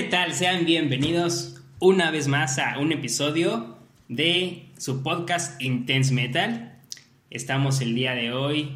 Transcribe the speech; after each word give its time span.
¿Qué 0.00 0.06
tal? 0.06 0.32
Sean 0.32 0.64
bienvenidos 0.64 1.60
una 1.78 2.10
vez 2.10 2.26
más 2.26 2.58
a 2.58 2.78
un 2.78 2.90
episodio 2.90 3.76
de 4.08 4.70
su 4.78 5.02
podcast 5.02 5.60
Intense 5.60 6.14
Metal. 6.14 6.80
Estamos 7.28 7.82
el 7.82 7.94
día 7.94 8.14
de 8.14 8.32
hoy, 8.32 8.72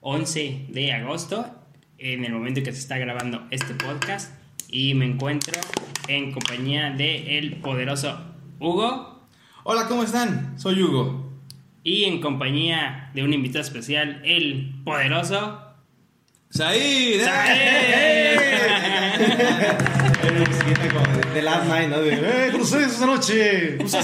11 0.00 0.68
de 0.70 0.92
agosto, 0.94 1.54
en 1.98 2.24
el 2.24 2.32
momento 2.32 2.60
en 2.60 2.64
que 2.64 2.72
se 2.72 2.78
está 2.78 2.96
grabando 2.96 3.46
este 3.50 3.74
podcast. 3.74 4.32
Y 4.70 4.94
me 4.94 5.04
encuentro 5.04 5.60
en 6.08 6.32
compañía 6.32 6.88
de 6.88 7.36
el 7.36 7.56
poderoso 7.56 8.18
Hugo. 8.58 9.28
Hola, 9.62 9.88
¿cómo 9.88 10.04
están? 10.04 10.58
Soy 10.58 10.82
Hugo. 10.82 11.34
Y 11.82 12.04
en 12.04 12.22
compañía 12.22 13.10
de 13.12 13.24
un 13.24 13.34
invitado 13.34 13.62
especial, 13.62 14.22
el 14.24 14.74
poderoso 14.86 15.65
Said. 16.50 17.24
Said. 17.24 18.38
De 21.34 21.42
Last 21.42 21.68
Night, 21.68 21.90
¿no? 21.90 22.00
De, 22.00 22.14
¡Eh, 22.14 22.52
con 22.52 22.60
ustedes 22.60 22.92
esta 22.92 23.06
noche! 23.06 23.76
Mucho 23.78 23.98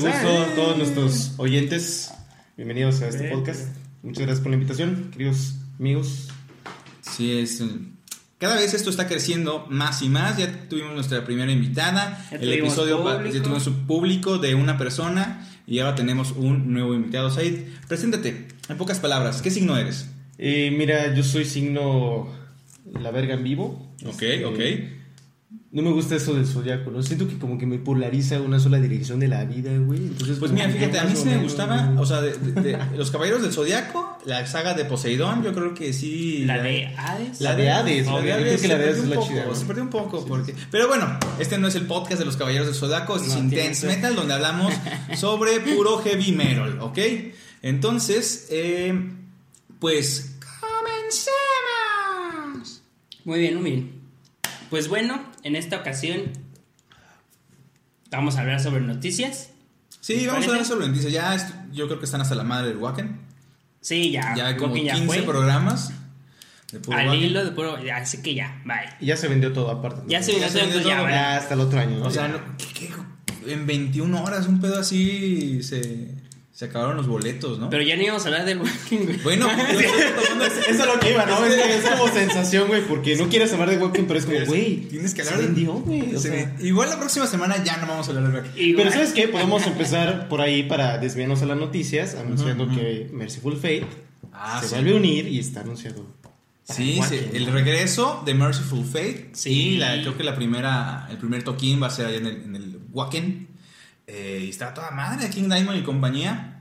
gusto 0.00 0.42
a 0.42 0.54
todos 0.54 0.76
nuestros 0.76 1.34
oyentes. 1.38 2.12
Bienvenidos 2.56 3.00
a 3.02 3.08
este 3.08 3.30
podcast. 3.30 3.68
Muchas 4.02 4.24
gracias 4.24 4.40
por 4.40 4.50
la 4.50 4.56
invitación, 4.56 5.10
queridos 5.12 5.54
amigos. 5.78 6.28
Sí, 7.00 7.38
es. 7.38 7.62
Cada 8.38 8.56
vez 8.56 8.74
esto 8.74 8.90
está 8.90 9.06
creciendo 9.06 9.66
más 9.70 10.02
y 10.02 10.08
más. 10.08 10.36
Ya 10.36 10.68
tuvimos 10.68 10.92
nuestra 10.92 11.24
primera 11.24 11.52
invitada. 11.52 12.26
Ya 12.30 12.38
el 12.38 12.52
episodio 12.52 13.02
público. 13.02 13.34
ya 13.34 13.42
tuvimos 13.42 13.66
un 13.68 13.86
público 13.86 14.38
de 14.38 14.56
una 14.56 14.76
persona. 14.76 15.48
Y 15.66 15.78
ahora 15.78 15.94
tenemos 15.94 16.32
un 16.32 16.72
nuevo 16.72 16.94
invitado. 16.94 17.30
Said, 17.30 17.60
preséntate. 17.86 18.48
En 18.68 18.76
pocas 18.76 18.98
palabras, 18.98 19.40
¿qué 19.40 19.50
signo 19.50 19.78
eres? 19.78 20.08
Eh, 20.38 20.74
mira, 20.76 21.14
yo 21.14 21.22
soy 21.22 21.44
signo 21.44 22.28
la 23.00 23.10
verga 23.10 23.34
en 23.34 23.44
vivo. 23.44 23.94
Ok, 24.04 24.22
Este, 24.22 24.44
ok. 24.44 24.60
No 25.74 25.80
me 25.80 25.90
gusta 25.90 26.16
eso 26.16 26.34
del 26.34 26.44
zodiaco, 26.46 26.90
¿no? 26.90 27.02
Siento 27.02 27.26
que 27.26 27.38
como 27.38 27.56
que 27.56 27.64
me 27.64 27.78
polariza 27.78 28.38
una 28.42 28.60
sola 28.60 28.78
dirección 28.78 29.18
de 29.20 29.28
la 29.28 29.46
vida, 29.46 29.70
güey. 29.78 30.00
Entonces, 30.00 30.38
Pues 30.38 30.52
mira, 30.52 30.68
fíjate, 30.68 30.98
a 30.98 31.04
mí 31.04 31.12
sí 31.16 31.24
me 31.24 31.38
gustaba, 31.38 31.94
o 31.98 32.04
sea, 32.04 32.20
de, 32.20 32.34
de- 32.36 32.62
de 32.76 32.78
los 32.98 33.10
Caballeros 33.10 33.40
del 33.40 33.52
Zodiaco, 33.54 34.18
la 34.26 34.46
saga 34.46 34.74
de 34.74 34.84
Poseidón, 34.84 35.42
yo 35.42 35.54
creo 35.54 35.72
que 35.72 35.94
sí. 35.94 36.44
La 36.44 36.62
de 36.62 36.88
Hades. 36.94 37.40
La 37.40 37.54
de 37.56 37.70
Hades, 37.70 38.04
No, 38.04 38.16
la 38.16 38.20
de 38.20 38.26
de 38.26 38.32
Hades, 38.34 38.44
Hades 38.44 38.60
creo 38.60 38.60
que 38.60 38.68
la 38.68 38.74
de 38.78 38.82
se 38.84 38.88
Hades 38.90 38.96
perdió 38.96 39.02
es 39.02 39.04
un 39.04 39.10
la 39.10 39.16
poco, 39.16 39.28
chida. 39.28 39.54
Se 39.54 39.64
perdió 39.64 39.82
un 39.84 39.88
poco, 39.90 40.26
porque... 40.26 40.54
Pero 40.70 40.88
bueno, 40.88 41.18
este 41.38 41.56
no 41.56 41.68
es 41.68 41.74
el 41.74 41.86
podcast 41.86 42.18
de 42.18 42.26
los 42.26 42.36
Caballeros 42.36 42.66
del 42.66 42.76
Zodiaco, 42.76 43.16
es 43.16 43.28
No, 43.28 43.38
Intense 43.38 43.80
ser. 43.86 43.96
Metal, 43.96 44.14
donde 44.14 44.34
hablamos 44.34 44.74
sobre 45.16 45.58
puro 45.60 45.96
heavy 46.02 46.32
metal, 46.32 46.80
¿ok? 46.80 46.98
Entonces, 47.62 48.48
eh, 48.50 48.92
pues... 49.82 50.36
¡Comencemos! 50.60 52.82
Muy 53.24 53.40
bien, 53.40 53.60
muy 53.60 53.70
bien. 53.72 54.00
Pues 54.70 54.86
bueno, 54.88 55.20
en 55.42 55.56
esta 55.56 55.76
ocasión 55.78 56.22
vamos 58.10 58.36
a 58.36 58.40
hablar 58.42 58.60
sobre 58.62 58.80
noticias. 58.80 59.50
Sí, 60.00 60.14
¿Les 60.16 60.26
vamos 60.28 60.46
a 60.46 60.50
hablar 60.50 60.64
sobre 60.64 60.86
noticias. 60.86 61.12
Ya, 61.12 61.66
yo 61.72 61.86
creo 61.86 61.98
que 61.98 62.04
están 62.06 62.20
hasta 62.20 62.34
la 62.36 62.44
madre 62.44 62.68
del 62.68 62.76
Wacken. 62.76 63.20
Sí, 63.80 64.12
ya. 64.12 64.34
Ya 64.36 64.46
hay 64.48 64.56
como 64.56 64.74
Walking 64.74 64.88
15 64.90 65.06
fue. 65.06 65.22
programas. 65.22 65.92
de 66.70 66.78
puro 66.80 66.96
Al 66.96 67.08
Wacken. 67.08 67.22
hilo 67.22 67.44
de 67.44 67.50
puro. 67.50 67.76
Así 67.94 68.22
que 68.22 68.34
ya, 68.34 68.62
bye. 68.64 68.88
Y 69.00 69.06
ya 69.06 69.16
se 69.16 69.28
vendió 69.28 69.52
todo 69.52 69.70
aparte. 69.70 70.02
¿no? 70.02 70.08
Ya 70.08 70.22
se 70.22 70.32
Ya 70.34 70.40
ya 70.40 70.48
se 70.48 70.60
vendió 70.60 70.80
ya, 70.80 70.98
todo. 70.98 71.08
Ya 71.08 71.36
hasta 71.36 71.54
el 71.54 71.60
otro 71.60 71.80
año. 71.80 71.98
¿no? 71.98 72.06
O 72.06 72.10
sea, 72.10 72.28
no- 72.28 72.40
¿qué- 72.56 72.86
qué? 72.86 73.52
en 73.52 73.66
21 73.66 74.22
horas, 74.22 74.46
un 74.46 74.60
pedo 74.60 74.78
así, 74.78 75.62
se, 75.64 76.14
se 76.52 76.66
acabaron 76.66 76.96
los 76.98 77.06
boletos, 77.06 77.58
¿no? 77.58 77.70
Pero 77.70 77.82
ya 77.82 77.96
no 77.96 78.02
íbamos 78.02 78.22
a 78.24 78.28
hablar 78.28 78.44
del 78.44 78.58
Walking, 78.58 78.98
güey. 79.06 79.16
bueno, 79.22 79.48
yo 79.72 79.80
estoy 79.80 79.86
tomando- 80.22 80.44
Eso 80.44 80.68
es 80.68 80.86
lo 80.86 81.00
que 81.00 81.10
iba, 81.12 81.24
¿no? 81.26 81.44
Es, 81.46 81.54
es 81.54 81.90
como 81.90 82.08
sensación, 82.12 82.68
güey, 82.68 82.82
porque 82.86 83.16
no 83.16 83.28
quieres 83.28 83.52
hablar 83.54 83.70
de 83.70 83.78
Walking, 83.78 84.04
pero 84.04 84.18
es 84.18 84.26
como, 84.26 84.38
güey. 84.44 84.82
tienes 84.88 85.14
que 85.14 85.22
se 85.24 85.30
hablar 85.30 85.40
de- 85.42 85.46
vendió, 85.54 85.72
güey. 85.74 86.14
o 86.14 86.20
se- 86.20 86.28
sea. 86.30 86.56
Igual 86.60 86.90
la 86.90 86.98
próxima 86.98 87.26
semana 87.26 87.62
ya 87.64 87.78
no 87.78 87.86
vamos 87.86 88.06
a 88.06 88.10
hablar 88.12 88.30
de 88.30 88.38
Wacken. 88.38 88.52
Igual. 88.62 88.76
Pero 88.84 88.92
¿sabes 88.94 89.12
qué? 89.14 89.28
Podemos 89.28 89.66
empezar 89.66 90.28
por 90.28 90.40
ahí 90.42 90.62
para 90.64 90.98
desviarnos 90.98 91.40
a 91.42 91.46
las 91.46 91.56
noticias, 91.58 92.14
anunciando 92.16 92.68
que 92.68 93.08
Merciful 93.12 93.56
Fate 93.56 93.86
Ah, 94.32 94.60
se 94.62 94.68
sí. 94.68 94.74
vuelve 94.74 94.92
a 94.92 94.94
unir 94.96 95.28
y 95.28 95.38
está 95.38 95.60
anunciado. 95.60 96.04
Sí, 96.64 97.00
sí, 97.08 97.18
el 97.34 97.46
regreso 97.46 98.22
de 98.24 98.34
Merciful 98.34 98.84
Fate. 98.84 99.30
Sí. 99.32 99.52
Sí, 99.54 99.76
la- 99.78 100.00
creo 100.00 100.16
que 100.16 100.22
la 100.22 100.34
primera, 100.36 101.06
el 101.10 101.16
primer 101.18 101.42
toquín 101.42 101.82
va 101.82 101.88
a 101.88 101.90
ser 101.90 102.06
allá 102.06 102.18
en 102.18 102.26
el, 102.26 102.36
en 102.44 102.56
el 102.56 102.78
Wacken. 102.92 103.48
Eh, 104.06 104.42
y 104.44 104.50
está 104.50 104.74
toda 104.74 104.90
madre 104.90 105.30
King 105.30 105.48
Diamond 105.48 105.78
y 105.78 105.82
compañía. 105.82 106.60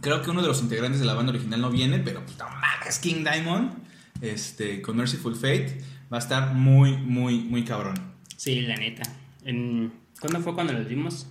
Creo 0.00 0.22
que 0.22 0.30
uno 0.30 0.42
de 0.42 0.48
los 0.48 0.62
integrantes 0.62 1.00
de 1.00 1.06
la 1.06 1.14
banda 1.14 1.30
original 1.30 1.60
no 1.60 1.70
viene, 1.70 1.98
pero 1.98 2.24
pues 2.24 2.38
no 2.38 2.48
mames, 2.48 2.98
King 2.98 3.24
Diamond. 3.24 3.72
Este, 4.20 4.82
con 4.82 4.96
Merciful 4.96 5.34
Fate. 5.34 5.80
Va 6.12 6.16
a 6.16 6.20
estar 6.20 6.54
muy, 6.54 6.96
muy, 6.96 7.40
muy 7.40 7.64
cabrón. 7.64 7.94
Sí, 8.36 8.62
la 8.62 8.76
neta. 8.76 9.02
En... 9.44 9.92
¿Cuándo 10.20 10.40
fue 10.40 10.54
cuando 10.54 10.72
los 10.72 10.88
vimos? 10.88 11.26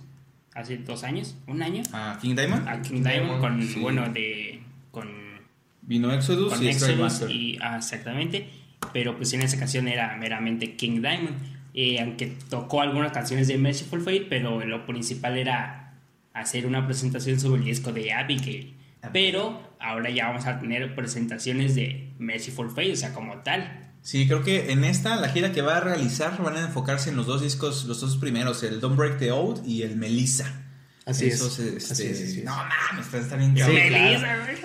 ¿Hace 0.54 0.78
dos 0.78 1.04
años? 1.04 1.36
¿Un 1.46 1.62
año? 1.62 1.82
¿A 1.92 2.18
King 2.20 2.34
Diamond? 2.34 2.66
A 2.66 2.82
King 2.82 3.02
Diamond 3.02 3.40
con, 3.40 3.62
Sí. 3.62 3.78
bueno, 3.80 4.08
de... 4.08 4.62
Con, 4.90 5.08
Vino 5.82 6.12
Exodus 6.12 6.54
con 6.54 6.62
y 6.62 6.68
Exodus 6.68 7.22
y... 7.28 7.58
ah, 7.60 7.76
exactamente. 7.76 8.50
Pero 8.92 9.16
pues 9.16 9.32
en 9.32 9.42
esa 9.42 9.56
ocasión 9.56 9.86
era 9.88 10.16
meramente 10.16 10.74
King 10.76 11.00
Diamond. 11.02 11.36
Eh, 11.74 12.00
aunque 12.00 12.36
tocó 12.48 12.80
algunas 12.82 13.12
canciones 13.12 13.48
de 13.48 13.58
Merciful 13.58 14.00
Fate, 14.00 14.26
pero 14.28 14.64
lo 14.64 14.86
principal 14.86 15.38
era 15.38 15.94
hacer 16.32 16.66
una 16.66 16.86
presentación 16.86 17.38
sobre 17.38 17.60
el 17.60 17.66
disco 17.66 17.92
de 17.92 18.12
Abigail. 18.12 18.76
Pero 19.12 19.60
ahora 19.78 20.10
ya 20.10 20.28
vamos 20.28 20.46
a 20.46 20.58
tener 20.58 20.94
presentaciones 20.94 21.74
de 21.74 22.12
Merciful 22.18 22.70
Fate, 22.70 22.92
o 22.92 22.96
sea, 22.96 23.14
como 23.14 23.38
tal. 23.38 23.92
Sí, 24.02 24.26
creo 24.26 24.42
que 24.42 24.72
en 24.72 24.84
esta, 24.84 25.16
la 25.16 25.28
gira 25.28 25.52
que 25.52 25.62
va 25.62 25.76
a 25.76 25.80
realizar, 25.80 26.42
van 26.42 26.56
a 26.56 26.60
enfocarse 26.60 27.10
en 27.10 27.16
los 27.16 27.26
dos 27.26 27.42
discos, 27.42 27.84
los 27.84 28.00
dos 28.00 28.16
primeros, 28.16 28.62
el 28.62 28.80
Don't 28.80 28.96
Break 28.96 29.18
the 29.18 29.30
Oath 29.32 29.60
y 29.66 29.82
el 29.82 29.96
Melissa. 29.96 30.64
Así 31.06 31.26
Esos, 31.26 31.58
es. 31.58 31.74
este, 31.74 31.92
Así 31.92 32.06
es, 32.06 32.22
así 32.22 32.38
es. 32.40 32.44
No 32.44 32.52
mames, 32.56 33.14
está 33.14 33.36
bien 33.36 33.56
Sí, 33.56 33.62
claro. 33.88 34.20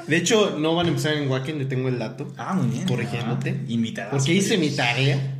De 0.06 0.18
hecho, 0.18 0.58
no 0.60 0.76
van 0.76 0.86
a 0.86 0.90
empezar 0.90 1.14
en 1.14 1.30
Wacken, 1.30 1.58
le 1.58 1.66
tengo 1.66 1.90
el 1.90 1.98
dato. 1.98 2.34
Ah, 2.38 2.54
muy 2.54 2.68
bien. 2.68 2.88
Corrigiéndote. 2.88 3.58
Ah, 3.58 3.66
invitada. 3.68 4.12
Porque 4.12 4.34
hice 4.34 4.58
mi 4.58 4.70
tarea. 4.70 5.34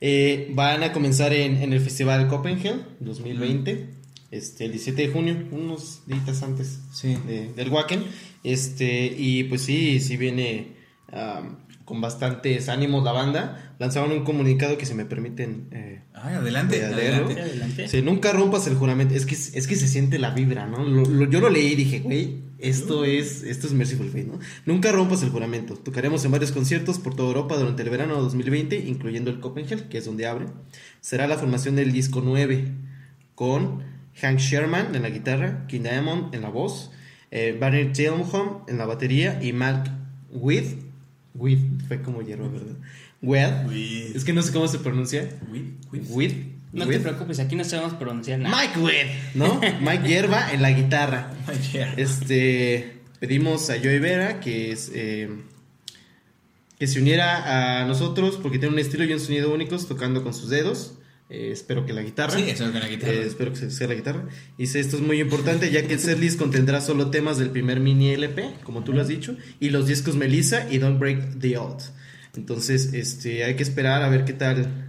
Eh, 0.00 0.50
van 0.54 0.82
a 0.82 0.92
comenzar 0.92 1.32
en, 1.34 1.56
en 1.58 1.72
el 1.72 1.80
Festival 1.80 2.26
Copenhagen 2.28 2.82
2020, 3.00 3.86
este, 4.30 4.64
el 4.64 4.72
17 4.72 5.02
de 5.06 5.12
junio, 5.12 5.36
unos 5.50 6.02
días 6.06 6.42
antes 6.42 6.80
Sí. 6.92 7.16
de- 7.26 7.52
del 7.52 7.68
Wacken. 7.70 8.04
Este, 8.42 9.06
y 9.16 9.44
pues 9.44 9.62
sí, 9.62 10.00
sí 10.00 10.16
viene 10.16 10.78
con 11.84 12.00
bastantes 12.00 12.68
ánimos 12.68 13.02
la 13.04 13.12
banda. 13.12 13.74
Lanzaron 13.78 14.12
un 14.12 14.24
comunicado 14.24 14.78
que 14.78 14.86
se 14.86 14.94
me 14.94 15.04
permiten 15.04 15.68
eh, 15.72 16.02
Ay, 16.14 16.34
adelante, 16.34 16.84
adelante. 16.84 17.40
Adelante. 17.40 17.88
Sí, 17.88 18.00
nunca 18.02 18.32
rompas 18.32 18.66
el 18.68 18.76
juramento. 18.76 19.14
Es 19.14 19.26
que, 19.26 19.34
es 19.34 19.66
que 19.66 19.74
se 19.76 19.88
siente 19.88 20.18
la 20.18 20.30
vibra, 20.30 20.66
¿no? 20.66 20.84
Lo- 20.84 21.04
lo- 21.04 21.28
yo 21.28 21.40
lo 21.40 21.50
leí 21.50 21.72
y 21.72 21.76
dije, 21.76 21.98
güey, 22.00 22.36
esto 22.62 23.04
es, 23.04 23.42
esto 23.42 23.66
es 23.66 23.72
Merciful 23.72 24.08
Fate, 24.08 24.24
¿no? 24.24 24.38
Nunca 24.66 24.92
rompas 24.92 25.22
el 25.22 25.30
juramento. 25.30 25.74
Tocaremos 25.74 26.24
en 26.24 26.30
varios 26.30 26.52
conciertos 26.52 26.98
por 26.98 27.14
toda 27.14 27.28
Europa 27.28 27.56
durante 27.56 27.82
el 27.82 27.90
verano 27.90 28.16
de 28.16 28.22
2020, 28.22 28.76
incluyendo 28.76 29.30
el 29.30 29.40
Copenhagen, 29.40 29.88
que 29.88 29.98
es 29.98 30.04
donde 30.04 30.26
abre. 30.26 30.46
Será 31.00 31.26
la 31.26 31.38
formación 31.38 31.76
del 31.76 31.92
disco 31.92 32.22
9, 32.24 32.72
con 33.34 33.82
Hank 34.20 34.38
Sherman 34.38 34.94
en 34.94 35.02
la 35.02 35.10
guitarra, 35.10 35.66
King 35.66 35.82
Diamond 35.82 36.34
en 36.34 36.42
la 36.42 36.50
voz, 36.50 36.90
eh, 37.30 37.56
Barney 37.58 37.92
Tilmholm 37.92 38.64
en 38.68 38.78
la 38.78 38.86
batería 38.86 39.42
y 39.42 39.52
Mark 39.52 39.90
With. 40.30 40.76
With, 41.34 41.60
fue 41.88 42.02
como 42.02 42.22
hierba, 42.22 42.48
¿verdad? 42.48 42.76
With. 43.22 43.68
With. 43.68 44.16
Es 44.16 44.24
que 44.24 44.32
no 44.32 44.42
sé 44.42 44.52
cómo 44.52 44.68
se 44.68 44.78
pronuncia. 44.78 45.28
With, 45.50 45.64
with. 45.92 46.02
With. 46.10 46.59
No 46.72 46.84
With. 46.84 46.98
te 46.98 47.00
preocupes, 47.00 47.40
aquí 47.40 47.56
no 47.56 47.64
sabemos 47.64 47.94
pronunciar 47.94 48.38
nada. 48.38 48.56
Mike 48.56 48.78
Witt, 48.78 49.34
¿no? 49.34 49.60
Mike 49.80 50.06
Hierba 50.06 50.52
en 50.52 50.62
la 50.62 50.70
guitarra. 50.70 51.32
Este, 51.96 53.00
pedimos 53.18 53.70
a 53.70 53.78
Joey 53.78 53.98
Vera 53.98 54.40
que 54.40 54.70
es 54.70 54.90
eh, 54.94 55.28
que 56.78 56.86
se 56.86 57.00
uniera 57.00 57.80
a 57.80 57.84
nosotros 57.84 58.38
porque 58.42 58.58
tiene 58.58 58.72
un 58.72 58.78
estilo 58.78 59.04
y 59.04 59.12
un 59.12 59.20
sonido 59.20 59.52
únicos 59.52 59.86
tocando 59.88 60.22
con 60.22 60.32
sus 60.32 60.48
dedos. 60.48 60.94
Eh, 61.28 61.50
espero 61.52 61.86
que 61.86 61.92
la 61.92 62.02
guitarra. 62.02 62.36
Sí, 62.36 62.48
eso 62.48 62.64
con 62.70 62.80
la 62.80 62.88
guitarra. 62.88 63.12
Eh, 63.12 63.26
espero 63.26 63.52
que 63.52 63.70
sea 63.70 63.86
la 63.86 63.94
guitarra. 63.94 64.24
Dice, 64.58 64.80
esto 64.80 64.96
es 64.96 65.02
muy 65.02 65.20
importante 65.20 65.70
ya 65.70 65.86
que 65.86 65.94
el 65.94 66.00
setlist 66.00 66.38
contendrá 66.38 66.80
solo 66.80 67.10
temas 67.10 67.38
del 67.38 67.50
primer 67.50 67.78
mini 67.80 68.10
LP, 68.10 68.54
como 68.64 68.82
tú 68.82 68.92
lo 68.92 69.00
has 69.00 69.08
dicho, 69.08 69.36
y 69.60 69.70
los 69.70 69.86
discos 69.86 70.16
Melissa 70.16 70.66
y 70.70 70.78
Don't 70.78 70.98
Break 70.98 71.38
the 71.38 71.56
Oath. 71.58 71.82
Entonces, 72.36 72.94
este, 72.94 73.44
hay 73.44 73.54
que 73.54 73.62
esperar 73.62 74.02
a 74.02 74.08
ver 74.08 74.24
qué 74.24 74.32
tal, 74.32 74.88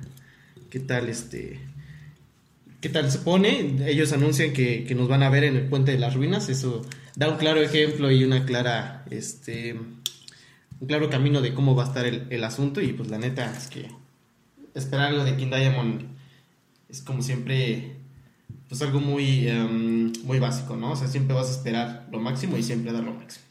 qué 0.69 0.80
tal, 0.80 1.10
este, 1.10 1.60
qué 2.81 2.89
tal 2.89 3.10
se 3.12 3.19
pone. 3.19 3.78
Ellos 3.88 4.12
anuncian 4.12 4.54
que, 4.54 4.83
que 4.83 4.95
nos 4.95 5.07
van 5.07 5.24
a 5.24 5.30
ver 5.30 5.45
en 5.45 5.56
el 5.56 5.69
Puente 5.69 5.92
de 5.92 6.00
las 6.00 6.16
Ruinas. 6.16 6.50
Eso 6.50 6.81
da 7.16 7.30
un 7.30 7.38
claro 7.38 7.62
ejemplo 7.62 8.12
y 8.12 8.24
una 8.24 8.45
clara, 8.45 9.06
este, 9.10 9.74
un 9.74 10.88
claro 10.88 11.10
camino 11.10 11.42
de 11.42 11.54
cómo 11.54 11.75
va 11.75 11.86
a 11.86 11.88
estar 11.88 12.06
el, 12.06 12.28
el 12.30 12.44
asunto. 12.44 12.81
Y 12.81 12.94
pues 12.94 13.10
la 13.10 13.18
neta 13.18 13.56
es 13.56 13.68
que 13.68 13.88
esperar 14.74 15.07
algo 15.07 15.24
de 15.24 15.36
King 15.38 15.50
Diamond 15.50 16.01
es 16.89 17.01
como 17.01 17.22
siempre 17.22 17.95
pues 18.68 18.81
algo 18.81 19.00
muy 19.00 19.48
em, 19.48 20.13
muy 20.24 20.39
básico, 20.39 20.75
¿no? 20.75 20.92
O 20.92 20.95
sea, 20.95 21.07
siempre 21.07 21.36
vas 21.36 21.48
a 21.48 21.51
esperar 21.51 22.07
lo 22.12 22.19
máximo 22.19 22.57
y 22.57 22.63
siempre 22.63 22.92
dar 22.94 23.04
lo 23.04 23.13
máximo. 23.13 23.45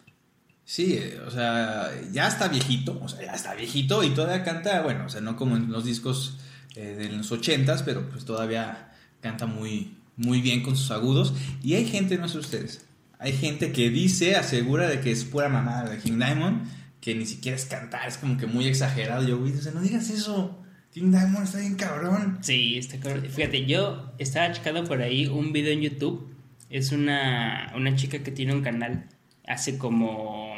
Sí, 0.65 0.94
eh, 0.94 1.21
o 1.27 1.31
sea, 1.31 1.91
ya 2.12 2.29
está 2.29 2.49
viejito, 2.49 2.99
o 3.03 3.09
sea, 3.09 3.23
ya 3.23 3.32
está 3.32 3.55
viejito 3.55 4.03
y 4.03 4.11
todavía 4.11 4.44
canta, 4.44 4.82
bueno, 4.82 5.06
o 5.06 5.09
sea, 5.09 5.21
no 5.21 5.37
como 5.37 5.56
en 5.56 5.71
los 5.73 5.85
discos 5.85 6.38
eh, 6.77 6.94
de 6.97 7.09
los 7.11 7.32
80s, 7.32 7.82
pero 7.85 8.09
pues 8.09 8.25
todavía 8.25 8.90
canta 9.20 9.46
muy, 9.46 9.94
muy 10.17 10.40
bien 10.40 10.62
con 10.62 10.76
sus 10.76 10.90
agudos. 10.90 11.34
Y 11.62 11.75
hay 11.75 11.87
gente, 11.87 12.19
no 12.19 12.28
sé 12.28 12.38
ustedes, 12.38 12.84
hay 13.19 13.32
gente 13.32 13.72
que 13.72 13.90
dice, 13.90 14.37
asegura 14.37 14.88
de 14.88 15.00
que 15.00 15.11
es 15.11 15.25
pura 15.25 15.49
mamada 15.49 15.90
de 15.90 15.99
King 15.99 16.19
Diamond, 16.19 16.67
que 17.00 17.14
ni 17.14 17.26
siquiera 17.26 17.56
es 17.56 17.67
cantar, 17.67 18.08
es 18.08 18.19
como 18.19 18.37
que 18.37 18.46
muy 18.46 18.67
exagerado. 18.67 19.26
Yo, 19.26 19.38
güey, 19.38 19.52
o 19.52 19.61
sea, 19.61 19.72
no 19.72 19.81
digas 19.81 20.11
eso. 20.11 20.58
King 20.93 21.11
Diamond 21.11 21.44
está 21.44 21.58
bien 21.58 21.76
cabrón. 21.76 22.38
Sí, 22.40 22.78
está 22.78 22.99
cabrón. 22.99 23.26
Fíjate, 23.26 23.67
yo 23.67 24.12
estaba 24.19 24.52
checando 24.52 24.84
por 24.84 25.02
ahí 25.02 25.26
un 25.26 25.52
video 25.52 25.72
en 25.72 25.82
YouTube. 25.82 26.34
Es 26.69 26.93
una, 26.93 27.72
una 27.76 27.94
chica 27.94 28.22
que 28.22 28.31
tiene 28.31 28.55
un 28.55 28.62
canal. 28.62 29.06
Hace 29.46 29.78
como. 29.78 30.55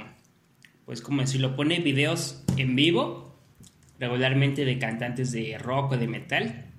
Pues, 0.87 1.03
como 1.03 1.21
decirlo, 1.21 1.57
pone 1.57 1.81
videos 1.81 2.43
en 2.57 2.77
vivo. 2.77 3.37
Regularmente 3.99 4.65
de 4.65 4.79
cantantes 4.79 5.33
de 5.33 5.59
rock 5.59 5.93
o 5.93 5.97
de 5.97 6.09
metal. 6.09 6.72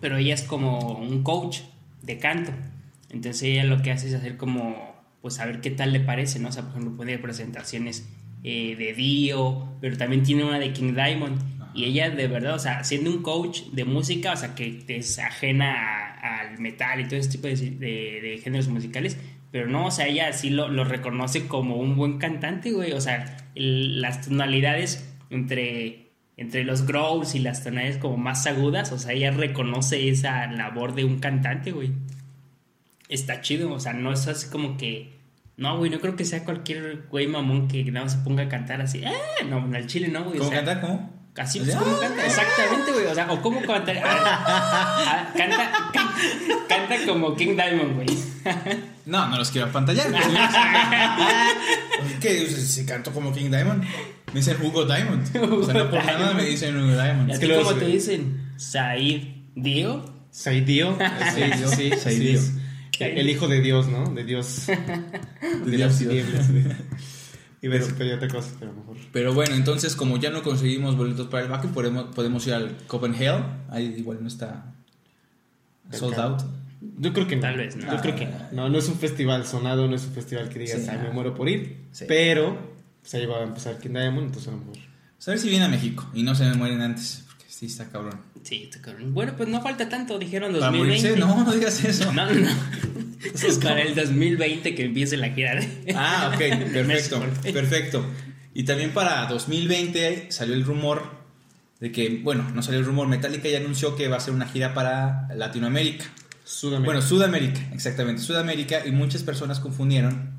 Pero 0.00 0.16
ella 0.16 0.34
es 0.34 0.42
como 0.42 0.98
un 0.98 1.22
coach 1.22 1.60
de 2.02 2.18
canto. 2.18 2.52
Entonces 3.10 3.42
ella 3.44 3.64
lo 3.64 3.82
que 3.82 3.90
hace 3.92 4.08
es 4.08 4.14
hacer 4.14 4.36
como. 4.36 4.94
Pues 5.22 5.40
a 5.40 5.46
ver 5.46 5.60
qué 5.62 5.70
tal 5.70 5.92
le 5.92 6.00
parece, 6.00 6.38
¿no? 6.38 6.48
O 6.48 6.52
sea, 6.52 6.62
por 6.64 6.72
ejemplo, 6.72 6.96
pone 6.96 7.16
presentaciones 7.18 8.06
eh, 8.42 8.76
de 8.76 8.92
Dio. 8.92 9.68
Pero 9.80 9.96
también 9.96 10.22
tiene 10.22 10.44
una 10.44 10.58
de 10.58 10.72
King 10.72 10.94
Diamond. 10.94 11.40
Y 11.74 11.84
ella 11.86 12.10
de 12.10 12.28
verdad, 12.28 12.54
o 12.54 12.58
sea, 12.58 12.84
siendo 12.84 13.10
un 13.10 13.22
coach 13.22 13.62
de 13.72 13.84
música, 13.84 14.32
o 14.32 14.36
sea, 14.36 14.54
que 14.54 14.84
es 14.86 15.18
ajena 15.18 15.72
a- 16.20 16.40
al 16.40 16.58
metal 16.60 17.00
y 17.00 17.04
todo 17.08 17.16
ese 17.18 17.30
tipo 17.30 17.48
de, 17.48 17.56
de- 17.56 18.20
de 18.22 18.40
géneros 18.42 18.68
musicales, 18.68 19.16
pero 19.50 19.66
no, 19.66 19.86
o 19.86 19.90
sea, 19.90 20.06
ella 20.06 20.32
sí 20.32 20.50
lo, 20.50 20.68
lo 20.68 20.84
reconoce 20.84 21.48
como 21.48 21.74
un 21.76 21.96
buen 21.96 22.18
cantante, 22.18 22.70
güey. 22.70 22.92
O 22.92 23.00
sea, 23.00 23.36
el- 23.56 24.00
las 24.00 24.20
tonalidades 24.28 25.10
entre, 25.30 26.03
entre 26.36 26.64
los 26.64 26.86
growls 26.86 27.34
y 27.34 27.38
las 27.38 27.62
tonalidades 27.62 27.98
como 27.98 28.16
más 28.16 28.46
agudas, 28.46 28.92
o 28.92 28.98
sea, 28.98 29.12
ella 29.12 29.30
reconoce 29.30 30.08
esa 30.08 30.46
labor 30.46 30.94
de 30.94 31.04
un 31.04 31.18
cantante, 31.18 31.72
güey. 31.72 31.92
Está 33.08 33.40
chido, 33.40 33.72
o 33.72 33.80
sea, 33.80 33.92
no 33.92 34.12
es 34.12 34.26
así 34.26 34.48
como 34.48 34.76
que... 34.76 35.14
No, 35.56 35.78
güey, 35.78 35.90
no 35.90 36.00
creo 36.00 36.16
que 36.16 36.24
sea 36.24 36.44
cualquier 36.44 37.06
güey 37.08 37.28
mamón 37.28 37.68
que 37.68 37.84
nada 37.84 38.06
más 38.06 38.14
se 38.14 38.18
ponga 38.18 38.44
a 38.44 38.48
cantar 38.48 38.80
así. 38.80 39.04
¡Ah! 39.04 39.44
No, 39.48 39.70
al 39.72 39.86
chile 39.86 40.08
no, 40.08 40.24
güey. 40.24 40.36
o 40.36 40.38
¿Cómo 40.38 40.50
sea, 40.50 40.64
canta? 40.64 40.80
¿Cómo? 40.80 41.14
Así 41.36 41.60
O 41.60 41.64
pues, 41.64 41.76
canta, 41.76 42.26
exactamente, 42.26 42.92
güey. 42.92 43.06
O 43.06 43.14
sea, 43.14 43.32
o 43.32 43.40
cómo 43.40 43.62
canta. 43.62 43.92
ah, 44.04 44.96
ah, 45.06 45.32
canta, 45.36 45.70
canta, 45.92 46.14
canta 46.68 47.06
como 47.06 47.36
King 47.36 47.54
Diamond, 47.54 47.94
güey. 47.94 48.33
No, 49.06 49.28
no 49.28 49.36
los 49.36 49.50
quiero 49.50 49.66
apantallar. 49.68 50.06
¿Qué? 52.20 52.46
Si 52.48 52.86
canto 52.86 53.12
como 53.12 53.32
King 53.32 53.50
Diamond. 53.50 53.82
Me 54.32 54.40
dicen 54.40 54.56
Hugo 54.62 54.84
Diamond. 54.84 55.36
O 55.52 55.64
sea, 55.64 55.74
no 55.74 55.90
por 55.90 56.04
nada 56.04 56.34
me 56.34 56.44
dicen 56.44 56.76
Hugo 56.76 56.92
Diamond. 56.92 57.30
Es 57.30 57.42
luego 57.42 57.64
como 57.64 57.78
se- 57.78 57.84
te 57.84 57.92
dicen, 57.92 58.52
Said 58.56 59.22
Dio. 59.54 60.14
Saidio. 60.34 60.98
Sí, 61.32 61.42
sí, 61.76 61.90
sí, 61.96 62.28
es 62.30 62.52
El 62.98 63.30
hijo 63.30 63.46
de 63.46 63.60
Dios, 63.60 63.86
¿no? 63.86 64.04
De 64.12 64.24
Dios. 64.24 64.66
De, 64.66 65.76
Dios, 65.76 65.80
las 65.80 65.98
Dios. 66.00 66.26
a 66.26 67.68
decir 67.68 67.94
pero 67.96 68.16
otra 68.16 68.28
cosa, 68.28 68.50
pero 68.58 68.72
mejor. 68.72 68.96
Pero 69.12 69.32
bueno, 69.32 69.54
entonces 69.54 69.94
como 69.94 70.18
ya 70.18 70.30
no 70.30 70.42
conseguimos 70.42 70.96
boletos 70.96 71.28
para 71.28 71.44
el 71.44 71.50
baque, 71.50 71.68
podemos, 71.68 72.06
podemos 72.14 72.44
ir 72.48 72.54
al 72.54 72.76
Copenhagen. 72.88 73.44
Ahí 73.70 73.94
igual 73.96 74.18
no 74.22 74.28
está 74.28 74.74
sold 75.92 76.18
out. 76.18 76.42
Yo 76.98 77.12
creo 77.12 77.26
que 77.26 77.36
no. 77.36 77.42
Tal 77.42 77.56
vez, 77.56 77.76
¿no? 77.76 77.90
Yo 77.92 78.00
creo 78.00 78.14
que 78.16 78.26
no. 78.26 78.32
No, 78.52 78.68
no 78.68 78.78
es 78.78 78.88
un 78.88 78.98
festival 78.98 79.46
sonado, 79.46 79.88
no 79.88 79.96
es 79.96 80.04
un 80.04 80.12
festival 80.12 80.48
que 80.48 80.58
digas, 80.58 80.80
Sí, 80.82 80.88
"Ay, 80.90 80.98
me 80.98 81.08
ah. 81.08 81.10
muero 81.12 81.34
por 81.34 81.48
ir. 81.48 81.78
Sí. 81.92 82.04
Pero, 82.08 82.58
pues 83.00 83.14
ahí 83.14 83.26
va 83.26 83.38
a 83.38 83.42
empezar 83.42 83.78
King 83.78 83.90
Diamond, 83.90 84.26
entonces 84.26 84.48
a 84.48 84.52
lo 84.52 84.58
mejor. 84.58 84.76
Pues 85.16 85.28
a 85.28 85.30
ver 85.32 85.40
si 85.40 85.48
viene 85.48 85.64
a 85.64 85.68
México 85.68 86.08
y 86.14 86.22
no 86.22 86.34
se 86.34 86.44
me 86.44 86.54
mueren 86.54 86.80
antes. 86.82 87.24
Porque 87.26 87.44
sí 87.48 87.66
está 87.66 87.88
cabrón. 87.88 88.20
Sí, 88.42 88.64
está 88.64 88.80
cabrón. 88.82 89.14
Bueno, 89.14 89.34
pues 89.36 89.48
no 89.48 89.62
falta 89.62 89.88
tanto, 89.88 90.18
dijeron 90.18 90.52
Para 90.52 90.66
2020. 90.70 91.08
morirse, 91.10 91.20
no, 91.20 91.44
no 91.44 91.52
digas 91.52 91.82
eso. 91.84 92.12
No, 92.12 92.26
no, 92.26 92.40
no. 92.40 92.48
Es 93.24 93.58
para 93.58 93.80
el 93.82 93.94
2020 93.94 94.74
que 94.74 94.84
empiece 94.84 95.16
la 95.16 95.30
gira. 95.30 95.54
de- 95.54 95.94
Ah, 95.96 96.30
ok, 96.34 96.38
perfecto, 96.72 97.22
perfecto. 97.52 98.04
Y 98.52 98.64
también 98.64 98.90
para 98.92 99.26
2020 99.26 100.26
salió 100.30 100.54
el 100.54 100.64
rumor 100.64 101.02
de 101.80 101.90
que, 101.90 102.20
bueno, 102.22 102.48
no 102.54 102.62
salió 102.62 102.78
el 102.80 102.86
rumor, 102.86 103.08
Metallica 103.08 103.48
ya 103.48 103.58
anunció 103.58 103.96
que 103.96 104.08
va 104.08 104.16
a 104.16 104.18
hacer 104.18 104.32
una 104.34 104.46
gira 104.46 104.74
para 104.74 105.26
Latinoamérica. 105.34 106.04
Sudamérica. 106.44 106.84
Bueno, 106.92 107.02
Sudamérica, 107.02 107.60
exactamente, 107.72 108.22
Sudamérica, 108.22 108.86
y 108.86 108.92
muchas 108.92 109.22
personas 109.22 109.60
confundieron 109.60 110.32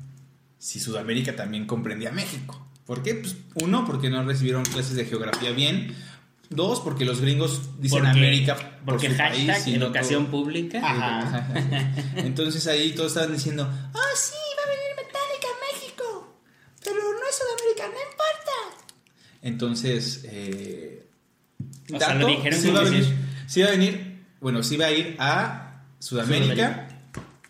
si 0.58 0.80
Sudamérica 0.80 1.34
también 1.36 1.66
comprendía 1.66 2.12
México. 2.12 2.64
¿Por 2.86 3.02
qué? 3.02 3.14
Pues 3.16 3.36
uno, 3.56 3.84
porque 3.84 4.08
no 4.08 4.22
recibieron 4.24 4.64
clases 4.64 4.94
de 4.94 5.04
geografía 5.04 5.50
bien. 5.50 5.94
Dos, 6.48 6.78
porque 6.80 7.04
los 7.04 7.20
gringos 7.20 7.80
dicen 7.80 7.98
Porque- 8.04 8.10
América 8.18 8.54
por 8.54 8.94
Porque 8.94 9.10
su 9.10 9.16
hashtag 9.16 9.64
país 9.64 9.78
no 9.78 9.86
educación 9.86 10.22
todo. 10.26 10.30
pública. 10.42 10.78
Ajá. 10.80 11.48
Entonces 12.18 12.64
ahí 12.68 12.92
todos 12.92 13.08
estaban 13.12 13.32
diciendo, 13.32 13.64
ah, 13.68 13.98
sí, 14.14 14.34
va 14.56 14.62
a 14.62 14.68
venir 14.68 14.90
Metallica 14.96 15.48
a 15.48 15.74
México, 15.74 16.38
pero 16.84 16.94
no 16.94 17.28
es 17.28 17.36
Sudamérica, 17.36 17.88
no 17.88 18.10
importa. 18.10 18.86
Entonces, 19.42 20.24
eh, 20.28 21.08
O 21.92 21.98
sea, 21.98 22.14
lo 22.14 22.28
dijeron 22.28 22.60
sí 22.60 22.70
va 22.70 22.82
venir, 22.84 23.16
sí 23.48 23.62
va 23.62 23.68
a 23.68 23.70
venir, 23.72 24.24
bueno, 24.40 24.62
sí 24.62 24.76
va 24.76 24.86
a 24.86 24.92
ir 24.92 25.16
a 25.18 25.65
Sudamérica, 26.06 26.88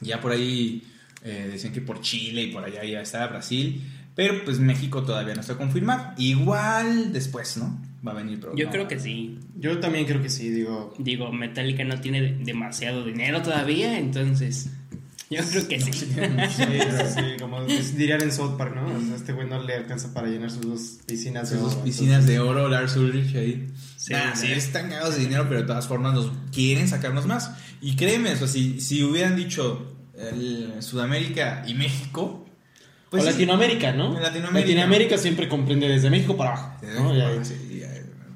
ya 0.01 0.21
por 0.21 0.33
ahí 0.33 0.83
eh, 1.23 1.49
decían 1.53 1.73
que 1.73 1.81
por 1.83 2.01
Chile 2.01 2.43
y 2.45 2.53
por 2.53 2.65
allá 2.65 2.85
ya 2.85 3.01
está 3.01 3.27
Brasil, 3.27 3.83
pero 4.15 4.43
pues 4.45 4.59
México 4.59 5.03
todavía 5.03 5.35
no 5.35 5.41
está 5.43 5.57
confirmado. 5.59 6.15
Igual 6.17 7.13
después, 7.13 7.57
¿no? 7.59 7.79
Va 8.07 8.13
a 8.13 8.15
venir, 8.15 8.39
pero 8.41 8.57
Yo 8.57 8.67
no. 8.67 8.71
creo 8.71 8.89
que 8.89 8.99
sí. 8.99 9.39
Yo 9.59 9.79
también 9.79 10.07
creo 10.07 10.23
que 10.23 10.31
sí, 10.31 10.49
digo. 10.51 10.95
Digo, 10.99 11.31
Metallica 11.33 11.85
no 11.85 12.01
tiene 12.01 12.21
de- 12.23 12.37
demasiado 12.45 13.05
dinero 13.05 13.43
todavía, 13.43 13.99
entonces 13.99 14.71
yo 15.31 15.43
creo 15.51 15.69
que 15.69 15.81
sí. 15.81 15.91
Sí, 15.93 16.65
sí, 17.15 17.23
como 17.41 17.63
dirían 17.65 18.23
en 18.23 18.33
South 18.33 18.57
Park, 18.57 18.75
¿no? 18.77 18.87
O 18.87 19.01
sea, 19.01 19.17
este 19.17 19.33
güey 19.33 19.49
no 19.49 19.63
le 19.63 19.75
alcanza 19.75 20.13
para 20.15 20.29
llenar 20.29 20.51
sus 20.51 20.63
dos 20.63 20.81
piscinas. 21.07 21.49
Sus 21.49 21.59
de 21.59 21.63
dos 21.65 21.75
oro, 21.75 21.85
piscinas 21.85 22.27
de 22.27 22.39
oro, 22.41 22.69
Lars 22.69 22.97
Ulrich 22.97 23.35
ahí. 23.37 23.69
Sí, 23.97 24.13
Nah, 24.13 24.35
sí. 24.35 24.47
sí, 24.47 24.53
están 24.53 24.89
cagados 24.89 25.17
de 25.17 25.23
dinero, 25.23 25.47
pero 25.49 25.61
de 25.63 25.67
todas 25.67 25.87
formas 25.89 26.15
nos 26.15 26.31
quieren 26.53 26.87
sacarnos 26.89 27.27
más. 27.27 27.51
Y 27.81 27.97
créeme, 27.97 28.33
o 28.33 28.37
sea, 28.37 28.47
si, 28.47 28.81
si 28.81 29.03
hubieran 29.03 29.37
dicho 29.37 29.93
el 30.17 30.75
Sudamérica 30.81 31.65
y 31.67 31.75
México, 31.75 32.47
o 33.11 33.19
sí. 33.19 33.25
Latinoamérica, 33.25 33.93
¿no? 33.93 34.17
En 34.17 34.23
Latinoamérica. 34.23 34.61
Latinoamérica 34.69 35.19
siempre 35.19 35.49
comprende 35.49 35.89
desde 35.89 36.09
México 36.11 36.37
para 36.37 36.51
abajo. 36.53 36.77
Sí, 36.81 36.87
¿no? 36.97 37.17
Ya- 37.17 37.45
sí, 37.45 37.79
ya, 37.81 37.89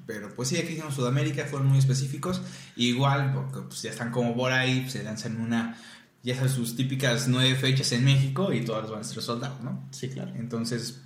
pero 0.07 0.35
pues 0.35 0.49
sí, 0.49 0.57
aquí 0.59 0.73
hicimos 0.73 0.95
Sudamérica, 0.95 1.45
fueron 1.47 1.69
muy 1.69 1.79
específicos. 1.79 2.43
Igual, 2.77 3.33
porque 3.33 3.61
pues 3.69 3.83
ya 3.83 3.91
están 3.91 4.11
como 4.11 4.35
por 4.37 4.53
ahí, 4.53 4.89
se 4.91 5.03
lanzan 5.05 5.41
una, 5.41 5.77
ya 6.23 6.35
sabes, 6.35 6.53
sus 6.53 6.77
típicas 6.77 7.29
nueve 7.29 7.55
fechas 7.55 7.93
en 7.93 8.05
México 8.05 8.53
y 8.53 8.65
todas 8.65 8.91
van 8.91 9.01
a 9.01 9.05
ser 9.05 9.23
soldados, 9.23 9.61
¿no? 9.63 9.87
sí, 9.91 10.09
claro. 10.09 10.33
Entonces, 10.37 11.01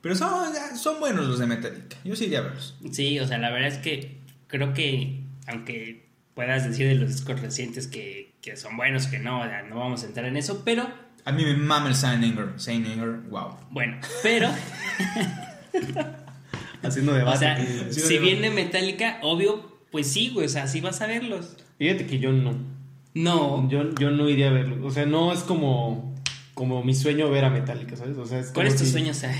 pero 0.00 0.14
son, 0.16 0.52
son 0.76 0.98
buenos 1.00 1.26
los 1.26 1.38
de 1.38 1.46
Metallica. 1.46 1.96
Yo 2.04 2.16
sí 2.16 2.24
iría 2.24 2.40
a 2.40 2.42
verlos. 2.42 2.76
Sí, 2.90 3.18
o 3.20 3.26
sea, 3.26 3.38
la 3.38 3.50
verdad 3.50 3.68
es 3.68 3.78
que 3.78 4.18
creo 4.48 4.74
que, 4.74 5.20
aunque 5.46 6.06
puedas 6.34 6.66
decir 6.68 6.88
de 6.88 6.94
los 6.96 7.10
discos 7.10 7.40
recientes 7.40 7.86
que, 7.86 8.32
que 8.42 8.56
son 8.56 8.76
buenos, 8.76 9.06
que 9.06 9.18
no, 9.18 9.40
o 9.40 9.44
sea, 9.44 9.62
no 9.62 9.76
vamos 9.76 10.02
a 10.02 10.06
entrar 10.06 10.26
en 10.26 10.36
eso, 10.36 10.62
pero, 10.64 10.88
A 11.24 11.32
mí 11.32 11.44
me 11.44 11.54
mama 11.56 11.88
el 11.88 11.94
Saint 11.94 12.24
Anger. 12.24 12.48
Saint 12.56 12.86
Anger, 12.86 13.20
wow. 13.30 13.56
bueno, 13.70 13.98
pero, 14.22 14.48
Haciendo 16.82 17.12
o 17.12 17.14
debate. 17.14 17.38
sea, 17.38 17.54
aquí. 17.54 17.66
sí, 17.90 18.00
si 18.00 18.06
sí. 18.08 18.18
viene 18.18 18.50
Metallica, 18.50 19.18
obvio, 19.22 19.78
pues 19.92 20.10
sí, 20.12 20.30
güey, 20.30 20.46
o 20.46 20.48
sea, 20.48 20.66
sí 20.66 20.80
vas 20.80 21.00
a 21.00 21.06
verlos. 21.06 21.56
Fíjate 21.78 22.06
que 22.06 22.18
yo 22.18 22.32
no. 22.32 22.56
No, 23.14 23.68
Yo, 23.70 23.94
yo 24.00 24.10
no 24.10 24.28
iría 24.28 24.48
a 24.48 24.52
verlo. 24.52 24.84
O 24.86 24.90
sea, 24.90 25.04
no 25.06 25.32
es 25.32 25.40
como, 25.40 26.14
como 26.54 26.82
mi 26.82 26.94
sueño 26.94 27.30
ver 27.30 27.44
a 27.44 27.50
Metallica, 27.50 27.96
¿sabes? 27.96 28.16
O 28.16 28.26
sea, 28.26 28.38
es 28.40 28.46
¿cuál 28.46 28.66
como 28.66 28.68
es 28.68 28.76
tu 28.76 28.84
si- 28.86 28.92
sueño, 28.92 29.12
Sai? 29.14 29.36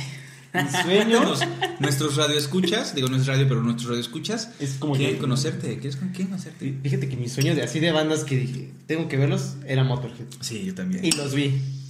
Mi 0.54 0.60
sueño 0.82 1.16
Cuéntanos, 1.24 1.40
nuestros 1.80 2.16
radioescuchas, 2.16 2.94
digo 2.94 3.08
no 3.08 3.16
es 3.16 3.26
radio, 3.26 3.48
pero 3.48 3.62
nuestros 3.62 3.88
radioescuchas, 3.88 4.50
es 4.60 4.74
como 4.74 4.94
quieren 4.94 5.14
que- 5.14 5.20
conocerte. 5.22 5.74
¿Quieres 5.78 5.96
con 5.96 6.10
quién 6.10 6.28
conocerte? 6.28 6.74
Fíjate 6.82 7.08
que 7.08 7.16
mi 7.16 7.28
sueño 7.28 7.54
de 7.54 7.62
así 7.62 7.80
de 7.80 7.90
bandas 7.92 8.24
que 8.24 8.36
dije, 8.36 8.70
tengo 8.86 9.08
que 9.08 9.16
verlos, 9.16 9.56
era 9.66 9.82
Motorhead. 9.84 10.26
Sí, 10.40 10.64
yo 10.66 10.74
también. 10.74 11.02
Y 11.04 11.12
los 11.12 11.34
vi. 11.34 11.44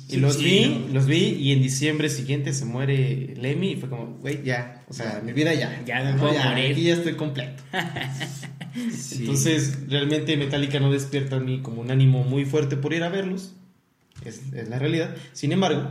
Y 0.09 0.17
Sí, 0.17 0.21
los 0.21 0.35
sí, 0.37 0.45
vi, 0.45 0.67
¿no? 0.89 0.95
los 0.95 1.07
vi 1.07 1.17
y 1.41 1.53
en 1.53 1.62
diciembre 1.62 2.09
siguiente 2.11 2.53
se 2.53 2.65
muere 2.67 3.35
Lemmy 3.41 3.73
y 3.73 3.77
fue 3.77 3.89
como, 3.89 4.07
güey, 4.21 4.43
ya, 4.45 4.83
o 4.89 4.93
sea, 4.93 5.23
mi 5.25 5.33
vida 5.33 5.55
ya. 5.55 5.83
Ya 5.87 6.05
me 6.05 6.12
puedo 6.19 6.35
morir. 6.35 6.73
Aquí 6.73 6.83
ya 6.83 6.95
estoy 6.95 7.15
completo. 7.15 7.62
Sí. 8.97 9.19
Entonces, 9.21 9.88
realmente 9.88 10.37
Metallica 10.37 10.81
no 10.81 10.91
despierta 10.93 11.37
en 11.37 11.45
mí 11.45 11.61
como 11.62 11.81
un 11.83 11.91
ánimo 11.91 12.25
muy 12.25 12.45
fuerte 12.45 12.76
por 12.76 12.93
ir 12.95 13.02
a 13.02 13.09
verlos. 13.09 13.52
Es, 14.25 14.41
es 14.52 14.69
la 14.69 14.79
realidad. 14.79 15.14
Sin 15.33 15.52
embargo, 15.52 15.91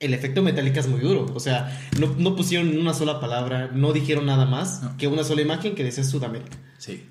el 0.00 0.12
efecto 0.14 0.42
Metallica 0.42 0.80
es 0.80 0.88
muy 0.88 1.00
duro. 1.00 1.26
O 1.34 1.40
sea, 1.40 1.80
no, 1.98 2.14
no 2.18 2.36
pusieron 2.36 2.76
una 2.78 2.92
sola 2.94 3.20
palabra, 3.20 3.70
no 3.72 3.92
dijeron 3.92 4.26
nada 4.26 4.44
más 4.46 4.82
No. 4.82 4.96
que 4.96 5.06
una 5.06 5.24
sola 5.24 5.42
imagen 5.42 5.74
que 5.74 5.84
decía 5.84 6.04
Sudamérica. 6.04 6.56
Sí. 6.78 7.04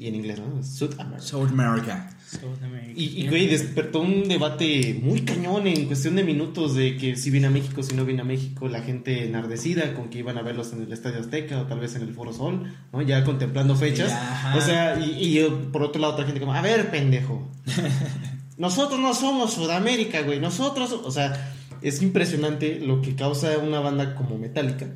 Y 0.00 0.08
en 0.08 0.14
inglés, 0.14 0.40
¿no? 0.40 0.62
South 0.62 0.94
America. 0.98 2.08
South 2.26 2.62
America. 2.64 2.92
Y, 2.96 3.22
y, 3.22 3.28
güey, 3.28 3.48
despertó 3.48 4.00
un 4.00 4.26
debate 4.28 4.98
muy 5.02 5.20
cañón 5.20 5.66
en 5.66 5.84
cuestión 5.84 6.16
de 6.16 6.24
minutos 6.24 6.74
de 6.74 6.96
que 6.96 7.16
si 7.16 7.30
viene 7.30 7.48
a 7.48 7.50
México, 7.50 7.82
si 7.82 7.94
no 7.94 8.06
viene 8.06 8.22
a 8.22 8.24
México, 8.24 8.66
la 8.66 8.80
gente 8.80 9.26
enardecida 9.26 9.92
con 9.92 10.08
que 10.08 10.20
iban 10.20 10.38
a 10.38 10.42
verlos 10.42 10.72
en 10.72 10.84
el 10.84 10.90
Estadio 10.90 11.20
Azteca 11.20 11.60
o 11.60 11.66
tal 11.66 11.80
vez 11.80 11.96
en 11.96 12.02
el 12.02 12.14
Foro 12.14 12.32
Sol, 12.32 12.72
¿no? 12.94 13.02
Ya 13.02 13.22
contemplando 13.24 13.76
fechas. 13.76 14.10
Ajá. 14.10 14.56
o 14.56 14.60
sea, 14.62 14.98
y, 14.98 15.22
y 15.22 15.34
yo, 15.34 15.70
por 15.70 15.82
otro 15.82 16.00
lado, 16.00 16.14
otra 16.14 16.24
gente 16.24 16.40
como, 16.40 16.54
a 16.54 16.62
ver, 16.62 16.90
pendejo. 16.90 17.46
Nosotros 18.56 18.98
no 18.98 19.12
somos 19.12 19.52
Sudamérica, 19.52 20.22
güey. 20.22 20.40
Nosotros, 20.40 20.92
o 20.92 21.10
sea, 21.10 21.52
es 21.82 22.00
impresionante 22.00 22.80
lo 22.80 23.02
que 23.02 23.14
causa 23.16 23.58
una 23.58 23.80
banda 23.80 24.14
como 24.14 24.38
Metallica 24.38 24.86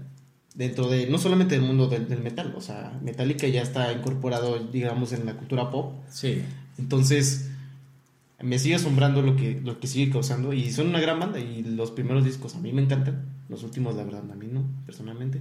dentro 0.54 0.88
de, 0.88 1.06
no 1.08 1.18
solamente 1.18 1.56
del 1.56 1.64
mundo 1.64 1.88
del, 1.88 2.08
del 2.08 2.20
metal, 2.23 2.54
o 2.56 2.61
sea, 2.61 2.99
Metallica 3.02 3.46
ya 3.49 3.61
está 3.62 3.92
incorporado, 3.92 4.58
digamos, 4.73 5.12
en 5.12 5.26
la 5.26 5.34
cultura 5.34 5.70
pop. 5.70 5.94
Sí. 6.11 6.42
Entonces, 6.78 7.50
me 8.40 8.58
sigue 8.58 8.76
asombrando 8.76 9.23
lo 9.23 9.37
que, 9.37 9.61
lo 9.62 9.78
que 9.80 9.87
sigue 9.87 10.11
causando. 10.12 10.52
Y 10.52 10.70
son 10.73 10.88
una 10.88 11.00
gran 11.00 11.18
banda. 11.20 11.38
Y 11.40 11.62
los 11.62 11.90
primeros 11.90 12.25
discos 12.25 12.54
a 12.54 12.61
mí 12.61 12.73
me 12.73 12.82
encantan. 12.82 13.25
Los 13.49 13.62
últimos, 13.62 13.94
la 13.94 14.04
verdad, 14.04 14.23
a 14.30 14.34
mí 14.34 14.46
no, 14.50 14.64
personalmente. 14.87 15.40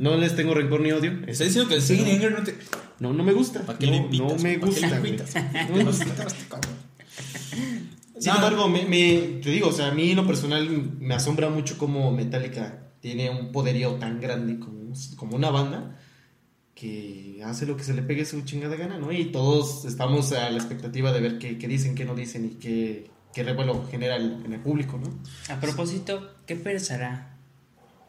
No 0.00 0.16
les 0.16 0.34
tengo 0.34 0.54
rencor 0.54 0.80
ni 0.80 0.90
odio. 0.92 1.12
Está 1.26 1.44
diciendo 1.44 1.68
que 1.68 1.76
el 1.76 1.82
Singing 1.82 2.16
Anger 2.16 2.32
no 2.32 2.42
te. 2.42 2.56
No, 3.00 3.12
no 3.12 3.22
me 3.22 3.32
gusta. 3.32 3.60
¿Para 3.62 3.78
qué 3.78 3.86
no, 3.86 3.92
le 3.92 3.98
invitas? 3.98 4.26
no 4.36 4.42
me 4.42 4.58
¿Para 4.58 4.72
qué 4.72 4.80
le 4.80 4.86
gusta. 4.88 4.96
invitas? 4.98 5.34
No 5.70 5.76
me 5.76 5.84
gusta. 5.84 6.26
Sin 8.18 8.32
embargo, 8.34 8.68
me, 8.68 8.84
me- 8.86 9.40
te 9.42 9.50
digo, 9.50 9.68
o 9.68 9.72
sea, 9.72 9.88
a 9.88 9.94
mí 9.94 10.10
en 10.10 10.16
lo 10.16 10.26
personal 10.26 10.68
me 11.00 11.14
asombra 11.14 11.48
mucho 11.50 11.76
cómo 11.78 12.10
Metallica 12.12 12.83
tiene 13.04 13.28
un 13.28 13.52
poderío 13.52 13.96
tan 13.96 14.18
grande 14.18 14.58
como, 14.58 14.94
como 15.16 15.36
una 15.36 15.50
banda 15.50 16.00
que 16.74 17.42
hace 17.44 17.66
lo 17.66 17.76
que 17.76 17.84
se 17.84 17.92
le 17.92 18.00
pegue 18.00 18.24
su 18.24 18.40
chingada 18.46 18.76
gana, 18.76 18.96
¿no? 18.96 19.12
Y 19.12 19.26
todos 19.26 19.84
estamos 19.84 20.32
a 20.32 20.48
la 20.48 20.56
expectativa 20.56 21.12
de 21.12 21.20
ver 21.20 21.38
qué, 21.38 21.58
qué 21.58 21.68
dicen, 21.68 21.94
qué 21.94 22.06
no 22.06 22.14
dicen 22.14 22.46
y 22.46 22.54
qué, 22.54 23.10
qué 23.34 23.42
revuelo 23.42 23.86
genera 23.90 24.16
el- 24.16 24.42
en 24.46 24.54
el 24.54 24.60
público, 24.60 24.98
¿no? 24.98 25.20
A 25.54 25.60
propósito, 25.60 26.34
¿qué 26.46 26.56
pensará 26.56 27.36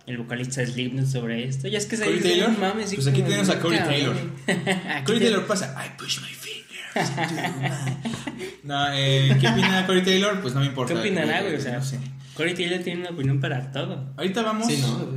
el 0.08 0.18
vocalista 0.18 0.62
de 0.62 0.68
Slipknot 0.68 1.08
sobre 1.08 1.44
esto? 1.46 1.68
Ya 1.68 1.78
es 1.78 1.88
que 1.88 1.98
se 1.98 2.06
¿Corey 2.06 2.20
dice, 2.20 2.30
Taylor? 2.30 2.50
"No 2.52 2.60
mames, 2.60 2.94
Pues 2.96 3.06
aquí 3.08 3.22
tenemos 3.22 3.50
a 3.50 3.60
Corey 3.60 3.80
Taylor. 3.80 4.16
güey". 4.16 4.58
Aquí 4.96 5.06
Corey 5.08 5.20
Taylor 5.20 5.46
pasa. 5.46 5.76
I 5.86 5.90
push 6.02 6.22
my 6.22 6.30
fingers. 6.30 7.10
into 7.10 7.60
my-" 7.60 8.48
No, 8.64 8.94
eh, 8.94 9.36
¿qué 9.42 9.48
opina 9.50 9.86
Corey 9.86 10.04
Taylor? 10.04 10.40
Pues 10.42 10.54
no 10.54 10.62
me 10.62 10.68
importa. 10.68 10.94
¿Qué 10.94 11.00
opinará, 11.02 11.42
güey? 11.42 11.56
O 11.56 11.60
sea, 11.60 11.80
No 11.80 11.84
sé. 11.84 12.00
Corey 12.36 12.54
Taylor 12.54 12.80
tiene 12.84 13.02
una 13.02 13.12
opinión 13.12 13.40
para 13.40 13.72
todo. 13.72 14.14
Ahorita 14.18 14.42
vamos. 14.44 14.68
Sí, 14.68 14.82
¿no? 14.82 15.16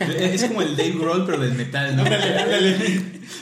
Es 0.00 0.44
como 0.44 0.62
el 0.62 0.76
Dave 0.76 0.92
Grohl, 0.92 1.26
pero 1.26 1.38
del 1.38 1.54
metal, 1.54 1.96
¿no? 1.96 2.04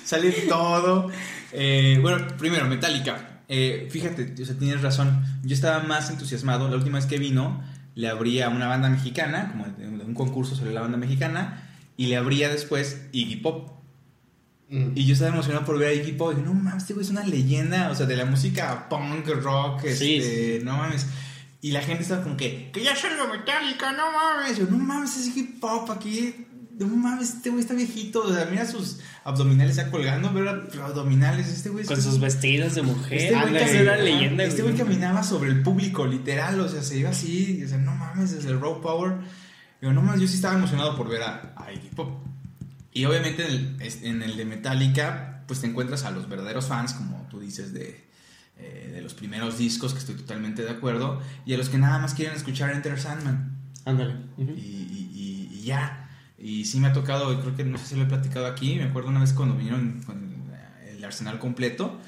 Sale 0.04 0.32
todo. 0.48 1.10
Eh, 1.52 1.98
bueno, 2.02 2.26
primero, 2.36 2.66
Metallica. 2.66 3.42
Eh, 3.48 3.88
fíjate, 3.90 4.34
o 4.40 4.44
sea, 4.44 4.56
tienes 4.56 4.82
razón. 4.82 5.24
Yo 5.44 5.54
estaba 5.54 5.84
más 5.84 6.10
entusiasmado. 6.10 6.68
La 6.68 6.76
última 6.76 6.98
vez 6.98 7.06
que 7.06 7.18
vino, 7.18 7.62
le 7.94 8.08
abría 8.08 8.48
una 8.48 8.66
banda 8.66 8.88
mexicana, 8.88 9.50
como 9.52 9.66
un 10.04 10.14
concurso 10.14 10.56
sobre 10.56 10.72
la 10.72 10.80
banda 10.80 10.96
mexicana, 10.96 11.70
y 11.96 12.06
le 12.06 12.16
abría 12.16 12.48
después 12.48 13.06
Iggy 13.12 13.36
Pop. 13.36 13.70
Mm. 14.68 14.92
Y 14.96 15.04
yo 15.06 15.12
estaba 15.12 15.32
emocionado 15.32 15.64
por 15.64 15.78
ver 15.78 15.90
a 15.90 15.92
Iggy 15.92 16.12
Pop. 16.12 16.32
Y 16.32 16.36
dije, 16.36 16.48
no 16.48 16.54
mames, 16.54 16.82
este 16.82 16.94
güey 16.94 17.04
es 17.04 17.10
una 17.10 17.24
leyenda, 17.24 17.90
o 17.90 17.94
sea, 17.94 18.06
de 18.06 18.16
la 18.16 18.24
música 18.24 18.88
punk, 18.88 19.28
rock, 19.28 19.82
Sí, 19.86 20.16
este, 20.16 20.60
no 20.64 20.76
mames. 20.76 21.06
Y 21.64 21.70
la 21.72 21.80
gente 21.80 22.02
estaba 22.02 22.22
como 22.22 22.36
que, 22.36 22.70
que 22.74 22.82
ya 22.84 22.94
salga 22.94 23.26
Metallica, 23.26 23.90
no 23.92 24.12
mames. 24.12 24.58
Yo, 24.58 24.66
no 24.66 24.76
mames, 24.76 25.16
es 25.16 25.28
Iggy 25.28 25.44
Pop 25.60 25.90
aquí. 25.90 26.46
No 26.78 26.86
mames, 26.88 27.30
este 27.36 27.48
güey 27.48 27.62
está 27.62 27.72
viejito. 27.72 28.20
O 28.22 28.34
sea, 28.34 28.44
mira 28.50 28.66
sus 28.66 28.98
abdominales 29.24 29.76
ya 29.76 29.90
colgando, 29.90 30.30
pero 30.34 30.50
abdominales. 30.84 31.48
Este 31.48 31.70
güey 31.70 31.86
Con 31.86 31.96
está- 31.98 32.10
sus 32.10 32.20
vestidos 32.20 32.74
de 32.74 32.82
mujer. 32.82 33.14
este 33.18 33.30
güey, 33.32 33.46
Ándale, 33.46 33.64
cami- 33.66 33.76
era 33.80 33.94
ajá, 33.94 34.02
leyenda, 34.02 34.44
este 34.44 34.60
güey 34.62 34.74
caminaba 34.76 35.22
sobre 35.22 35.48
el 35.52 35.62
público, 35.62 36.06
literal. 36.06 36.60
O 36.60 36.68
sea, 36.68 36.82
se 36.82 36.98
iba 36.98 37.08
así. 37.08 37.62
O 37.64 37.68
sea, 37.68 37.78
no 37.78 37.94
mames, 37.94 38.32
desde 38.32 38.50
el 38.50 38.60
Raw 38.60 38.82
Power. 38.82 39.14
Digo, 39.80 39.94
no 39.94 40.02
mames, 40.02 40.20
yo 40.20 40.28
sí 40.28 40.34
estaba 40.34 40.54
emocionado 40.56 40.94
por 40.98 41.08
ver 41.08 41.22
a, 41.22 41.54
a 41.56 41.72
Iggy 41.72 41.88
Pop. 41.96 42.26
Y 42.92 43.06
obviamente 43.06 43.42
en 43.46 43.80
el, 43.80 43.92
en 44.02 44.22
el 44.22 44.36
de 44.36 44.44
Metallica, 44.44 45.44
pues 45.48 45.62
te 45.62 45.66
encuentras 45.66 46.04
a 46.04 46.10
los 46.10 46.28
verdaderos 46.28 46.66
fans, 46.66 46.92
como 46.92 47.26
tú 47.30 47.40
dices, 47.40 47.72
de, 47.72 48.06
eh, 48.58 48.90
de 48.94 49.00
los 49.02 49.14
primeros 49.14 49.58
discos, 49.58 49.92
que 49.92 49.98
estoy 49.98 50.14
totalmente 50.14 50.62
de 50.62 50.70
acuerdo, 50.70 51.20
y 51.46 51.54
a 51.54 51.56
los 51.58 51.68
que 51.68 51.78
nada 51.78 51.98
más 51.98 52.14
quieren 52.14 52.34
escuchar 52.36 52.70
Enter 52.72 52.98
Sandman. 53.00 53.56
Ándale. 53.84 54.14
Y, 54.38 54.42
y- 54.42 55.10
y- 55.52 55.58
y 55.58 55.62
ya. 55.64 56.08
Y 56.38 56.64
sí 56.64 56.78
me 56.80 56.88
ha 56.88 56.92
tocado, 56.92 57.32
y 57.32 57.36
creo 57.38 57.54
que 57.56 57.64
no 57.64 57.78
sé 57.78 57.86
si 57.86 57.94
lo 57.96 58.02
he 58.02 58.06
platicado 58.06 58.46
aquí, 58.46 58.76
me 58.76 58.84
acuerdo 58.84 59.08
una 59.10 59.20
vez 59.20 59.32
cuando 59.32 59.56
vinieron 59.56 60.02
con 60.04 60.34
el 60.88 61.04
arsenal 61.04 61.38
completo, 61.38 61.98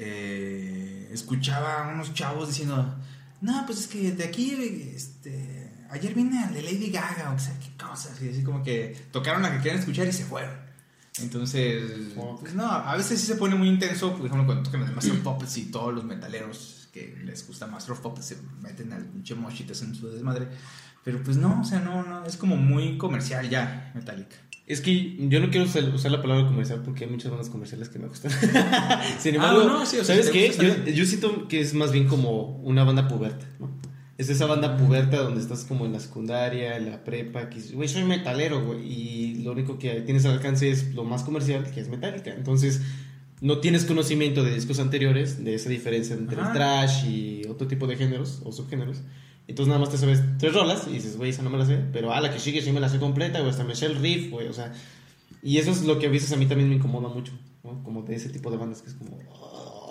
eh, 0.00 1.08
escuchaba 1.12 1.84
a 1.84 1.92
unos 1.94 2.14
chavos 2.14 2.48
diciendo, 2.48 2.96
no, 3.40 3.66
pues 3.66 3.80
es 3.80 3.86
que 3.88 4.12
de 4.12 4.24
aquí, 4.24 4.52
este, 4.94 5.72
ayer 5.90 6.14
vine 6.14 6.42
al 6.44 6.54
de 6.54 6.62
Lady 6.62 6.90
Gaga, 6.90 7.32
o 7.32 7.38
sea, 7.38 7.58
qué 7.58 7.70
cosas, 7.82 8.20
y 8.22 8.28
así 8.28 8.42
como 8.42 8.62
que 8.62 8.96
tocaron 9.10 9.42
la 9.42 9.50
que 9.52 9.58
querían 9.58 9.78
escuchar 9.78 10.06
y 10.08 10.12
se 10.12 10.24
fueron. 10.24 10.67
Entonces, 11.22 11.82
pues 12.40 12.54
no, 12.54 12.70
a 12.70 12.96
veces 12.96 13.20
sí 13.20 13.26
se 13.26 13.36
pone 13.36 13.54
muy 13.54 13.68
intenso, 13.68 14.14
por 14.14 14.26
ejemplo, 14.26 14.46
cuando 14.46 14.62
tocan 14.62 14.82
el 14.82 14.94
Master 14.94 15.12
of 15.12 15.20
Puppets 15.20 15.56
y 15.58 15.64
todos 15.70 15.94
los 15.94 16.04
metaleros 16.04 16.88
que 16.92 17.16
les 17.24 17.46
gusta 17.46 17.66
Master 17.66 17.92
of 17.92 18.00
Puppets 18.00 18.26
se 18.26 18.36
meten 18.62 18.92
al 18.92 19.04
pinche 19.04 19.34
mochitas 19.34 19.82
en 19.82 19.94
su 19.94 20.08
desmadre. 20.08 20.48
Pero 21.04 21.22
pues 21.22 21.36
no, 21.36 21.60
o 21.60 21.64
sea, 21.64 21.80
no, 21.80 22.02
no, 22.02 22.24
es 22.26 22.36
como 22.36 22.56
muy 22.56 22.98
comercial 22.98 23.48
ya, 23.48 23.92
Metallica. 23.94 24.36
Es 24.66 24.82
que 24.82 25.16
yo 25.28 25.40
no 25.40 25.50
quiero 25.50 25.64
usar, 25.64 26.10
la 26.10 26.20
palabra 26.20 26.46
comercial 26.46 26.82
porque 26.84 27.04
hay 27.04 27.10
muchas 27.10 27.30
bandas 27.30 27.48
comerciales 27.48 27.88
que 27.88 27.98
me 27.98 28.06
gustan. 28.08 28.30
Sin 29.18 29.34
embargo, 29.34 29.62
Ah, 29.62 29.66
no, 29.66 29.86
sí, 29.86 29.96
o 29.96 30.04
sea, 30.04 30.16
¿sabes 30.16 30.30
qué? 30.30 30.52
Yo, 30.52 30.92
yo 30.92 31.06
siento 31.06 31.48
que 31.48 31.60
es 31.60 31.72
más 31.72 31.90
bien 31.90 32.06
como 32.06 32.58
una 32.58 32.84
banda 32.84 33.08
puberta, 33.08 33.46
¿no? 33.58 33.70
Es 34.18 34.28
esa 34.28 34.46
banda 34.46 34.76
puberta 34.76 35.18
donde 35.22 35.40
estás 35.40 35.64
como 35.64 35.86
en 35.86 35.92
la 35.92 36.00
secundaria, 36.00 36.76
en 36.76 36.90
la 36.90 37.04
prepa, 37.04 37.48
que 37.48 37.60
güey, 37.72 37.88
soy 37.88 38.02
metalero, 38.04 38.64
güey, 38.66 38.80
y 38.84 39.34
lo 39.44 39.52
único 39.52 39.78
que 39.78 40.00
tienes 40.02 40.24
al 40.26 40.32
alcance 40.32 40.68
es 40.70 40.92
lo 40.92 41.04
más 41.04 41.22
comercial, 41.22 41.70
que 41.70 41.80
es 41.80 41.88
metálica. 41.88 42.34
Entonces, 42.34 42.80
no 43.40 43.58
tienes 43.58 43.84
conocimiento 43.84 44.42
de 44.42 44.52
discos 44.52 44.80
anteriores, 44.80 45.44
de 45.44 45.54
esa 45.54 45.70
diferencia 45.70 46.16
entre 46.16 46.36
Ajá. 46.40 46.48
el 46.50 46.54
trash 46.56 47.04
y 47.06 47.46
otro 47.46 47.68
tipo 47.68 47.86
de 47.86 47.96
géneros 47.96 48.42
o 48.44 48.50
subgéneros. 48.50 48.98
Entonces 49.46 49.68
nada 49.68 49.78
más 49.80 49.90
te 49.90 49.96
sabes 49.98 50.20
tres 50.38 50.52
rolas 50.52 50.86
y 50.90 50.94
dices, 50.94 51.16
güey, 51.16 51.30
esa 51.30 51.42
no 51.42 51.48
me 51.50 51.56
la 51.56 51.64
sé, 51.64 51.78
pero 51.92 52.12
a 52.12 52.20
la 52.20 52.32
que 52.32 52.40
sigue 52.40 52.60
sí 52.60 52.72
me 52.72 52.80
la 52.80 52.88
sé 52.88 52.98
completa, 52.98 53.38
güey, 53.38 53.50
hasta 53.50 53.62
me 53.64 53.76
sé 53.76 53.86
el 53.86 53.94
riff, 53.96 54.30
güey, 54.32 54.48
o 54.48 54.52
sea, 54.52 54.72
y 55.44 55.58
eso 55.58 55.70
es 55.70 55.84
lo 55.84 55.98
que 56.00 56.06
a 56.06 56.10
veces 56.10 56.32
a 56.32 56.36
mí 56.36 56.44
también 56.46 56.68
me 56.68 56.74
incomoda 56.74 57.08
mucho, 57.08 57.32
¿no? 57.62 57.82
Como 57.84 58.02
de 58.02 58.16
ese 58.16 58.28
tipo 58.30 58.50
de 58.50 58.56
bandas 58.56 58.82
que 58.82 58.88
es 58.90 58.94
como, 58.96 59.16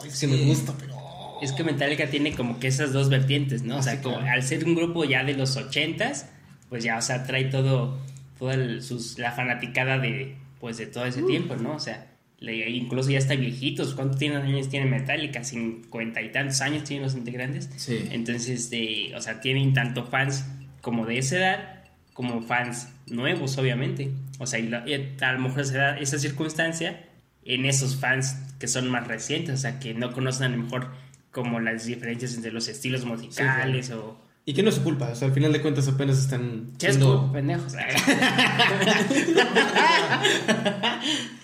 ay, 0.04 0.10
sí, 0.12 0.28
me 0.28 0.38
Sí. 0.38 0.46
gusta, 0.46 0.76
pero... 0.78 0.97
Es 1.42 1.52
que 1.54 1.64
Metallica 1.64 2.08
tiene 2.10 2.34
como 2.34 2.60
que 2.60 2.68
esas 2.68 2.94
dos 2.94 3.10
vertientes, 3.10 3.64
¿no? 3.64 3.78
O 3.78 3.82
sea, 3.84 4.02
como 4.02 4.18
al 4.18 4.44
ser 4.44 4.66
un 4.66 4.76
grupo 4.76 5.04
ya 5.06 5.24
de 5.24 5.34
los 5.34 5.56
ochentas, 5.58 6.30
pues 6.70 6.84
ya, 6.84 6.98
o 6.98 7.02
sea, 7.02 7.24
trae 7.26 7.46
todo, 7.46 7.98
toda 8.40 8.54
el- 8.56 8.82
sus, 8.84 9.18
la 9.20 9.32
fanaticada 9.32 9.98
de, 10.00 10.36
pues, 10.60 10.78
de 10.78 10.86
todo 10.88 11.06
ese 11.06 11.24
tiempo, 11.24 11.56
¿no? 11.56 11.74
O 11.76 11.80
sea, 11.80 12.08
le- 12.40 12.70
incluso 12.70 13.10
ya 13.10 13.18
está 13.20 13.36
viejitos. 13.36 13.94
¿Cuántos 13.96 14.18
tienen 14.20 14.42
años 14.42 14.70
tiene 14.70 14.86
Metallica? 14.86 15.44
Cincuenta 15.44 16.22
y 16.22 16.32
tantos 16.32 16.62
años 16.62 16.84
tienen 16.84 17.04
los 17.04 17.16
integrantes. 17.16 17.70
Sí. 17.78 18.08
Entonces, 18.12 18.70
de, 18.70 19.14
o 19.16 19.22
sea, 19.22 19.40
tienen 19.42 19.74
tanto 19.74 20.06
fans 20.06 20.46
como 20.82 21.06
de 21.06 21.18
esa 21.18 21.38
edad, 21.38 21.84
como 22.14 22.42
fans 22.42 22.90
nuevos, 23.08 23.58
obviamente. 23.58 24.12
O 24.40 24.46
sea, 24.48 24.60
y 24.60 24.70
y 24.88 25.24
a 25.24 25.32
lo 25.34 25.40
mejor 25.40 25.66
se 25.66 25.78
da 25.78 25.98
esa 26.00 26.20
circunstancia 26.20 27.04
en 27.46 27.66
esos 27.66 27.96
fans 27.96 28.36
que 28.60 28.68
son 28.68 28.90
más 28.90 29.08
recientes, 29.08 29.54
o 29.56 29.58
sea, 29.58 29.80
que 29.80 29.94
no 29.94 30.12
conocen 30.12 30.44
a 30.48 30.50
lo 30.50 30.64
mejor 30.64 30.92
como 31.38 31.60
las 31.60 31.86
diferencias 31.86 32.34
entre 32.34 32.52
los 32.52 32.68
estilos 32.68 33.06
musicales 33.06 33.92
o... 33.92 34.20
Y 34.44 34.56
que 34.56 34.64
no 34.64 34.70
es 34.70 34.76
su 34.76 34.82
culpa, 34.84 35.10
o 35.10 35.16
sea, 35.16 35.28
al 35.28 35.34
final 35.36 35.54
de 35.54 35.62
cuentas 35.62 35.88
apenas 35.88 36.18
están 36.18 36.72
¿Qué 36.80 36.88
es 36.88 36.98
pendejos? 37.32 37.74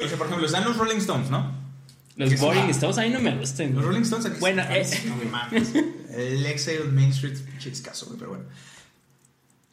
O 0.03 0.07
sea, 0.07 0.17
por 0.17 0.25
ejemplo, 0.25 0.47
están 0.47 0.63
los 0.63 0.77
Rolling 0.77 0.97
Stones, 0.97 1.29
¿no? 1.29 1.51
los. 2.15 2.39
Boring 2.39 2.71
Stones 2.71 2.97
a 2.97 3.03
mí 3.03 3.09
no 3.11 3.19
me 3.19 3.35
gustan. 3.37 3.75
Los 3.75 3.85
Rolling 3.85 4.01
Stones 4.01 4.25
aquí 4.25 4.39
Bueno, 4.39 4.63
eh. 4.67 4.83
no 5.05 5.15
mames. 5.29 5.75
El 6.09 6.43
Exile 6.43 6.85
Main 6.91 7.09
Street, 7.09 7.37
pinche 7.37 7.69
escaso, 7.69 8.07
güey, 8.07 8.17
pero 8.17 8.31
bueno. 8.31 8.45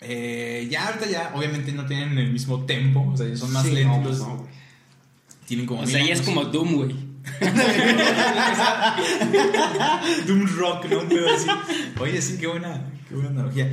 Eh, 0.03 0.69
ya 0.71 0.89
ahorita 0.89 1.09
ya, 1.09 1.33
obviamente 1.35 1.73
no 1.73 1.87
tienen 1.87 2.19
el 2.19 2.31
mismo 2.31 2.67
tempo, 2.67 3.11
o 3.11 3.17
sea, 3.17 3.35
son 3.39 3.53
más 3.53 3.65
Sí, 3.65 3.73
lentos. 3.73 4.19
no, 4.19 4.37
pues. 4.37 4.51
Tienen 5.47 5.65
como 5.65 5.81
O 5.81 5.87
sea, 5.87 6.05
ya 6.05 6.13
es 6.13 6.21
como 6.21 6.45
Doom, 6.45 6.75
güey. 6.75 7.10
Doom 10.27 10.47
Rock, 10.57 10.87
¿no? 10.91 11.01
Un 11.01 11.09
pedo 11.09 11.29
así. 11.35 11.47
Oye, 12.01 12.21
sí, 12.23 12.37
qué 12.39 12.47
buena, 12.47 12.83
qué 13.09 13.15
buena 13.15 13.31
analogía. 13.31 13.71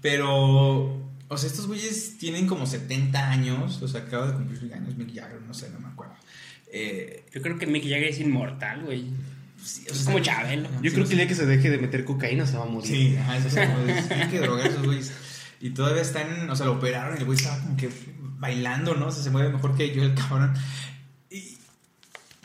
Pero, 0.00 1.10
o 1.28 1.36
sea, 1.36 1.48
estos 1.48 1.66
güeyes 1.66 2.18
tienen 2.18 2.46
como 2.46 2.66
70 2.66 3.30
años, 3.30 3.80
o 3.82 3.88
sea, 3.88 4.02
acaba 4.02 4.28
de 4.28 4.34
cumplir 4.34 4.58
sus 4.58 4.72
años 4.72 4.96
Mick 4.96 5.14
Jagger, 5.14 5.40
no 5.42 5.54
sé, 5.54 5.70
no 5.70 5.80
me 5.80 5.88
acuerdo. 5.88 6.14
Eh, 6.72 7.24
Yo 7.32 7.42
creo 7.42 7.58
que 7.58 7.66
Mick 7.66 7.82
Jagger 7.82 8.04
es 8.08 8.20
inmortal, 8.20 8.84
güey. 8.84 9.06
sí, 9.62 9.84
o 9.88 9.92
Es 9.92 9.98
sea, 9.98 10.12
como 10.12 10.22
Chabelo. 10.24 10.68
Yo 10.82 10.92
creo 10.92 11.04
que 11.06 11.12
el 11.12 11.18
día 11.18 11.28
que 11.28 11.34
se 11.34 11.46
deje 11.46 11.70
de 11.70 11.78
meter 11.78 12.04
cocaína 12.04 12.46
se 12.46 12.56
va 12.56 12.64
a 12.64 12.66
morir. 12.66 12.88
Sí, 12.90 13.16
ajá, 13.16 13.36
eso 13.38 13.48
es 13.48 13.54
como 13.68 13.78
de- 13.86 14.02
tienen 14.02 14.30
que 14.30 14.38
drogar 14.40 14.66
esos 14.66 14.84
güeyes. 14.84 15.12
Y 15.60 15.70
todavía 15.70 16.02
están, 16.02 16.48
o 16.50 16.54
sea, 16.54 16.66
lo 16.66 16.72
operaron 16.74 17.16
y 17.16 17.20
el 17.20 17.24
güey 17.24 17.36
estaba 17.38 17.58
como 17.60 17.76
que 17.76 17.88
bailando, 18.38 18.94
¿no? 18.94 19.06
O 19.06 19.10
sea, 19.10 19.24
se 19.24 19.30
mueve 19.30 19.48
mejor 19.52 19.76
que 19.76 19.92
yo 19.92 20.02
el 20.04 20.14
cabrón. 20.14 20.54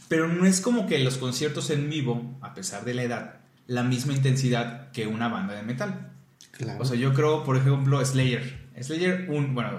Pero 0.08 0.28
no 0.28 0.46
es 0.46 0.62
como 0.62 0.88
que 0.88 1.00
los 1.00 1.18
conciertos 1.18 1.70
en 1.70 1.90
vivo, 1.90 2.38
a 2.42 2.54
pesar 2.54 2.86
de 2.86 2.94
la 2.94 3.04
edad, 3.04 3.36
la 3.68 3.84
misma 3.84 4.14
intensidad 4.14 4.92
que 4.92 5.08
una 5.08 5.28
banda 5.28 5.56
de 5.56 5.64
metal. 5.64 6.12
Claro. 6.52 6.82
O 6.82 6.86
sea, 6.86 6.98
yo 6.98 7.14
creo, 7.14 7.44
por 7.44 7.58
ejemplo, 7.58 8.04
Slayer. 8.06 8.70
Slayer, 8.80 9.28
un, 9.30 9.56
bueno, 9.56 9.70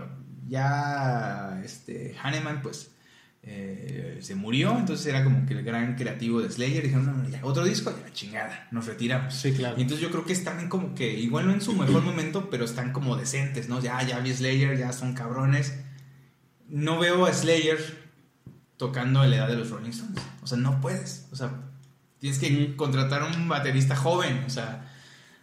ya 0.49 1.61
este, 1.65 2.17
Hanneman, 2.23 2.63
pues, 2.63 2.91
eh, 3.43 4.19
se 4.23 4.35
murió, 4.35 4.77
entonces 4.79 5.05
era 5.07 5.23
como 5.23 5.45
que 5.45 5.53
el 5.53 5.63
gran 5.63 5.97
creativo 5.97 6.41
de 6.41 6.51
Slayer. 6.51 6.83
Dijeron, 6.83 7.07
no, 7.07 7.13
no, 7.13 7.29
ya, 7.29 7.41
otro 7.45 7.65
disco, 7.65 7.95
ya, 8.05 8.13
chingada, 8.13 8.69
nos 8.71 8.87
retiramos. 8.87 9.35
sí, 9.35 9.53
claro. 9.53 9.77
Y 9.79 9.83
entonces 9.83 10.03
yo 10.03 10.11
creo 10.11 10.25
que 10.25 10.33
están 10.33 10.69
como 10.69 10.95
que, 10.95 11.13
igual 11.13 11.47
no 11.47 11.53
en 11.53 11.61
su 11.61 11.75
mejor 11.75 12.03
momento, 12.05 12.49
pero 12.51 12.65
están 12.65 12.93
como 12.93 13.17
decentes, 13.17 13.69
¿no? 13.69 13.81
Ya, 13.81 14.03
ya 14.03 14.21
vi 14.21 14.33
Slayer, 14.33 14.79
ya 14.79 14.93
son 14.93 15.15
cabrones. 15.15 15.79
No 16.69 16.99
veo 16.99 17.27
a 17.27 17.33
Slayer 17.33 18.04
tocando 18.77 19.21
a 19.21 19.27
la 19.27 19.37
edad 19.37 19.49
de 19.49 19.57
los 19.57 19.71
Rolling 19.71 19.91
Stones. 19.91 20.21
O 20.43 20.47
sea, 20.47 20.59
no 20.59 20.81
puedes. 20.81 21.29
O 21.33 21.37
sea, 21.37 21.53
tienes 22.19 22.39
que 22.39 22.77
contratar 22.77 23.23
a 23.23 23.27
un 23.27 23.49
baterista 23.49 23.97
joven. 23.97 24.45
O 24.47 24.51
sea, 24.51 24.91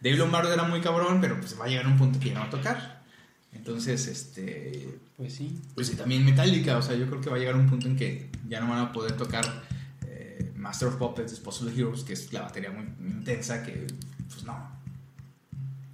Dave 0.02 0.18
Lombardo 0.18 0.54
era 0.54 0.64
muy 0.64 0.82
cabrón, 0.82 1.20
pero 1.22 1.40
pues 1.40 1.60
va 1.60 1.66
a 1.66 1.68
llegar 1.68 1.88
un 1.88 1.98
punto 1.98 2.20
que 2.20 2.30
ya 2.30 2.34
no 2.36 2.40
va 2.42 2.48
a 2.48 2.50
tocar. 2.50 3.02
Entonces, 3.54 4.08
este, 4.08 5.00
Pues 5.18 5.34
sí. 5.36 5.62
pues 5.76 5.88
sí, 5.88 5.96
también 5.96 6.24
Metallica, 6.26 6.78
o 6.78 6.82
sea, 6.82 6.96
yo 6.96 7.06
creo 7.08 7.20
que 7.22 7.30
va 7.30 7.36
a 7.36 7.40
llegar 7.40 7.56
un 7.56 7.70
punto 7.70 7.88
en 7.88 7.98
que 7.98 8.30
ya 8.48 8.62
no 8.62 8.70
van 8.70 8.80
a 8.80 8.92
poder 8.94 9.18
tocar 9.18 9.46
eh, 10.08 10.52
Master 10.56 10.88
of 10.88 10.96
Puppets, 10.96 11.32
Disposal 11.32 11.68
of 11.68 11.78
Heroes, 11.78 12.04
que 12.04 12.14
es 12.14 12.32
la 12.32 12.44
batería 12.44 12.72
muy, 12.72 12.86
muy 13.00 13.12
intensa, 13.12 13.62
que 13.64 13.88
pues 14.30 14.44
no. 14.44 14.54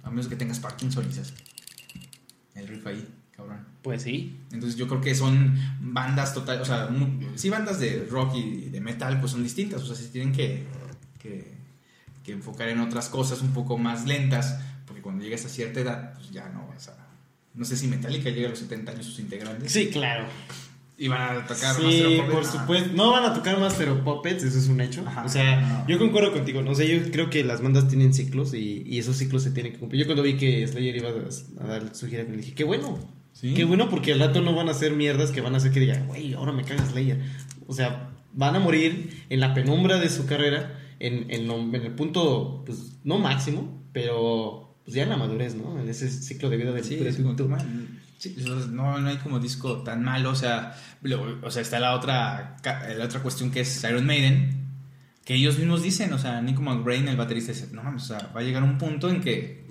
A 0.04 0.10
menos 0.10 0.28
que 0.28 0.36
tengas 0.36 0.60
Parkinson 0.60 1.04
y 1.10 2.58
el 2.58 2.68
riff 2.68 2.86
ahí, 2.86 3.06
cabrón. 3.38 3.66
Pues 3.82 4.02
sí. 4.02 4.40
Entonces 4.52 4.76
yo 4.78 4.86
creo 4.86 5.00
que 5.00 5.14
son 5.14 5.56
bandas 5.80 6.34
total, 6.34 6.60
o 6.60 6.64
sea, 6.66 6.90
sí 7.36 7.48
bandas 7.48 7.80
de 7.80 8.06
rock 8.10 8.34
y 8.36 8.68
de 8.68 8.80
metal, 8.82 9.18
pues 9.20 9.32
son 9.32 9.42
distintas, 9.42 9.80
o 9.82 9.86
sea, 9.86 9.96
se 9.96 10.08
tienen 10.08 10.32
que, 10.32 10.64
que, 11.18 11.54
que 12.24 12.32
enfocar 12.32 12.68
en 12.68 12.80
otras 12.80 13.08
cosas 13.08 13.40
un 13.40 13.52
poco 13.54 13.78
más 13.78 14.04
lentas, 14.06 14.58
porque 14.86 15.00
cuando 15.00 15.24
llegues 15.24 15.46
a 15.46 15.48
cierta 15.48 15.80
edad, 15.80 16.12
pues 16.14 16.30
ya 16.30 16.48
no 16.50 16.66
vas 16.68 16.88
a... 16.88 17.08
No 17.54 17.64
sé 17.64 17.76
si 17.76 17.86
Metallica 17.88 18.28
llega 18.30 18.48
a 18.48 18.50
los 18.50 18.58
70 18.58 18.92
años 18.92 19.06
sus 19.06 19.18
integrantes. 19.20 19.72
Sí, 19.72 19.88
claro. 19.88 20.26
Y 21.00 21.06
van 21.08 21.36
a 21.38 21.46
tocar 21.46 21.74
Sí, 21.76 21.82
Master 21.82 22.06
of 22.20 22.30
por 22.30 22.44
no. 22.44 22.52
supuesto. 22.52 22.90
No 22.94 23.10
van 23.12 23.24
a 23.24 23.32
tocar 23.34 23.58
Master 23.60 23.88
of 23.90 24.00
Puppets, 24.00 24.42
eso 24.42 24.58
es 24.58 24.66
un 24.68 24.80
hecho. 24.80 25.04
Ajá. 25.06 25.24
o 25.24 25.28
sea, 25.28 25.60
No. 25.60 25.88
yo 25.88 25.98
concuerdo 25.98 26.32
contigo. 26.32 26.60
No 26.62 26.74
sé, 26.74 26.88
yo 26.88 27.10
creo 27.12 27.30
que 27.30 27.42
las 27.44 27.62
bandas 27.62 27.88
tienen 27.88 28.12
ciclos 28.12 28.52
y, 28.54 28.82
y 28.84 28.98
esos 28.98 29.16
ciclos 29.16 29.42
se 29.44 29.52
tienen 29.52 29.72
que 29.72 29.78
cumplir. 29.78 30.00
Yo 30.02 30.06
cuando 30.06 30.22
vi 30.24 30.36
que 30.36 30.66
Slayer 30.66 30.96
iba 30.96 31.08
a, 31.10 31.64
a 31.64 31.66
dar 31.66 31.94
su 31.94 32.06
gira, 32.08 32.24
me 32.24 32.36
dije, 32.36 32.52
qué 32.54 32.64
bueno. 32.64 32.98
Sí. 33.40 33.54
Qué 33.54 33.64
bueno 33.64 33.88
porque 33.88 34.12
al 34.12 34.18
rato 34.18 34.40
no 34.40 34.52
van 34.54 34.68
a 34.68 34.72
hacer 34.72 34.92
mierdas 34.92 35.30
que 35.30 35.40
van 35.40 35.54
a 35.54 35.58
hacer 35.58 35.70
que 35.70 35.78
digan, 35.80 36.06
güey, 36.08 36.34
ahora 36.34 36.50
me 36.52 36.64
caga 36.64 36.84
Slayer. 36.84 37.20
O 37.68 37.72
sea, 37.72 38.10
van 38.32 38.56
a 38.56 38.58
morir 38.58 39.24
en 39.30 39.38
la 39.38 39.54
penumbra 39.54 39.98
de 40.00 40.08
su 40.08 40.26
carrera, 40.26 40.76
en, 40.98 41.30
en, 41.30 41.46
lo- 41.46 41.58
en 41.58 41.74
el 41.76 41.92
punto, 41.92 42.64
pues, 42.66 42.98
no 43.04 43.18
máximo, 43.18 43.80
pero 43.92 44.76
pues 44.84 44.96
ya 44.96 45.04
en 45.04 45.10
la 45.10 45.16
madurez, 45.16 45.54
¿no? 45.54 45.78
En 45.78 45.88
ese 45.88 46.08
ciclo 46.10 46.50
de 46.50 46.56
vida 46.56 46.72
del 46.72 46.82
Sí, 46.82 46.98
es 47.00 47.16
como 47.18 47.34
man, 47.48 48.00
sí, 48.18 48.34
no, 48.72 48.98
no 48.98 49.08
hay 49.08 49.18
como 49.18 49.38
disco 49.38 49.82
tan 49.82 50.02
malo, 50.02 50.30
o 50.30 50.34
sea, 50.34 50.74
lo- 51.02 51.38
o 51.42 51.50
sea, 51.52 51.62
está 51.62 51.78
la 51.78 51.94
otra, 51.94 52.56
la 52.64 53.04
otra 53.04 53.20
cuestión 53.22 53.50
que 53.52 53.60
es 53.60 53.84
Iron 53.84 54.04
Maiden, 54.06 54.64
que 55.24 55.34
ellos 55.34 55.58
mismos 55.58 55.82
dicen, 55.82 56.12
o 56.12 56.18
sea, 56.18 56.40
Nico 56.40 56.62
McBrain, 56.62 57.06
el 57.06 57.16
baterista, 57.16 57.52
dice, 57.52 57.68
no 57.72 57.82
mames, 57.84 58.02
o 58.04 58.06
sea, 58.18 58.32
va 58.34 58.40
a 58.40 58.42
llegar 58.42 58.62
un 58.64 58.78
punto 58.78 59.08
en 59.10 59.20
que 59.20 59.67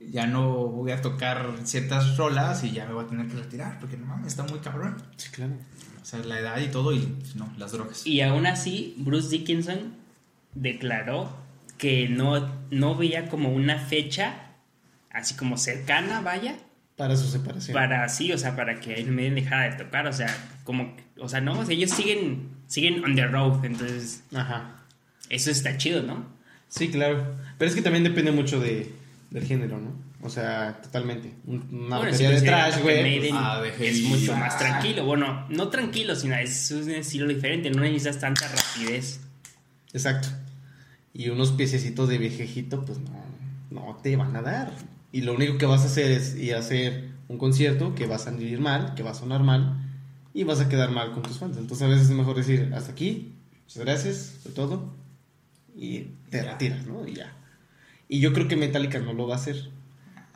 ya 0.00 0.26
no 0.26 0.66
voy 0.66 0.92
a 0.92 1.02
tocar 1.02 1.54
ciertas 1.64 2.16
rolas 2.16 2.64
y 2.64 2.72
ya 2.72 2.86
me 2.86 2.94
voy 2.94 3.04
a 3.04 3.08
tener 3.08 3.26
que 3.28 3.36
retirar, 3.36 3.78
porque 3.78 3.96
no 3.96 4.06
mames, 4.06 4.28
está 4.28 4.44
muy 4.44 4.60
cabrón. 4.60 4.96
Sí, 5.16 5.28
claro. 5.30 5.52
O 6.00 6.04
sea, 6.04 6.20
la 6.20 6.38
edad 6.40 6.58
y 6.60 6.68
todo, 6.68 6.92
y 6.94 7.00
pues, 7.00 7.36
no, 7.36 7.52
las 7.58 7.72
drogas. 7.72 8.06
Y 8.06 8.22
aún 8.22 8.46
así, 8.46 8.94
Bruce 8.98 9.28
Dickinson 9.28 9.94
declaró 10.54 11.30
que 11.76 12.08
no, 12.08 12.50
no 12.70 12.96
veía 12.96 13.28
como 13.28 13.50
una 13.50 13.78
fecha 13.78 14.50
así 15.10 15.34
como 15.34 15.58
cercana, 15.58 16.20
vaya, 16.20 16.56
Para 16.96 17.16
su 17.16 17.26
separación. 17.28 17.74
para 17.74 18.04
así, 18.04 18.32
o 18.32 18.38
sea, 18.38 18.56
para 18.56 18.80
que 18.80 19.00
Iron 19.00 19.14
Maiden 19.14 19.34
dejara 19.34 19.70
de 19.70 19.84
tocar, 19.84 20.06
o 20.06 20.12
sea, 20.12 20.34
como, 20.64 20.96
o 21.18 21.28
sea, 21.28 21.40
no, 21.40 21.58
o 21.58 21.64
sea, 21.64 21.74
ellos 21.74 21.90
siguen, 21.90 22.48
siguen 22.66 23.04
on 23.04 23.14
the 23.14 23.26
road, 23.26 23.64
entonces 23.64 24.22
Ajá. 24.34 24.76
eso 25.28 25.50
está 25.50 25.76
chido, 25.76 26.02
¿no? 26.02 26.24
Sí, 26.68 26.88
claro. 26.88 27.36
Pero 27.58 27.68
es 27.68 27.74
que 27.74 27.82
también 27.82 28.04
depende 28.04 28.30
mucho 28.30 28.60
de, 28.60 28.92
del 29.30 29.44
género, 29.44 29.78
¿no? 29.78 29.92
O 30.22 30.28
sea, 30.28 30.80
totalmente. 30.82 31.34
Un- 31.46 31.66
Una 31.70 31.96
Bueno, 31.98 32.10
batería 32.12 32.28
si 32.30 32.34
de 32.36 32.42
trash, 32.42 32.82
güey. 32.82 33.18
Pues, 33.20 33.30
ah, 33.34 33.62
es 33.80 34.02
mucho 34.02 34.36
más 34.36 34.54
Ah. 34.54 34.58
tranquilo, 34.58 35.04
bueno, 35.04 35.46
no 35.48 35.68
tranquilo, 35.68 36.14
sino 36.16 36.34
es 36.36 36.70
un 36.72 36.90
estilo 36.90 37.26
diferente, 37.28 37.70
no 37.70 37.80
necesitas 37.82 38.18
tanta 38.18 38.48
rapidez. 38.48 39.20
Exacto. 39.92 40.28
Y 41.14 41.28
unos 41.30 41.52
piececitos 41.52 42.08
de 42.08 42.18
viejejito, 42.18 42.84
pues 42.84 42.98
no, 42.98 43.10
no 43.70 43.96
te 44.02 44.16
van 44.16 44.34
a 44.36 44.42
dar. 44.42 44.72
Y 45.12 45.22
lo 45.22 45.34
único 45.34 45.58
que 45.58 45.66
vas 45.66 45.82
a 45.82 45.86
hacer 45.86 46.10
es 46.10 46.36
ir 46.36 46.54
a 46.54 46.58
hacer 46.58 47.10
un 47.28 47.38
concierto 47.38 47.94
que 47.94 48.06
va 48.06 48.16
a 48.16 48.18
salir 48.18 48.60
mal, 48.60 48.94
que 48.94 49.02
va 49.02 49.10
a 49.12 49.14
sonar 49.14 49.42
mal, 49.42 49.76
y 50.34 50.44
vas 50.44 50.60
a 50.60 50.68
quedar 50.68 50.90
mal 50.90 51.12
con 51.12 51.22
tus 51.22 51.38
fans. 51.38 51.56
Entonces 51.56 51.84
a 51.86 51.88
veces 51.90 52.04
es 52.10 52.10
mejor 52.14 52.36
decir, 52.36 52.72
hasta 52.76 52.92
aquí, 52.92 53.32
muchas 53.64 53.82
gracias 53.84 54.34
por 54.42 54.52
todo, 54.52 54.94
y 55.76 56.00
te 56.30 56.42
retiras, 56.42 56.86
¿no? 56.86 57.06
Y 57.08 57.14
ya. 57.14 57.32
Y 58.12 58.18
yo 58.18 58.32
creo 58.32 58.48
que 58.48 58.56
Metallica 58.56 58.98
no 58.98 59.12
lo 59.12 59.28
va 59.28 59.34
a 59.34 59.38
hacer. 59.38 59.70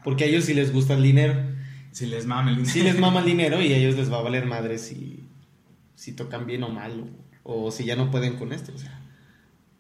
Porque 0.05 0.23
a 0.23 0.27
ellos 0.29 0.45
sí 0.45 0.55
les 0.55 0.73
gusta 0.73 0.95
el 0.95 1.03
dinero. 1.03 1.35
Si 1.91 2.07
les 2.07 2.25
mama 2.25 2.53
el 2.53 2.65
Sí 2.67 2.83
les 2.85 3.01
mama 3.01 3.19
el 3.19 3.27
dinero 3.27 3.61
y 3.61 3.73
a 3.73 3.77
ellos 3.77 3.97
les 3.97 4.13
va 4.13 4.19
a 4.19 4.23
valer 4.23 4.47
madre 4.47 4.79
si, 4.79 5.25
si 5.97 6.13
tocan 6.13 6.47
bien 6.47 6.63
o 6.63 6.69
mal 6.69 7.11
o, 7.43 7.65
o 7.65 7.71
si 7.73 7.85
ya 7.85 7.97
no 7.97 8.13
pueden 8.13 8.37
con 8.37 8.53
esto. 8.53 8.73
O 8.73 8.79
sea. 8.79 9.03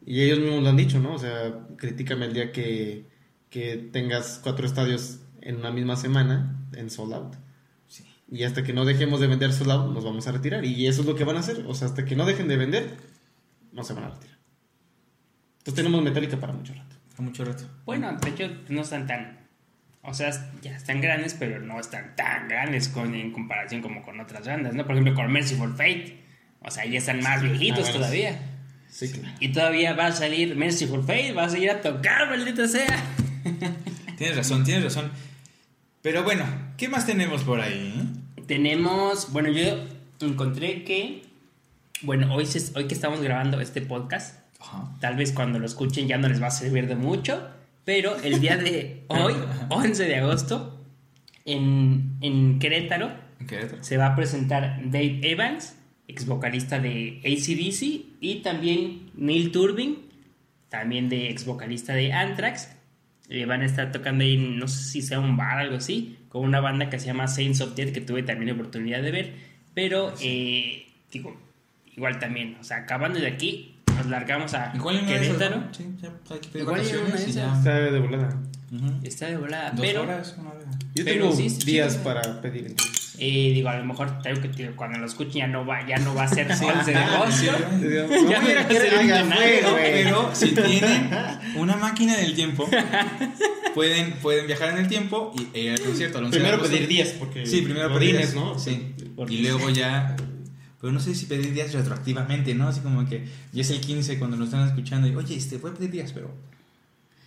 Y 0.04 0.22
ellos 0.22 0.40
mismos 0.40 0.64
lo 0.64 0.70
han 0.70 0.76
dicho, 0.76 0.98
¿no? 0.98 1.14
O 1.14 1.18
sea, 1.20 1.68
critícame 1.76 2.26
el 2.26 2.35
día 2.35 2.50
que, 2.50 3.07
que 3.48 3.76
tengas 3.76 4.40
cuatro 4.42 4.66
estadios 4.66 5.20
en 5.40 5.57
una 5.57 5.70
misma 5.70 5.94
semana 5.94 6.66
en 6.72 6.90
sold 6.90 7.14
out. 7.14 7.35
Sí. 7.87 8.04
Y 8.28 8.42
hasta 8.42 8.64
que 8.64 8.72
no 8.72 8.85
dejemos 8.85 9.20
de 9.20 9.28
vender 9.28 9.52
sold 9.52 9.70
out, 9.70 9.94
nos 9.94 10.04
vamos 10.04 10.26
a 10.26 10.33
retirar. 10.33 10.64
Y 10.64 10.88
eso 10.88 11.02
es 11.02 11.07
lo 11.07 11.14
que 11.14 11.22
van 11.22 11.37
a 11.37 11.40
hacer. 11.40 11.64
O 11.68 11.74
sea, 11.74 11.87
hasta 11.87 12.04
que 12.04 12.16
no 12.16 12.26
dejen 12.26 12.48
de 12.48 12.57
vender, 12.57 12.96
no 13.70 13.85
se 13.85 13.94
van 13.94 14.02
a 14.02 14.11
retirar. 14.11 14.38
Entonces 15.59 15.74
tenemos 15.76 16.02
Metallica 16.02 16.40
para 16.40 16.52
mucho 16.52 16.74
rato. 16.74 16.93
Mucho 17.18 17.44
rato. 17.44 17.64
Bueno, 17.85 18.12
de 18.20 18.31
hecho, 18.31 18.50
no 18.68 18.83
están 18.83 19.07
tan. 19.07 19.38
O 20.03 20.12
sea, 20.12 20.31
ya 20.62 20.77
están 20.77 21.00
grandes, 21.00 21.35
pero 21.38 21.61
no 21.61 21.81
están 21.81 22.14
tan 22.16 22.48
grandes 22.48 22.88
con, 22.88 23.14
en 23.14 23.33
comparación 23.33 23.81
como 23.81 24.03
con 24.03 24.20
otras 24.20 24.46
bandas, 24.46 24.74
¿no? 24.74 24.85
Por 24.85 24.92
ejemplo, 24.92 25.14
con 25.14 25.33
Merciful 25.33 25.70
Fate. 25.72 26.18
O 26.61 26.70
sea, 26.70 26.85
ya 26.85 26.98
están 26.98 27.20
más 27.22 27.42
viejitos 27.42 27.90
todavía. 27.92 28.38
Sí, 28.88 29.11
claro. 29.11 29.35
Y 29.40 29.48
todavía 29.53 29.94
va 29.94 30.07
a 30.07 30.12
salir 30.12 30.57
Merciful 30.57 31.00
Fate, 31.03 31.33
va 31.33 31.44
a 31.44 31.48
seguir 31.48 31.70
a 31.70 31.81
tocar, 31.81 32.29
maldita 32.29 32.68
sea. 32.68 33.03
Tienes 34.18 34.37
razón, 34.37 34.62
tienes 34.64 34.85
razón. 34.85 35.11
Pero 36.03 36.22
bueno, 36.22 36.44
¿qué 36.77 36.88
más 36.88 37.07
tenemos 37.07 37.42
por 37.42 37.61
ahí? 37.61 38.09
Tenemos. 38.46 39.33
Bueno, 39.33 39.48
yo 39.50 39.87
encontré 40.20 40.85
que. 40.85 41.24
Bueno, 42.03 42.33
hoy, 42.35 42.44
se- 42.46 42.77
hoy 42.79 42.87
que 42.87 42.94
estamos 42.94 43.20
grabando 43.22 43.61
este 43.61 43.81
podcast, 43.81 44.38
Ajá. 44.64 44.96
Tal 45.00 45.16
vez 45.16 45.33
cuando 45.33 45.59
lo 45.59 45.66
escuchen 45.66 46.09
ya 46.09 46.18
no 46.18 46.29
les 46.29 46.42
va 46.42 46.46
a 46.48 46.50
servir 46.50 46.87
de 46.87 46.96
mucho, 46.96 47.48
pero 47.85 48.16
el 48.16 48.40
día 48.40 48.57
de 48.57 49.05
hoy, 49.09 49.35
11 49.68 50.05
de 50.05 50.16
agosto, 50.16 50.85
en, 51.44 52.16
en 52.20 52.59
Querétaro, 52.59 53.11
En 53.40 53.46
Querétaro. 53.46 53.83
se 53.83 53.96
va 53.96 54.07
a 54.07 54.16
presentar 54.16 54.81
Dave 54.85 55.20
Evans, 55.22 55.77
ex 56.09 56.27
vocalista 56.27 56.79
de 56.79 57.20
ACDC, 57.24 58.16
y 58.20 58.40
también 58.42 59.11
Neil 59.14 59.53
Turbin, 59.53 59.98
también 60.68 61.09
de 61.09 61.31
ex 61.31 61.44
vocalista 61.44 61.94
de 61.94 62.12
Anthrax. 62.12 62.70
Eh, 63.29 63.46
van 63.46 63.62
a 63.62 63.66
estar 63.66 63.90
tocando 63.90 64.24
ahí, 64.24 64.37
no 64.37 64.68
sé 64.68 64.85
si 64.85 65.03
sea 65.03 65.18
un 65.18 65.37
bar 65.37 65.57
o 65.57 65.61
algo 65.61 65.77
así, 65.77 66.18
con 66.29 66.42
una 66.44 66.61
banda 66.61 66.90
que 66.90 66.98
se 66.98 67.07
llama 67.07 67.27
Saints 67.27 67.61
of 67.61 67.74
Death, 67.74 67.92
que 67.92 68.00
tuve 68.00 68.22
también 68.22 68.48
la 68.48 68.55
oportunidad 68.55 69.03
de 69.03 69.11
ver. 69.11 69.33
Pero, 69.72 70.12
eh, 70.20 70.87
digo, 71.11 71.37
igual 71.96 72.18
también, 72.18 72.57
o 72.61 72.64
sea, 72.64 72.79
acabando 72.79 73.18
de 73.20 73.27
aquí, 73.29 73.73
nos 73.96 74.07
largamos 74.07 74.54
a 74.54 74.72
Igual 74.74 75.07
Querétaro. 75.07 75.57
¿no? 75.61 75.74
Sí, 75.74 75.87
ya, 76.02 76.11
pues 76.11 76.30
hay 76.33 76.38
que 76.40 76.48
pedir 76.48 76.62
Igual 76.62 76.80
vacaciones 76.80 77.28
y 77.28 77.33
ya. 77.33 77.57
Está 77.59 77.74
de 77.74 77.98
volada. 78.00 78.37
Ujú. 78.72 78.92
Está 79.02 79.26
de 79.26 79.37
volada, 79.37 79.70
Dos 79.70 79.80
pero 79.87 80.02
horas, 80.02 80.35
una 80.38 80.50
hora. 80.50 80.61
Yo 80.94 81.04
tengo 81.04 81.33
sí, 81.33 81.50
sí, 81.50 81.64
días 81.64 81.92
sí. 81.94 81.98
para 82.04 82.40
pedir. 82.40 82.66
entonces. 82.66 83.14
eh, 83.18 83.52
digo, 83.54 83.68
a 83.68 83.76
lo 83.78 83.85
mejor 83.85 84.20
tengo 84.22 84.40
que 84.40 84.48
tío, 84.48 84.74
cuando 84.76 84.98
lo 84.98 85.07
escuchen 85.07 85.33
ya 85.33 85.46
no 85.46 85.64
va, 85.66 85.87
ya 85.87 85.96
no 85.98 86.14
va 86.14 86.24
a 86.24 86.28
ser 86.28 86.46
11 86.50 86.64
de 86.64 86.72
sí, 87.33 87.46
No 87.46 88.30
Ya 88.30 88.40
voy 88.40 88.52
a 88.52 89.24
fue, 89.24 89.90
Pero, 89.92 90.30
si 90.35 90.48
tienen 90.54 91.11
una 91.57 91.76
máquina 91.76 92.16
del 92.16 92.35
tiempo, 92.35 92.68
pueden, 93.74 94.12
pueden 94.14 94.46
viajar 94.46 94.70
en 94.70 94.78
el 94.78 94.88
tiempo 94.88 95.33
y 95.37 95.57
e 95.59 95.62
ir 95.64 95.70
al 95.72 95.80
concierto. 95.80 96.18
al 96.18 96.24
11 96.26 96.38
de 96.38 96.44
Primero 96.44 96.62
pedir 96.62 96.88
días, 96.88 97.09
porque. 97.18 97.46
Sí, 97.46 97.62
primero 97.62 97.88
pedir 97.94 98.11
tienes, 98.12 98.33
días, 98.33 98.44
¿no? 98.44 98.59
Sí. 98.59 98.94
Porque- 99.16 99.35
Y 99.35 99.38
luego 99.42 99.70
ya. 99.70 100.16
Pero 100.85 100.92
no 100.92 101.01
sé 101.01 101.14
si 101.14 101.25
pedir 101.25 101.55
días 101.55 101.73
retroactivamente, 101.73 102.55
¿no? 102.55 102.68
Así 102.68 102.81
como 102.81 103.09
que 103.09 103.27
ya 103.55 103.62
es 103.62 103.70
el 103.70 103.81
15 103.81 104.18
cuando 104.18 104.37
nos 104.37 104.49
están 104.49 104.68
escuchando 104.68 105.09
y, 105.09 105.14
oye, 105.16 105.35
este, 105.35 105.57
voy 105.57 105.70
a 105.70 105.75
pedir 105.75 105.90
días, 105.90 106.12
pero. 106.12 106.31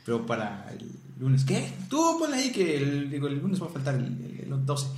Pero 0.06 0.28
para 0.28 0.70
el 0.72 0.88
lunes. 1.20 1.44
¿Qué? 1.44 1.74
Tú 1.90 2.18
ponle 2.20 2.38
ahí 2.38 2.52
que 2.52 2.78
el, 2.78 3.10
lunes 3.42 3.60
va 3.60 3.66
a 3.66 3.70
faltar 3.70 3.96
el, 3.96 4.04
el- 4.06 4.54
el 4.54 4.64
12. 4.64 4.90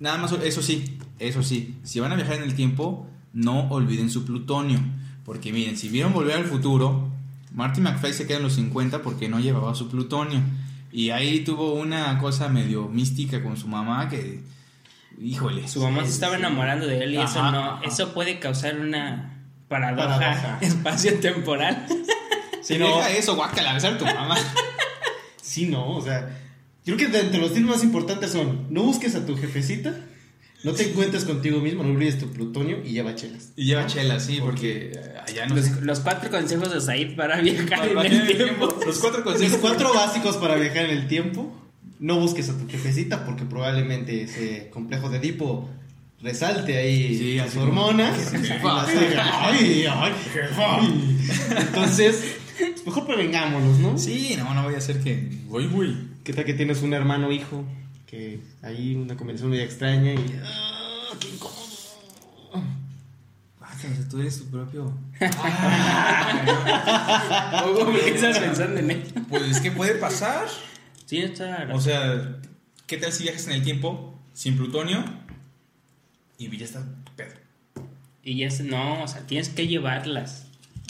Nada 0.00 0.18
más, 0.18 0.32
eso 0.32 0.62
sí, 0.62 0.98
eso 1.20 1.44
sí. 1.44 1.76
Si 1.84 2.00
van 2.00 2.10
a 2.10 2.16
viajar 2.16 2.38
en 2.38 2.42
el 2.42 2.56
tiempo, 2.56 3.06
no 3.32 3.68
olviden 3.68 4.10
su 4.10 4.24
plutonio. 4.24 4.80
Porque 5.24 5.52
miren, 5.52 5.76
si 5.76 5.88
vieron 5.88 6.12
Volver 6.12 6.38
al 6.38 6.44
Futuro, 6.46 7.08
Marty 7.54 7.80
McFly 7.80 8.12
se 8.12 8.26
queda 8.26 8.38
en 8.38 8.42
los 8.42 8.54
50 8.54 9.00
porque 9.00 9.28
no 9.28 9.38
llevaba 9.38 9.76
su 9.76 9.88
plutonio. 9.88 10.40
Y 10.90 11.10
ahí 11.10 11.44
tuvo 11.44 11.74
una 11.74 12.18
cosa 12.18 12.48
medio 12.48 12.88
mística 12.88 13.44
con 13.44 13.56
su 13.56 13.68
mamá 13.68 14.08
que, 14.08 14.40
híjole. 15.20 15.66
Su 15.68 15.80
mamá 15.82 16.04
se 16.04 16.10
estaba 16.10 16.36
enamorando 16.36 16.86
de 16.86 17.02
él 17.04 17.14
y 17.14 17.18
eso 17.18 17.42
no, 17.50 17.72
ajá. 17.76 17.80
eso 17.84 18.12
puede 18.14 18.38
causar 18.38 18.78
una 18.78 19.44
paradoja, 19.68 20.18
Paradoja. 20.18 20.58
espacio-temporal. 20.60 21.86
Si 22.62 22.78
no- 22.78 22.96
deja 22.96 23.10
eso, 23.12 23.36
guácala, 23.36 23.74
besar 23.74 23.94
a 23.94 23.98
tu 23.98 24.04
mamá. 24.04 24.36
Sí, 25.40 25.66
no, 25.66 25.88
o 25.90 26.02
sea, 26.02 26.36
creo 26.84 26.96
que 26.96 27.04
entre 27.04 27.38
los 27.38 27.52
tips 27.54 27.66
más 27.66 27.84
importantes 27.84 28.32
son, 28.32 28.66
no 28.70 28.82
busques 28.82 29.14
a 29.14 29.24
tu 29.24 29.36
jefecita, 29.36 29.94
no 30.64 30.72
te 30.72 30.90
encuentres 30.90 31.24
contigo 31.24 31.60
mismo, 31.60 31.84
no 31.84 31.90
olvides 31.94 32.18
tu 32.18 32.28
plutonio 32.32 32.82
y 32.84 32.90
lleva 32.90 33.14
chelas. 33.14 33.52
Y 33.54 33.66
lleva 33.66 33.86
chela, 33.86 34.18
sí, 34.18 34.38
porque 34.40 34.90
eh, 34.96 35.14
allá 35.24 35.46
no 35.46 35.54
Los, 35.54 35.64
sé. 35.66 35.80
los 35.82 36.00
cuatro 36.00 36.28
consejos 36.28 36.72
de 36.72 36.80
Said 36.80 37.14
para 37.14 37.40
viajar 37.40 37.88
en 37.88 37.94
Para 37.94 38.08
el 38.08 38.14
el 38.20 38.26
tiempo. 38.36 38.68
tiempo. 38.68 38.84
Los 38.84 38.98
cuatro 38.98 39.20
Los 39.22 39.32
consejos. 39.34 39.58
cuatro 39.60 39.94
básicos 39.94 40.36
para 40.38 40.56
viajar 40.56 40.86
en 40.86 40.90
el 40.90 41.06
tiempo, 41.06 41.54
no 41.98 42.18
busques 42.20 42.48
a 42.48 42.58
tu 42.58 42.68
jefecita 42.68 43.24
porque 43.24 43.44
probablemente 43.44 44.22
ese 44.22 44.68
complejo 44.70 45.08
de 45.10 45.18
Edipo 45.18 45.68
resalte 46.22 46.76
ahí 46.76 47.16
Sí, 47.18 47.38
como, 47.54 47.66
hormonas. 47.66 48.30
"Jefa". 48.30 48.46
y 48.48 48.58
las 48.62 48.88
haga, 48.88 49.48
ay, 49.48 49.86
ay, 49.90 50.12
jefa. 50.32 50.80
Entonces, 51.60 52.36
pues 52.58 52.86
mejor 52.86 53.06
prevengámonos, 53.06 53.78
¿no? 53.78 53.98
Sí, 53.98 54.34
no, 54.38 54.52
no 54.54 54.62
voy 54.64 54.74
a 54.74 54.78
hacer 54.78 55.00
que. 55.02 55.28
Voy, 55.48 55.66
voy. 55.66 55.96
¿Qué 56.24 56.32
tal 56.32 56.44
que 56.44 56.54
tienes 56.54 56.82
un 56.82 56.92
hermano 56.94 57.30
hijo 57.32 57.64
que 58.06 58.40
ahí 58.62 58.94
una 58.94 59.16
conversación 59.16 59.50
muy 59.50 59.60
extraña 59.60 60.12
y 60.14 60.40
ah, 60.44 61.10
qué 61.20 61.28
incómodo? 61.28 61.66
Sea, 63.78 63.90
tú 64.08 64.20
eres 64.20 64.38
tu 64.38 64.46
propio. 64.46 64.90
¿Por 67.60 68.00
qué 68.00 68.14
estás 68.14 68.38
pensando 68.38 68.80
en? 68.80 69.02
Pues, 69.28 69.60
¿qué 69.60 69.70
puede 69.70 69.96
pasar? 69.96 70.46
Sí, 71.06 71.18
está. 71.18 71.68
O 71.72 71.80
sea, 71.80 72.36
¿qué 72.86 72.96
tal 72.98 73.12
si 73.12 73.22
viajas 73.24 73.46
en 73.46 73.54
el 73.54 73.62
tiempo 73.62 74.18
sin 74.34 74.56
plutonio 74.56 75.02
y 76.38 76.54
ya 76.56 76.64
está 76.64 76.84
pedo? 77.16 77.30
y 78.22 78.36
ya 78.38 78.50
se- 78.50 78.64
no, 78.64 79.02
o 79.04 79.08
sea, 79.08 79.20
tienes 79.26 79.48
que 79.48 79.66
llevarlas. 79.68 80.46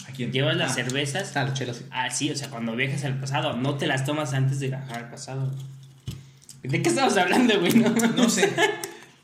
¿A 0.07 0.11
quién? 0.11 0.31
Llevas 0.31 0.57
las 0.57 0.71
Ah, 0.71 0.73
cervezas. 0.75 1.35
La 1.35 1.53
chela 1.53 1.73
sí. 1.73 1.85
Ah, 1.91 2.09
sí, 2.09 2.31
o 2.31 2.35
sea, 2.35 2.49
cuando 2.49 2.75
viajas 2.75 3.03
al 3.03 3.19
pasado, 3.19 3.55
no 3.55 3.75
te 3.75 3.85
las 3.87 4.05
tomas 4.05 4.33
antes 4.33 4.59
de 4.59 4.69
viajar 4.69 5.03
al 5.05 5.09
pasado. 5.11 5.53
¿De 6.63 6.81
qué 6.81 6.89
estamos 6.89 7.15
hablando, 7.17 7.59
güey? 7.59 7.73
No, 7.73 7.89
No 7.89 8.27
sé, 8.29 8.51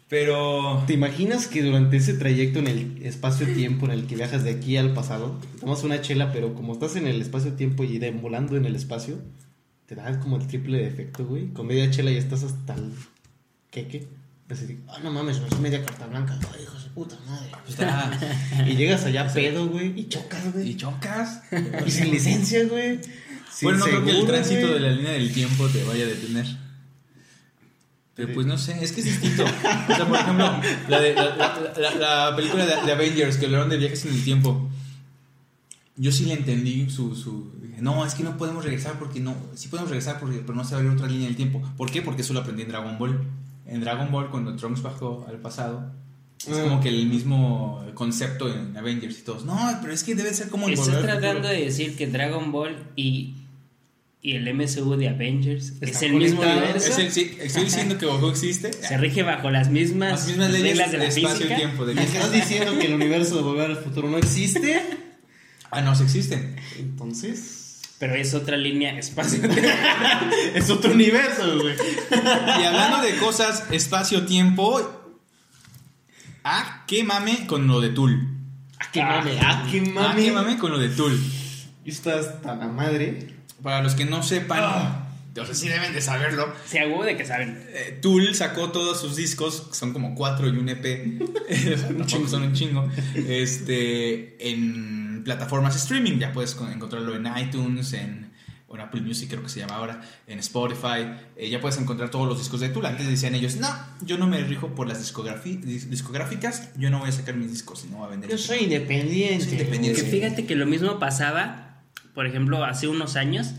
pero. 0.09 0.83
¿Te 0.85 0.93
imaginas 0.93 1.47
que 1.47 1.63
durante 1.63 1.97
ese 1.97 2.13
trayecto 2.13 2.59
en 2.59 2.67
el 2.67 3.01
espacio-tiempo 3.03 3.85
en 3.87 3.91
el 3.93 4.05
que 4.05 4.15
viajas 4.15 4.43
de 4.43 4.51
aquí 4.51 4.77
al 4.77 4.93
pasado, 4.93 5.39
tomas 5.59 5.83
una 5.83 6.01
chela, 6.01 6.31
pero 6.31 6.53
como 6.53 6.73
estás 6.73 6.95
en 6.95 7.07
el 7.07 7.19
espacio-tiempo 7.21 7.83
y 7.83 7.97
volando 8.11 8.55
en 8.57 8.65
el 8.65 8.75
espacio, 8.75 9.17
te 9.87 9.95
da 9.95 10.19
como 10.19 10.37
el 10.37 10.47
triple 10.47 10.77
de 10.79 10.87
efecto, 10.87 11.25
güey? 11.25 11.47
Con 11.53 11.67
media 11.67 11.89
chela 11.91 12.11
ya 12.11 12.19
estás 12.19 12.43
hasta 12.43 12.73
el 12.75 12.91
queque. 13.71 14.07
Así, 14.49 14.77
ah, 14.87 14.99
no 15.03 15.11
mames, 15.11 15.37
es 15.51 15.59
media 15.59 15.83
carta 15.83 16.05
blanca. 16.05 16.37
Ay, 16.53 16.63
hijo 16.63 16.77
de 16.77 16.89
puta 16.89 17.17
madre. 17.27 17.49
Está, 17.67 18.11
Y 18.67 18.75
llegas 18.75 19.03
allá 19.05 19.27
pedo, 19.33 19.67
güey, 19.67 19.99
y 19.99 20.07
chocas, 20.09 20.45
y 20.45 20.49
güey. 20.51 20.77
chocas. 20.77 21.41
Y 21.85 21.89
sin 21.91 22.11
licencia, 22.11 22.63
güey. 22.65 22.99
Sin 23.51 23.69
bueno, 23.69 23.79
no 23.79 23.85
creo 23.85 24.05
que 24.05 24.11
el 24.11 24.25
tránsito 24.27 24.61
güey. 24.67 24.73
de 24.73 24.79
la 24.79 24.89
línea 24.91 25.11
del 25.13 25.33
tiempo 25.33 25.67
te 25.69 25.83
vaya 25.83 26.03
a 26.03 26.07
detener. 26.07 26.45
Pero 28.15 28.31
pues 28.33 28.45
no 28.45 28.57
sé, 28.59 28.77
es 28.83 28.91
que 28.91 29.01
es 29.01 29.05
distinto. 29.07 29.43
O 29.43 29.95
sea, 29.95 30.05
por 30.07 30.17
ejemplo, 30.19 30.53
la, 30.87 30.99
de, 30.99 31.15
la, 31.15 31.35
la- 31.35 31.73
la- 31.79 31.95
la 32.29 32.35
película 32.35 32.63
de, 32.65 32.85
de 32.85 32.91
Avengers 32.91 33.37
que 33.37 33.45
hablaron 33.47 33.69
de 33.69 33.77
viajes 33.77 34.05
en 34.05 34.13
el 34.13 34.23
tiempo. 34.23 34.69
Yo 35.95 36.11
sí 36.11 36.25
le 36.25 36.33
entendí 36.33 36.89
su, 36.89 37.15
su... 37.15 37.51
dije, 37.61 37.81
No, 37.81 38.03
es 38.05 38.15
que 38.15 38.23
no 38.23 38.35
podemos 38.37 38.63
regresar 38.63 38.97
porque 38.97 39.19
no... 39.19 39.35
Sí 39.55 39.67
podemos 39.67 39.89
regresar 39.91 40.19
porque, 40.19 40.37
pero 40.39 40.55
no 40.55 40.63
se 40.63 40.75
va 40.75 40.81
a 40.81 40.91
otra 40.93 41.07
línea 41.07 41.27
del 41.27 41.35
tiempo. 41.35 41.61
¿Por 41.77 41.91
qué? 41.91 42.01
Porque 42.01 42.23
eso 42.23 42.33
lo 42.33 42.39
aprendí 42.39 42.63
en 42.63 42.69
Dragon 42.69 42.97
Ball. 42.97 43.19
En 43.67 43.79
Dragon 43.81 44.11
Ball, 44.11 44.29
cuando 44.31 44.55
Trunks 44.55 44.81
bajó 44.81 45.25
al 45.29 45.37
pasado, 45.37 45.91
es 46.47 46.57
Ah. 46.57 46.63
como 46.63 46.81
que 46.81 46.89
el 46.89 47.05
mismo 47.07 47.85
concepto 47.93 48.51
en 48.53 48.75
Avengers 48.75 49.19
y 49.19 49.21
todos. 49.21 49.45
No, 49.45 49.57
pero 49.81 49.93
es 49.93 50.03
que 50.03 50.15
debe 50.15 50.33
ser 50.33 50.49
como 50.49 50.67
el 50.67 50.73
Estás 50.73 50.99
tratando 51.01 51.27
Futuro". 51.43 51.47
de 51.49 51.61
decir 51.65 51.95
que 51.95 52.07
Dragon 52.07 52.51
Ball 52.51 52.75
y, 52.95 53.35
y 54.21 54.31
el 54.35 54.47
MCU 54.53 54.95
de 54.97 55.09
Avengers 55.09 55.73
es 55.79 56.01
el 56.01 56.13
mismo 56.13 56.41
universo. 56.41 56.89
Es 56.89 56.97
el- 56.97 57.11
sí, 57.11 57.37
estoy 57.39 57.65
diciendo 57.65 57.97
que 57.99 58.05
Goku 58.07 58.27
existe. 58.29 58.73
Se 58.81 58.97
rige 58.97 59.21
bajo 59.23 59.51
las 59.51 59.69
mismas, 59.69 60.11
Las 60.11 60.27
mismas 60.27 60.51
leyes 60.51 60.69
reglas 60.69 60.91
de 60.91 60.97
la 60.97 61.03
espacio 61.05 61.29
física. 61.37 61.53
y 61.53 61.57
tiempo. 61.57 61.85
De 61.85 61.93
¿Me 61.93 62.03
estás 62.03 62.31
diciendo 62.31 62.77
que 62.79 62.87
el 62.87 62.95
universo 62.95 63.35
de 63.37 63.41
Volver 63.43 63.69
al 63.71 63.77
Futuro 63.77 64.09
no 64.09 64.17
existe? 64.17 64.81
Ah, 65.73 65.81
no, 65.81 65.95
sí 65.95 66.03
existen. 66.03 66.55
Entonces... 66.77 67.59
Pero 67.99 68.15
es 68.15 68.33
otra 68.33 68.57
línea 68.57 68.97
espacio. 68.99 69.39
Es 70.55 70.69
otro 70.69 70.91
universo, 70.91 71.57
güey. 71.61 71.75
Y 72.59 72.63
hablando 72.65 73.01
de 73.01 73.15
cosas, 73.17 73.63
espacio-tiempo. 73.71 75.13
Ah, 76.43 76.83
qué 76.87 77.03
mame 77.03 77.47
con 77.47 77.67
lo 77.67 77.79
de 77.79 77.89
Tool. 77.89 78.27
Ah, 78.79 78.85
qué 78.91 79.01
mame, 79.03 79.37
ah, 79.41 79.67
qué 79.71 79.79
Ah, 79.79 79.89
mame. 79.93 80.23
qué 80.25 80.31
mame 80.31 80.57
con 80.57 80.71
lo 80.71 80.79
de 80.79 80.89
Tool. 80.89 81.17
Y 81.85 81.89
estás 81.91 82.41
tan 82.41 82.61
a 82.61 82.67
madre. 82.67 83.27
Para 83.61 83.81
los 83.81 83.95
que 83.95 84.03
no 84.05 84.21
sepan, 84.23 84.59
Ah. 84.61 85.07
o 85.39 85.45
sea, 85.45 85.55
sí 85.55 85.69
deben 85.69 85.93
de 85.93 86.01
saberlo. 86.01 86.53
Se 86.65 86.79
huevo 86.85 87.05
de 87.05 87.15
que 87.15 87.25
saben. 87.25 87.63
eh, 87.69 87.99
Tool 88.01 88.35
sacó 88.35 88.71
todos 88.71 88.99
sus 88.99 89.15
discos, 89.15 89.61
que 89.69 89.75
son 89.75 89.93
como 89.93 90.13
cuatro 90.15 90.47
y 90.49 90.57
un 90.57 90.67
EP. 90.67 91.21
O 91.49 91.77
sea, 91.77 91.87
tampoco 91.87 92.27
son 92.27 92.43
un 92.43 92.53
chingo. 92.53 92.89
Este, 93.15 94.51
en 94.51 95.12
plataformas 95.23 95.75
streaming. 95.75 96.19
Ya 96.19 96.31
puedes 96.33 96.55
con- 96.55 96.71
encontrarlo 96.71 97.15
en 97.15 97.27
iTunes, 97.37 97.93
en, 97.93 98.31
Apple 98.79 99.01
Music, 99.01 99.29
creo 99.29 99.43
que 99.43 99.49
se 99.49 99.59
llama 99.59 99.75
ahora, 99.75 100.01
en 100.25 100.39
Spotify. 100.39 101.05
Eh, 101.37 101.47
ya 101.47 101.61
puedes 101.61 101.77
encontrar 101.79 102.09
todos 102.09 102.27
los 102.27 102.39
discos 102.39 102.59
de 102.59 102.69
Tool. 102.69 102.83
Antes 102.87 103.07
decían 103.07 103.35
ellos, 103.35 103.57
no, 103.57 103.67
yo 104.01 104.17
no 104.17 104.25
me 104.25 104.39
rijo 104.43 104.69
por 104.73 104.87
las 104.87 104.97
discográficas, 105.91 106.71
yo 106.77 106.89
no 106.89 106.97
voy 106.99 107.09
a 107.09 107.11
sacar 107.11 107.35
mis 107.35 107.51
discos 107.51 107.85
no 107.91 107.97
voy 107.97 108.07
a 108.07 108.09
vender. 108.09 108.29
Yo 108.31 108.37
soy 108.39 108.59
independiente. 108.63 109.43
Soy 109.45 109.51
independiente. 109.53 110.01
Que 110.01 110.09
Sí. 110.09 110.11
fíjate 110.19 110.45
que 110.45 110.55
lo 110.55 110.65
mismo 110.65 110.99
pasaba, 110.99 111.81
por 112.15 112.25
ejemplo, 112.25 112.63
hace 112.63 112.87
unos 112.87 113.15
años, 113.15 113.53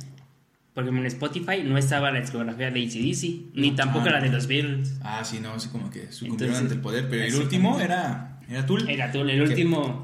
porque 0.74 0.90
en 0.90 1.06
Spotify 1.06 1.62
no 1.64 1.78
estaba 1.78 2.10
la 2.10 2.20
discografía 2.20 2.70
de 2.72 2.80
ACDC, 2.82 3.50
ni 3.54 3.70
tampoco 3.76 4.06
Ah. 4.08 4.12
la 4.14 4.20
de 4.20 4.30
los 4.30 4.46
Beatles. 4.48 4.94
Ah, 5.02 5.22
sí, 5.24 5.38
no, 5.40 5.52
así 5.52 5.68
como 5.68 5.90
que 5.90 6.10
sucumbieron 6.10 6.56
ante 6.56 6.74
el 6.74 6.80
poder. 6.80 7.08
Pero 7.08 7.22
el 7.24 7.34
último 7.36 7.78
era, 7.80 8.40
era 8.48 8.66
Tool. 8.66 8.88
Era 8.88 9.12
tú, 9.12 9.20
el 9.20 9.28
Que- 9.28 9.42
último 9.42 10.02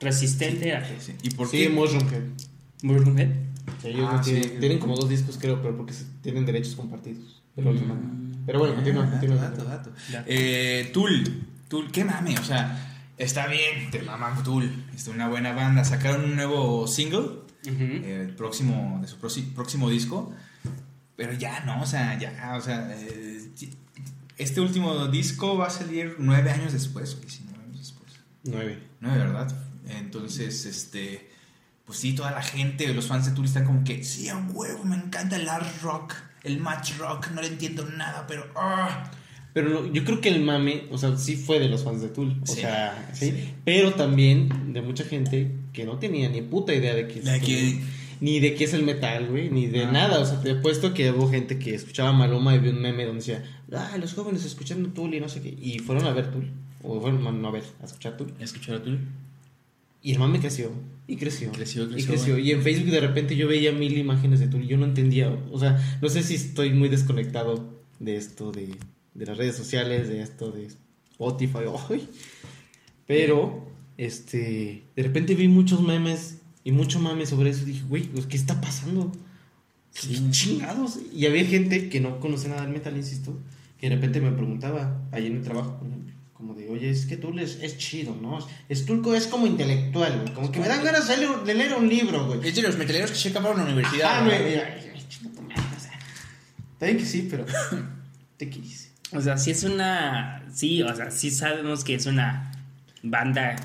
resistente 0.00 0.68
era 0.68 0.84
Sí, 1.00 1.12
¿Y 1.22 1.30
por 1.30 1.48
Sí, 1.48 1.58
qué? 1.58 1.68
Mushroomhead. 1.70 2.22
Motorhead. 2.82 3.28
Sí, 3.82 3.88
ellos 3.88 4.06
Ah, 4.10 4.16
no 4.16 4.20
tienen, 4.20 4.42
sí. 4.44 4.50
tienen 4.60 4.78
como 4.78 4.96
dos 4.96 5.08
discos, 5.08 5.38
creo, 5.40 5.60
pero 5.62 5.76
porque 5.76 5.94
tienen 6.22 6.44
derechos 6.46 6.74
compartidos. 6.76 7.42
Pero, 7.54 7.72
no. 7.72 7.96
pero 8.44 8.58
bueno, 8.58 8.74
continúa, 8.74 9.04
Ah, 9.06 9.10
continúa. 9.12 9.36
dato, 9.36 9.64
dato. 9.64 9.90
Dato. 10.12 10.24
Eh, 10.28 10.90
Tool, 10.92 11.42
Tool, 11.68 11.90
qué 11.90 12.04
mame, 12.04 12.38
o 12.38 12.44
sea, 12.44 13.08
está 13.16 13.46
bien, 13.46 13.90
te 13.90 14.02
maman 14.02 14.42
Tool, 14.44 14.70
es 14.94 15.08
una 15.08 15.28
buena 15.28 15.52
banda. 15.52 15.84
Sacaron 15.84 16.24
un 16.24 16.36
nuevo 16.36 16.86
single, 16.86 17.28
eh, 17.64 18.26
el 18.28 18.34
próximo, 18.36 18.98
de 19.00 19.08
su 19.08 19.16
próximo 19.18 19.88
disco, 19.90 20.32
pero 21.16 21.32
ya 21.32 21.64
no, 21.64 21.80
o 21.82 21.86
sea, 21.86 22.18
ya, 22.18 22.54
o 22.56 22.60
sea, 22.60 22.94
eh, 22.94 23.50
este 24.36 24.60
último 24.60 25.08
disco 25.08 25.56
va 25.56 25.68
a 25.68 25.70
salir 25.70 26.16
nueve 26.18 26.50
años 26.50 26.72
después, 26.74 27.14
o 27.14 27.20
19 27.20 27.58
años 27.64 27.78
después. 27.78 28.12
Nueve. 28.44 28.78
De 29.00 29.08
verdad. 29.08 29.48
Entonces, 29.88 30.66
este, 30.66 31.30
pues 31.84 31.98
sí, 31.98 32.12
toda 32.14 32.30
la 32.32 32.42
gente, 32.42 32.92
los 32.94 33.06
fans 33.06 33.26
de 33.26 33.32
Tool 33.32 33.44
están 33.44 33.64
como 33.64 33.84
que, 33.84 34.02
sí, 34.04 34.28
a 34.28 34.36
huevo, 34.36 34.84
me 34.84 34.96
encanta 34.96 35.36
el 35.36 35.48
art 35.48 35.82
rock, 35.82 36.14
el 36.44 36.58
match 36.58 36.96
rock, 36.98 37.28
no 37.34 37.40
le 37.42 37.48
entiendo 37.48 37.84
nada, 37.96 38.26
pero, 38.26 38.46
ah. 38.56 39.10
Pero 39.52 39.70
lo- 39.70 39.90
yo 39.92 40.04
creo 40.04 40.20
que 40.20 40.28
el 40.28 40.42
mame, 40.42 40.84
o 40.90 40.98
sea, 40.98 41.16
sí 41.16 41.34
fue 41.36 41.58
de 41.58 41.68
los 41.68 41.82
fans 41.84 42.02
de 42.02 42.08
Tool. 42.08 42.38
O 42.42 42.46
Sí, 42.46 42.60
sea, 42.60 43.10
sí, 43.14 43.30
sí. 43.30 43.54
Pero 43.64 43.94
también 43.94 44.72
de 44.74 44.82
mucha 44.82 45.04
gente 45.04 45.50
que 45.72 45.84
no 45.86 45.98
tenía 45.98 46.28
ni 46.28 46.42
puta 46.42 46.74
idea 46.74 46.94
de 46.94 47.08
qué 47.08 47.20
es 47.20 47.24
De 47.24 47.40
que- 47.40 47.80
Ni 48.18 48.40
de 48.40 48.54
qué 48.54 48.64
es 48.64 48.72
el 48.72 48.82
metal, 48.82 49.26
güey, 49.28 49.50
ni 49.50 49.66
de 49.66 49.84
Ah. 49.84 49.90
nada. 49.92 50.20
O 50.20 50.24
sea, 50.26 50.40
te 50.40 50.50
he 50.52 50.54
puesto 50.54 50.94
que 50.94 51.10
hubo 51.10 51.30
gente 51.30 51.58
que 51.58 51.74
escuchaba 51.74 52.12
Maloma 52.12 52.54
y 52.54 52.58
vio 52.58 52.70
un 52.72 52.80
meme 52.80 53.04
donde 53.04 53.18
decía, 53.20 53.44
ah, 53.74 53.94
los 53.98 54.14
jóvenes 54.14 54.42
escuchando 54.46 54.88
Tool 54.90 55.14
y 55.14 55.20
no 55.20 55.28
sé 55.28 55.42
qué. 55.42 55.50
Y 55.60 55.78
fueron 55.80 56.06
a 56.06 56.12
ver 56.12 56.30
Tool. 56.30 56.50
O 56.82 56.98
fueron, 57.00 57.42
no, 57.42 57.48
a 57.48 57.50
ver, 57.50 57.64
a 57.82 57.84
escuchar 57.84 58.16
Tool. 58.16 58.32
¿Escuchar 58.40 58.76
a 58.76 58.82
Tool? 58.82 59.00
Y 60.02 60.12
el 60.12 60.18
mame 60.18 60.38
creció. 60.40 60.70
Y 61.08 61.16
creció. 61.16 61.52
Creció, 61.52 61.84
Y 61.84 61.88
creció, 61.88 62.08
creció. 62.12 62.34
güey. 62.34 62.48
Y 62.48 62.52
en 62.52 62.62
Facebook 62.62 62.90
de 62.90 63.00
repente 63.00 63.36
yo 63.36 63.48
veía 63.48 63.72
mil 63.72 63.96
imágenes 63.96 64.40
de 64.40 64.48
Tool 64.48 64.64
y 64.64 64.68
yo 64.68 64.76
no 64.76 64.84
entendía. 64.84 65.30
O 65.50 65.58
sea, 65.58 65.98
no 66.00 66.08
sé 66.08 66.22
si 66.22 66.34
estoy 66.34 66.70
muy 66.70 66.88
desconectado 66.88 67.80
de 68.00 68.16
esto, 68.16 68.52
de, 68.52 68.74
de 69.14 69.26
las 69.26 69.36
redes 69.36 69.56
sociales, 69.56 70.08
de 70.08 70.22
esto, 70.22 70.50
de 70.50 70.68
Spotify. 71.12 71.58
ay. 71.90 72.08
Pero, 73.06 73.66
este, 73.96 74.84
de 74.96 75.02
repente 75.02 75.34
vi 75.34 75.48
muchos 75.48 75.80
memes 75.82 76.38
y 76.64 76.72
mucho 76.72 76.98
mame 77.00 77.26
sobre 77.26 77.50
eso. 77.50 77.62
Y 77.62 77.66
dije, 77.66 77.84
güey, 77.88 78.04
pues, 78.04 78.26
¿qué 78.26 78.36
está 78.36 78.60
pasando? 78.60 79.12
¿Qué 79.94 80.18
chingados? 80.30 80.98
Y 81.14 81.26
había 81.26 81.44
gente 81.44 81.88
que 81.88 82.00
no 82.00 82.20
conoce 82.20 82.48
nada 82.48 82.62
del 82.62 82.72
metal, 82.72 82.96
insisto, 82.96 83.38
que 83.80 83.88
de 83.88 83.94
repente 83.94 84.20
me 84.20 84.32
preguntaba, 84.32 85.00
ahí 85.12 85.26
en 85.26 85.36
el 85.36 85.42
trabajo, 85.42 85.80
como 86.36 86.54
de, 86.54 86.68
oye, 86.68 86.90
es 86.90 87.06
que 87.06 87.16
Tool 87.16 87.38
es, 87.38 87.58
es 87.62 87.78
chido, 87.78 88.14
¿no? 88.14 88.38
Es 88.68 88.84
Tulco 88.84 89.14
es 89.14 89.26
como 89.26 89.46
intelectual, 89.46 90.20
güey. 90.20 90.34
Como 90.34 90.52
que 90.52 90.60
me 90.60 90.68
dan 90.68 90.84
ganas 90.84 91.08
de 91.08 91.16
leer, 91.16 91.38
de 91.44 91.54
leer 91.54 91.74
un 91.74 91.88
libro, 91.88 92.26
güey. 92.26 92.46
Es 92.46 92.54
de 92.54 92.62
los 92.62 92.76
metaleros 92.76 93.10
que 93.10 93.16
se 93.16 93.30
acabaron 93.30 93.58
la 93.58 93.64
universidad. 93.64 94.18
Ah, 94.18 94.24
güey. 94.24 94.54
Está 96.72 96.86
bien 96.86 96.98
que 96.98 97.06
sí, 97.06 97.26
pero. 97.30 97.46
Te 98.36 98.50
quise. 98.50 98.90
O 99.12 99.20
sea, 99.22 99.38
sí 99.38 99.50
es 99.50 99.64
una. 99.64 100.44
Sí, 100.52 100.82
o 100.82 100.94
sea, 100.94 101.10
sí 101.10 101.30
sabemos 101.30 101.84
que 101.84 101.94
es 101.94 102.04
una 102.04 102.52
banda 103.02 103.56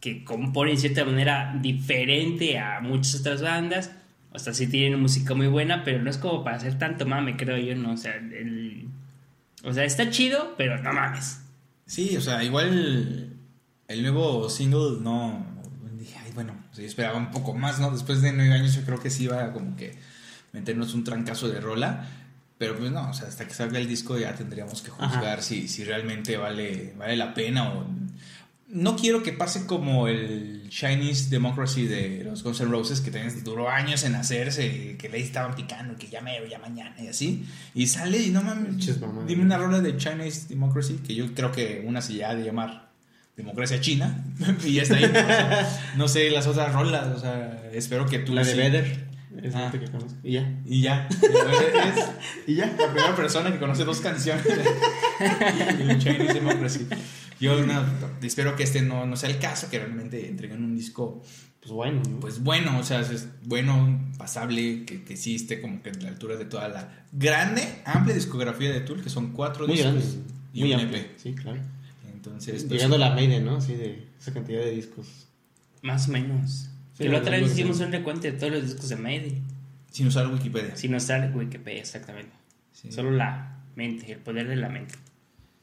que 0.00 0.24
compone 0.24 0.72
de 0.72 0.76
cierta 0.76 1.04
manera 1.04 1.56
diferente 1.60 2.58
a 2.58 2.80
muchas 2.80 3.20
otras 3.20 3.42
bandas. 3.42 3.92
O 4.32 4.40
sea, 4.40 4.54
sí 4.54 4.66
tienen 4.66 4.98
música 5.00 5.34
muy 5.34 5.46
buena, 5.46 5.84
pero 5.84 6.02
no 6.02 6.10
es 6.10 6.18
como 6.18 6.42
para 6.42 6.56
hacer 6.56 6.78
tanto 6.78 7.06
mame, 7.06 7.36
creo 7.36 7.58
yo, 7.58 7.76
¿no? 7.76 7.92
O 7.92 7.96
sea, 7.96 8.16
el. 8.16 8.88
O 9.62 9.72
sea, 9.72 9.84
está 9.84 10.10
chido, 10.10 10.54
pero 10.56 10.82
no 10.82 10.92
mames. 10.92 11.42
Sí, 11.88 12.16
o 12.18 12.20
sea, 12.20 12.44
igual 12.44 13.34
el 13.88 14.02
nuevo 14.02 14.48
single 14.50 15.00
no. 15.00 15.44
Dije, 15.94 16.16
ay, 16.22 16.30
bueno, 16.34 16.52
o 16.70 16.74
sea, 16.74 16.82
yo 16.82 16.88
esperaba 16.88 17.16
un 17.16 17.30
poco 17.30 17.54
más, 17.54 17.80
¿no? 17.80 17.90
Después 17.90 18.20
de 18.20 18.32
nueve 18.32 18.52
años, 18.52 18.74
yo 18.74 18.84
creo 18.84 19.00
que 19.00 19.10
sí 19.10 19.24
iba 19.24 19.42
a 19.42 19.52
como 19.52 19.74
que 19.74 19.98
meternos 20.52 20.92
un 20.92 21.02
trancazo 21.02 21.48
de 21.48 21.60
rola. 21.60 22.06
Pero 22.58 22.76
pues 22.76 22.90
no, 22.90 23.08
o 23.08 23.14
sea, 23.14 23.28
hasta 23.28 23.46
que 23.46 23.54
salga 23.54 23.78
el 23.78 23.88
disco 23.88 24.18
ya 24.18 24.34
tendríamos 24.34 24.82
que 24.82 24.90
juzgar 24.90 25.42
si, 25.42 25.68
si 25.68 25.84
realmente 25.84 26.36
vale, 26.36 26.94
vale 26.98 27.16
la 27.16 27.32
pena 27.32 27.72
o. 27.72 27.86
No 28.70 28.96
quiero 28.96 29.22
que 29.22 29.32
pase 29.32 29.64
como 29.66 30.08
el 30.08 30.66
Chinese 30.68 31.30
Democracy 31.30 31.86
de 31.86 32.22
los 32.24 32.42
Guns 32.42 32.60
N' 32.60 32.70
Roses, 32.70 33.00
que 33.00 33.10
también 33.10 33.42
duró 33.42 33.70
años 33.70 34.04
en 34.04 34.14
hacerse, 34.14 34.96
que 34.98 35.08
le 35.08 35.18
estaban 35.20 35.54
picando, 35.56 35.96
que 35.96 36.08
ya 36.08 36.20
mero, 36.20 36.46
ya 36.46 36.58
mañana, 36.58 36.94
y 37.02 37.06
así. 37.08 37.46
Y 37.74 37.86
sale 37.86 38.18
y 38.18 38.28
no 38.30 38.42
mames, 38.42 38.86
dime 39.26 39.42
una 39.42 39.56
rola 39.56 39.80
de 39.80 39.96
Chinese 39.96 40.48
Democracy, 40.48 41.00
que 41.06 41.14
yo 41.14 41.32
creo 41.34 41.50
que 41.50 41.82
una 41.86 42.02
se 42.02 42.14
ya 42.14 42.30
ha 42.30 42.34
de 42.34 42.44
llamar 42.44 42.90
Democracia 43.38 43.80
China, 43.80 44.22
y 44.64 44.74
ya 44.74 44.82
está 44.82 44.96
ahí. 44.96 45.04
¿no? 45.04 45.18
O 45.20 45.26
sea, 45.26 45.92
no 45.96 46.08
sé 46.08 46.30
las 46.30 46.46
otras 46.46 46.70
rolas, 46.74 47.06
o 47.06 47.18
sea, 47.18 47.62
espero 47.72 48.04
que 48.04 48.18
tú 48.18 48.34
La 48.34 48.44
de 48.44 48.50
sí. 48.52 48.58
Vedder. 48.58 49.08
Es 49.42 49.54
Ah. 49.54 49.70
la 49.72 49.78
que 49.78 49.86
conozco. 49.90 50.18
Y 50.24 50.32
ya. 50.32 50.52
Y 50.66 50.82
ya. 50.82 51.06
Es 51.08 51.18
Y 52.48 52.54
ya. 52.56 52.66
la 52.66 52.86
primera 52.92 53.14
persona 53.16 53.52
que 53.52 53.58
conoce 53.58 53.84
dos 53.84 54.00
canciones 54.00 54.44
de 54.44 55.98
Chinese 55.98 56.34
Democracy. 56.34 56.86
Yo 57.40 57.64
no, 57.64 57.84
espero 58.22 58.56
que 58.56 58.64
este 58.64 58.82
no, 58.82 59.06
no 59.06 59.16
sea 59.16 59.30
el 59.30 59.38
caso, 59.38 59.68
que 59.70 59.78
realmente 59.78 60.28
entreguen 60.28 60.64
un 60.64 60.76
disco 60.76 61.22
Pues 61.60 61.72
bueno, 61.72 62.02
¿no? 62.08 62.20
pues 62.20 62.42
bueno, 62.42 62.78
o 62.78 62.82
sea, 62.82 63.00
es 63.00 63.28
bueno, 63.44 64.00
pasable, 64.18 64.84
que, 64.84 65.04
que 65.04 65.16
sí 65.16 65.36
esté 65.36 65.60
como 65.60 65.82
que 65.82 65.90
a 65.90 65.92
la 65.94 66.08
altura 66.08 66.36
de 66.36 66.44
toda 66.44 66.68
la 66.68 67.04
grande, 67.12 67.62
amplia 67.84 68.14
discografía 68.14 68.72
de 68.72 68.80
Tool, 68.80 69.02
que 69.02 69.10
son 69.10 69.32
cuatro 69.32 69.66
muy 69.66 69.76
discos 69.76 69.92
grande. 69.94 70.18
y 70.52 70.60
Muy 70.60 70.74
un 70.74 70.80
amplio. 70.80 71.00
EP. 71.00 71.18
Sí, 71.18 71.34
claro. 71.34 71.60
Entonces, 72.12 72.64
pues, 72.64 72.72
Llegando 72.72 72.96
a 72.96 72.98
la 72.98 73.14
Maiden, 73.14 73.44
¿no? 73.44 73.56
Así 73.56 73.74
de 73.74 74.06
esa 74.20 74.32
cantidad 74.32 74.60
de 74.60 74.72
discos. 74.72 75.28
Más 75.82 76.08
o 76.08 76.12
menos. 76.12 76.70
Sí, 76.94 77.04
que 77.04 77.08
la 77.08 77.18
otra 77.18 77.32
vez 77.38 77.52
hicimos 77.52 77.78
un 77.80 77.92
recuento 77.92 78.22
de 78.22 78.32
todos 78.32 78.52
los 78.52 78.62
discos 78.64 78.88
de 78.88 78.96
Maiden. 78.96 79.42
sin 79.92 80.08
usar 80.08 80.26
Wikipedia. 80.26 80.74
Sin 80.76 80.94
usar 80.94 81.32
Wikipedia, 81.34 81.80
exactamente. 81.80 82.32
Sí. 82.72 82.90
Solo 82.90 83.12
la 83.12 83.60
mente, 83.76 84.10
el 84.12 84.18
poder 84.18 84.48
de 84.48 84.56
la 84.56 84.68
mente. 84.68 84.94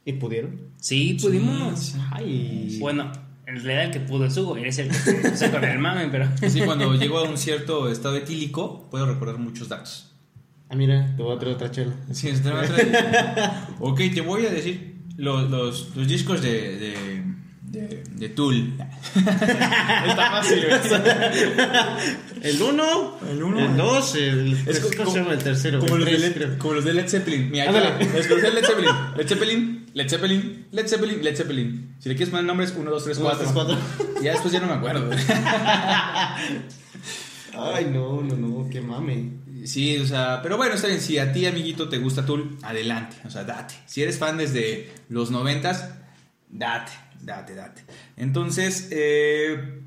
¿Y 0.06 0.12
pudieron? 0.14 0.70
Sí, 0.78 1.18
pudimos. 1.20 1.78
Sí, 1.80 1.98
Ay. 2.12 2.78
Bueno, 2.78 3.10
en 3.44 3.56
realidad 3.56 3.86
el 3.86 3.90
que 3.90 4.00
pudo 4.00 4.24
es 4.24 4.36
Hugo, 4.36 4.56
eres 4.56 4.78
el 4.78 4.86
que 4.86 4.94
se 4.94 5.14
puso 5.14 5.50
con 5.50 5.64
el 5.64 5.80
mame, 5.80 6.08
pero. 6.10 6.28
Sí, 6.48 6.60
cuando 6.60 6.94
llego 6.94 7.18
a 7.18 7.24
un 7.24 7.36
cierto 7.36 7.90
estado 7.90 8.16
etílico, 8.16 8.88
puedo 8.88 9.04
recordar 9.04 9.38
muchos 9.38 9.68
datos. 9.68 10.12
Ah, 10.68 10.76
mira, 10.76 11.12
te 11.16 11.22
voy 11.24 11.34
a 11.34 11.38
traer 11.40 11.56
otra 11.56 11.72
chela. 11.72 11.92
Sí, 12.12 12.28
es 12.28 12.40
Ok, 13.80 14.00
te 14.14 14.20
voy 14.20 14.46
a 14.46 14.50
decir 14.50 14.94
los, 15.16 15.50
los, 15.50 15.96
los 15.96 16.06
discos 16.06 16.40
de, 16.40 16.76
de, 16.78 17.24
de, 17.66 18.04
de 18.10 18.28
Tool. 18.30 18.74
Está 19.14 20.30
fácil, 20.30 20.64
El 22.42 22.62
1, 22.62 23.18
El 23.30 23.42
uno. 23.42 23.58
el 23.60 23.76
2, 23.76 24.14
el, 24.16 24.56
Es 24.66 24.80
¿cómo 24.80 24.96
como- 24.96 25.10
se 25.12 25.18
llama 25.18 25.32
el 25.32 25.42
tercero? 25.42 25.80
Como 25.80 25.94
El 25.96 26.00
los, 26.02 26.10
de 26.10 26.16
tres, 26.16 26.28
Led, 26.28 26.34
creo. 26.34 26.58
como 26.58 26.74
los 26.74 26.84
de 26.84 26.94
Led 26.94 27.08
Zeppelin. 27.08 27.50
Mira, 27.50 27.64
Ándale. 27.68 27.86
acá, 27.88 28.04
les 28.14 28.26
conocí 28.28 28.46
a 28.46 28.50
Led 28.50 28.64
Zeppelin. 28.64 28.90
Led 29.16 29.28
Zeppelin, 29.28 29.86
Led 29.94 30.08
Zeppelin, 30.08 30.66
Led 30.70 30.86
Zeppelin, 30.88 31.22
Led 31.24 31.36
Zeppelin. 31.36 31.96
Si 31.98 32.08
le 32.08 32.14
quieres 32.16 32.30
poner 32.30 32.44
nombres, 32.46 32.72
1, 32.76 32.90
2, 32.90 33.04
3, 33.04 33.18
Uno, 33.18 33.26
4. 33.30 33.42
tres, 33.42 33.52
cuatro. 33.52 33.76
Ya 34.22 34.32
después 34.32 34.52
ya 34.52 34.60
no 34.60 34.66
me 34.68 34.74
acuerdo. 34.74 35.10
Ay, 37.58 37.86
no, 37.92 38.20
no, 38.22 38.36
no, 38.36 38.68
qué 38.70 38.80
mame. 38.80 39.30
Sí, 39.64 39.96
o 39.98 40.06
sea, 40.06 40.40
pero 40.42 40.56
bueno, 40.56 40.74
está 40.74 40.86
bien. 40.88 41.00
Si 41.00 41.18
a 41.18 41.32
ti, 41.32 41.46
amiguito, 41.46 41.88
te 41.88 41.98
gusta 41.98 42.24
Tool, 42.26 42.56
adelante. 42.62 43.16
O 43.24 43.30
sea, 43.30 43.44
date. 43.44 43.74
Si 43.86 44.02
eres 44.02 44.18
fan 44.18 44.36
desde 44.36 44.92
los 45.08 45.30
noventas, 45.30 45.88
date, 46.50 46.92
date, 47.22 47.54
date. 47.54 47.82
Entonces, 48.16 48.88
eh, 48.90 49.80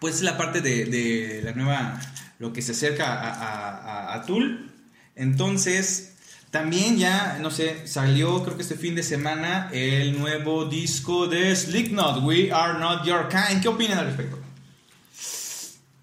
pues 0.00 0.22
la 0.22 0.36
parte 0.36 0.60
de, 0.60 1.42
la 1.44 1.52
nueva, 1.52 2.00
lo 2.38 2.52
que 2.52 2.62
se 2.62 2.72
acerca 2.72 3.12
a, 3.12 4.14
a, 4.14 4.22
Tool. 4.22 4.70
Entonces, 5.14 6.16
también 6.50 6.98
ya, 6.98 7.38
no 7.40 7.50
sé, 7.50 7.86
salió 7.86 8.42
creo 8.42 8.56
que 8.56 8.62
este 8.62 8.76
fin 8.76 8.94
de 8.94 9.02
semana 9.02 9.68
el 9.72 10.18
nuevo 10.18 10.64
disco 10.64 11.26
de 11.26 11.54
Slipknot, 11.54 12.24
We 12.24 12.50
Are 12.52 12.78
Not 12.78 13.04
Your 13.04 13.28
Kind. 13.28 13.62
¿Qué 13.62 13.68
opinan 13.68 13.98
al 13.98 14.06
respecto? 14.06 14.38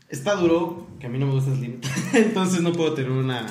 Está 0.09 0.35
duro, 0.35 0.87
que 0.99 1.07
a 1.07 1.09
mí 1.09 1.17
no 1.19 1.25
me 1.25 1.33
gusta 1.33 1.53
Slim. 1.53 1.81
Entonces 2.13 2.61
no 2.61 2.71
puedo 2.71 2.93
tener 2.93 3.11
una, 3.11 3.45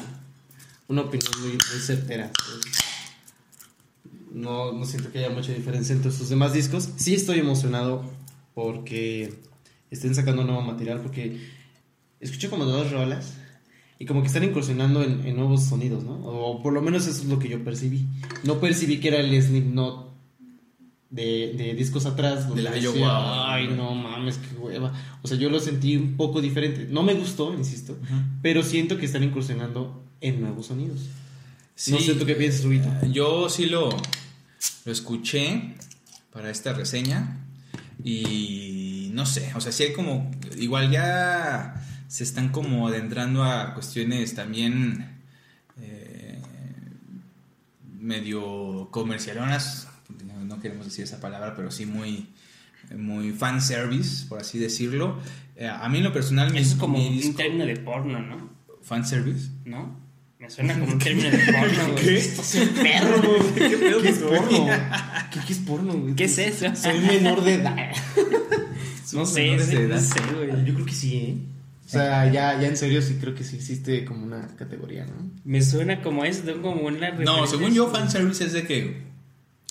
una 0.88 1.02
opinión 1.02 1.32
muy, 1.40 1.50
muy 1.50 1.80
certera. 1.84 2.30
No, 4.36 4.72
no 4.72 4.84
siento 4.84 5.10
que 5.10 5.18
haya 5.18 5.30
mucha 5.30 5.52
diferencia 5.52 5.94
entre 5.94 6.12
sus 6.12 6.28
demás 6.28 6.52
discos. 6.52 6.90
Sí 6.96 7.14
estoy 7.14 7.38
emocionado 7.38 8.04
porque 8.54 9.32
estén 9.90 10.14
sacando 10.14 10.44
nuevo 10.44 10.60
material, 10.60 11.00
porque 11.00 11.40
escuché 12.20 12.50
como 12.50 12.66
dos 12.66 12.92
rolas 12.92 13.34
y 13.98 14.04
como 14.04 14.20
que 14.20 14.26
están 14.26 14.44
incursionando 14.44 15.02
en, 15.02 15.26
en 15.26 15.36
nuevos 15.36 15.64
sonidos, 15.64 16.04
¿no? 16.04 16.16
O 16.22 16.62
por 16.62 16.74
lo 16.74 16.82
menos 16.82 17.06
eso 17.06 17.22
es 17.22 17.28
lo 17.28 17.38
que 17.38 17.48
yo 17.48 17.64
percibí. 17.64 18.06
No 18.44 18.60
percibí 18.60 18.98
que 19.00 19.08
era 19.08 19.20
el 19.20 19.42
Slipknot 19.42 20.12
de, 21.08 21.54
de 21.56 21.74
discos 21.74 22.04
atrás. 22.04 22.46
donde 22.46 22.62
Del 22.62 22.74
decía, 22.74 22.90
Iowa. 22.90 23.54
Ay, 23.54 23.68
no 23.68 23.94
mames, 23.94 24.36
qué 24.36 24.54
hueva. 24.58 24.92
O 25.22 25.28
sea, 25.28 25.38
yo 25.38 25.48
lo 25.48 25.60
sentí 25.60 25.96
un 25.96 26.18
poco 26.18 26.42
diferente. 26.42 26.86
No 26.90 27.02
me 27.02 27.14
gustó, 27.14 27.54
insisto, 27.54 27.96
pero 28.42 28.62
siento 28.62 28.98
que 28.98 29.06
están 29.06 29.22
incursionando 29.22 30.04
en 30.20 30.42
nuevos 30.42 30.66
sonidos. 30.66 31.00
No 31.88 31.98
sé 32.00 32.14
tú 32.14 32.26
qué 32.26 32.34
piensas, 32.34 32.64
Rubito. 32.64 32.88
Eh, 33.02 33.10
Yo 33.12 33.48
sí 33.50 33.66
lo, 33.66 33.90
lo 34.84 34.92
escuché 34.92 35.74
para 36.32 36.50
esta 36.50 36.72
reseña 36.72 37.38
y 38.04 39.10
no 39.14 39.26
sé, 39.26 39.52
o 39.54 39.60
sea, 39.60 39.72
sí 39.72 39.84
hay 39.84 39.92
como, 39.92 40.30
igual 40.58 40.90
ya 40.90 41.82
se 42.08 42.24
están 42.24 42.50
como 42.50 42.86
adentrando 42.88 43.42
a 43.42 43.74
cuestiones 43.74 44.34
también 44.34 45.18
eh, 45.80 46.40
medio 47.98 48.88
comercialonas, 48.90 49.88
no- 50.44 50.60
queremos 50.60 50.86
decir 50.86 51.04
esa 51.04 51.20
palabra, 51.20 51.54
pero 51.56 51.70
sí 51.70 51.86
muy, 51.86 52.28
muy 52.96 53.32
fan 53.32 53.60
service, 53.60 54.26
por 54.26 54.40
así 54.40 54.58
decirlo. 54.58 55.18
Eh, 55.56 55.66
a 55.68 55.88
mí 55.88 55.98
en 55.98 56.04
lo 56.04 56.12
personal 56.12 56.54
Eso 56.56 56.74
es 56.74 56.78
como 56.78 56.98
un 56.98 57.34
término 57.34 57.66
de 57.66 57.76
porno, 57.76 58.20
¿no? 58.20 58.50
fan 58.82 59.04
service. 59.06 59.50
¿No? 59.64 59.98
Me 60.38 60.50
suena 60.50 60.78
como 60.78 60.92
un 60.92 60.98
término 60.98 61.30
de 61.30 61.38
porno, 61.38 61.92
güey. 61.92 62.04
¿Qué? 62.04 62.18
Estás 62.18 62.54
en 62.56 62.68
perro, 62.74 63.22
güey. 63.22 63.70
¿Qué, 63.70 63.76
pedo 63.78 64.00
es 64.04 64.18
con 64.18 64.28
tu 64.28 64.36
porno? 64.36 64.66
¿Qué, 65.32 65.40
qué 65.46 65.52
es 65.52 65.58
porno, 65.60 65.92
güey? 65.94 66.14
¿Qué 66.14 66.24
es 66.24 66.38
eso? 66.38 66.76
Soy 66.76 67.00
menor 67.00 67.42
de 67.42 67.54
edad. 67.54 67.76
No 69.12 69.24
sé, 69.24 69.42
menores 69.42 69.68
de 69.68 69.76
sí, 69.76 69.82
edad. 69.82 69.96
no 69.96 70.02
sé, 70.02 70.20
güey. 70.34 70.64
Yo 70.64 70.74
creo 70.74 70.84
que 70.84 70.92
sí, 70.92 71.16
¿eh? 71.16 71.36
O 71.86 71.88
sea, 71.88 72.30
ya, 72.30 72.60
ya 72.60 72.66
en 72.66 72.76
serio 72.76 73.00
sí 73.00 73.16
creo 73.20 73.34
que 73.34 73.44
sí 73.44 73.56
existe 73.56 74.04
como 74.04 74.24
una 74.24 74.48
categoría, 74.56 75.06
¿no? 75.06 75.30
Me 75.44 75.62
suena 75.62 76.02
como 76.02 76.24
eso, 76.24 76.42
tengo 76.42 76.62
como 76.62 76.82
una 76.82 77.12
No, 77.12 77.46
según 77.46 77.72
yo, 77.72 77.88
fanservice 77.88 78.44
es 78.44 78.52
de 78.52 78.66
que. 78.66 79.06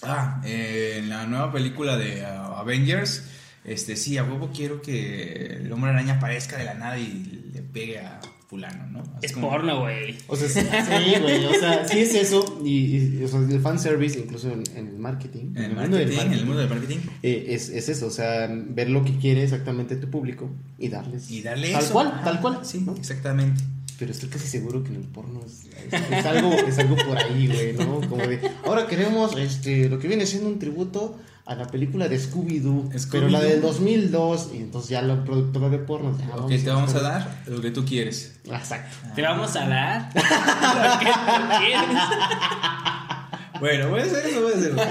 Ah, 0.01 0.41
eh, 0.45 0.95
en 0.99 1.09
la 1.09 1.25
nueva 1.25 1.51
película 1.51 1.97
de 1.97 2.21
uh, 2.21 2.55
Avengers, 2.55 3.25
este 3.65 3.97
sí, 3.97 4.17
a 4.17 4.23
huevo 4.23 4.51
quiero 4.55 4.81
que 4.81 5.57
el 5.57 5.71
hombre 5.71 5.91
araña 5.91 6.15
aparezca 6.15 6.57
de 6.57 6.63
la 6.63 6.73
nada 6.75 6.97
y 6.97 7.51
le 7.53 7.61
pegue 7.61 7.99
a 7.99 8.21
Fulano, 8.47 8.85
¿no? 8.91 8.99
Así 9.17 9.25
Es 9.27 9.31
como- 9.33 9.49
porno, 9.49 9.81
güey. 9.81 10.15
O 10.27 10.35
sea, 10.35 10.47
sí, 10.49 10.61
güey, 11.21 11.45
o 11.45 11.53
sea, 11.59 11.87
sí 11.87 11.99
es 11.99 12.13
eso. 12.13 12.59
Y, 12.63 12.97
y, 13.17 13.23
o 13.23 13.27
sea, 13.27 13.39
el 13.39 13.59
fanservice, 13.59 14.19
incluso 14.19 14.51
en, 14.51 14.63
en 14.75 14.87
el 14.87 14.97
marketing. 14.99 15.53
En 15.55 15.63
el 15.63 15.75
mundo 15.75 15.97
del 15.97 16.07
marketing, 16.09 16.27
en 16.27 16.33
el 16.33 16.45
mundo 16.45 16.59
del 16.61 16.69
marketing. 16.69 16.97
eh, 17.23 17.45
es, 17.49 17.69
es 17.69 17.89
eso, 17.89 18.07
o 18.07 18.11
sea, 18.11 18.47
ver 18.51 18.89
lo 18.89 19.03
que 19.03 19.17
quiere 19.17 19.43
exactamente 19.43 19.95
tu 19.95 20.09
público 20.09 20.49
y 20.77 20.89
darles. 20.89 21.29
Y 21.31 21.41
darle 21.41 21.71
Tal 21.71 21.83
eso. 21.83 21.93
cual, 21.93 22.07
Ajá, 22.07 22.23
tal 22.23 22.41
cual. 22.41 22.59
Sí, 22.63 22.81
¿no? 22.85 22.95
exactamente. 22.95 23.61
Pero 23.97 24.11
estoy 24.11 24.27
casi 24.29 24.47
seguro 24.47 24.83
que 24.83 24.89
en 24.89 24.97
el 24.97 25.03
porno 25.07 25.39
es, 25.45 25.65
es- 25.91 26.11
es 26.11 26.25
algo, 26.25 26.51
es 26.53 26.77
algo 26.79 26.97
por 26.97 27.17
ahí, 27.17 27.47
güey, 27.47 27.73
¿no? 27.73 28.01
Como 28.07 28.17
de, 28.27 28.41
ahora 28.65 28.87
queremos 28.87 29.37
este, 29.37 29.87
lo 29.89 29.99
que 29.99 30.07
viene 30.09 30.25
siendo 30.25 30.49
un 30.49 30.59
tributo 30.59 31.17
a 31.45 31.53
la 31.55 31.67
película 31.67 32.07
de 32.07 32.17
Scooby-Doo, 32.19 32.89
pero 33.11 33.29
la 33.29 33.39
del 33.39 33.61
2002, 33.61 34.49
y 34.53 34.57
entonces 34.57 34.89
ya 34.89 35.01
la 35.03 35.23
productora 35.23 35.69
de 35.69 35.77
porno. 35.77 36.17
ya, 36.17 36.35
Ok, 36.37 36.49
te 36.49 36.69
vamos 36.69 36.93
a 36.95 36.97
hacer- 36.97 37.03
dar 37.03 37.43
lo 37.47 37.61
que 37.61 37.69
tú 37.71 37.85
quieres. 37.85 38.39
Exacto. 38.45 38.95
Te 39.15 39.21
vamos 39.21 39.55
a 39.55 39.67
dar 39.67 40.09
lo 40.15 40.99
que 40.99 41.05
tú 41.05 41.57
quieres. 41.59 41.99
Bueno, 43.59 43.89
voy 43.89 43.99
a 44.01 44.03
hacer 44.03 44.25
eso, 44.25 44.41
voy 44.41 44.53
a 44.53 44.55
hacerlo. 44.57 44.81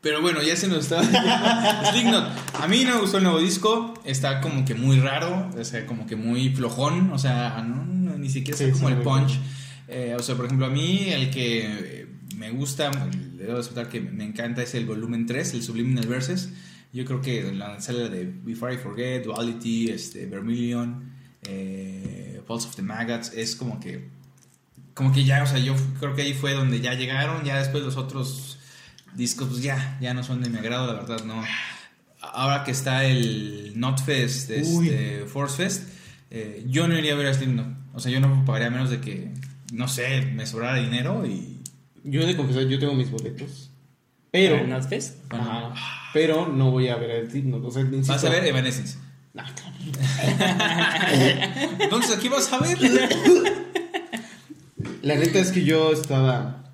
Pero 0.00 0.20
bueno, 0.20 0.42
ya 0.42 0.56
se 0.56 0.66
nos 0.66 0.78
estaba. 0.78 1.04
Slipknot. 1.92 2.28
A 2.60 2.66
mí 2.66 2.84
no 2.84 2.94
me 2.96 3.00
gustó 3.02 3.18
el 3.18 3.24
nuevo 3.24 3.38
disco. 3.38 3.94
Está 4.04 4.40
como 4.40 4.64
que 4.64 4.74
muy 4.74 4.98
raro. 4.98 5.48
O 5.56 5.64
sea, 5.64 5.86
como 5.86 6.06
que 6.06 6.16
muy 6.16 6.50
flojón. 6.50 7.12
O 7.12 7.18
sea, 7.18 7.62
no, 7.66 7.84
no, 7.84 8.18
ni 8.18 8.28
siquiera 8.28 8.58
Sí, 8.58 8.64
es 8.64 8.72
como 8.72 8.88
sí, 8.88 8.94
el 8.94 9.00
punch. 9.00 9.38
Eh, 9.86 10.16
o 10.18 10.22
sea, 10.22 10.34
por 10.34 10.46
ejemplo, 10.46 10.66
a 10.66 10.70
mí 10.70 11.04
el 11.08 11.30
que 11.30 12.00
eh, 12.01 12.01
me 12.42 12.50
gusta, 12.50 12.90
le 13.36 13.44
debo 13.44 13.60
aceptar 13.60 13.88
que 13.88 14.00
me 14.00 14.24
encanta, 14.24 14.64
es 14.64 14.74
el 14.74 14.84
volumen 14.84 15.26
3, 15.26 15.54
el 15.54 15.62
Subliminal 15.62 16.08
Verses. 16.08 16.50
Yo 16.92 17.04
creo 17.04 17.20
que 17.20 17.52
la 17.52 17.80
sala 17.80 18.08
de 18.08 18.24
Before 18.24 18.74
I 18.74 18.78
Forget, 18.78 19.22
Duality, 19.22 19.90
este, 19.90 20.26
Vermilion, 20.26 21.12
eh, 21.44 22.42
Pulse 22.44 22.66
of 22.66 22.74
the 22.74 22.82
Maggots, 22.82 23.32
es 23.32 23.54
como 23.54 23.78
que. 23.78 24.08
Como 24.92 25.12
que 25.12 25.22
ya, 25.22 25.40
o 25.44 25.46
sea, 25.46 25.60
yo 25.60 25.76
creo 26.00 26.16
que 26.16 26.22
ahí 26.22 26.34
fue 26.34 26.52
donde 26.52 26.80
ya 26.80 26.94
llegaron. 26.94 27.44
Ya 27.44 27.58
después 27.58 27.84
los 27.84 27.96
otros 27.96 28.58
discos, 29.14 29.48
pues 29.48 29.62
ya, 29.62 29.96
ya 30.00 30.12
no 30.12 30.24
son 30.24 30.42
de 30.42 30.50
mi 30.50 30.58
agrado, 30.58 30.88
la 30.88 30.94
verdad, 30.94 31.24
no. 31.24 31.44
Ahora 32.20 32.64
que 32.64 32.72
está 32.72 33.04
el 33.04 33.74
Notfest, 33.76 34.50
este, 34.50 35.26
Force 35.26 35.56
Fest, 35.56 35.88
eh, 36.30 36.64
yo 36.66 36.88
no 36.88 36.98
iría 36.98 37.12
a 37.12 37.16
ver 37.16 37.28
a 37.28 37.34
Slipknot. 37.34 37.68
O 37.94 38.00
sea, 38.00 38.10
yo 38.10 38.18
no 38.18 38.44
pagaría 38.44 38.68
menos 38.68 38.90
de 38.90 39.00
que, 39.00 39.32
no 39.72 39.86
sé, 39.86 40.22
me 40.22 40.44
sobrara 40.44 40.78
dinero 40.78 41.24
y. 41.24 41.51
Yo 42.04 42.20
he 42.22 42.26
de 42.26 42.36
confesar, 42.36 42.64
yo 42.64 42.78
tengo 42.78 42.94
mis 42.94 43.10
boletos. 43.10 43.70
Pero. 44.30 44.56
¿Para 44.56 44.66
Notfest? 44.68 45.32
Ajá, 45.32 45.74
pero 46.14 46.48
no 46.48 46.70
voy 46.70 46.88
a 46.88 46.96
ver 46.96 47.10
el 47.10 47.30
Slipknot. 47.30 47.64
O 47.64 47.70
sea, 47.70 47.82
insisto- 47.82 48.12
Vas 48.12 48.24
a 48.24 48.30
ver 48.30 48.44
Evanescence. 48.46 48.98
No, 49.34 49.42
claro. 49.44 49.76
Entonces, 51.80 52.16
aquí 52.18 52.28
vas 52.28 52.52
a 52.52 52.58
ver. 52.58 52.76
La 55.02 55.14
neta 55.16 55.38
es 55.38 55.52
que 55.52 55.64
yo 55.64 55.92
estaba 55.92 56.64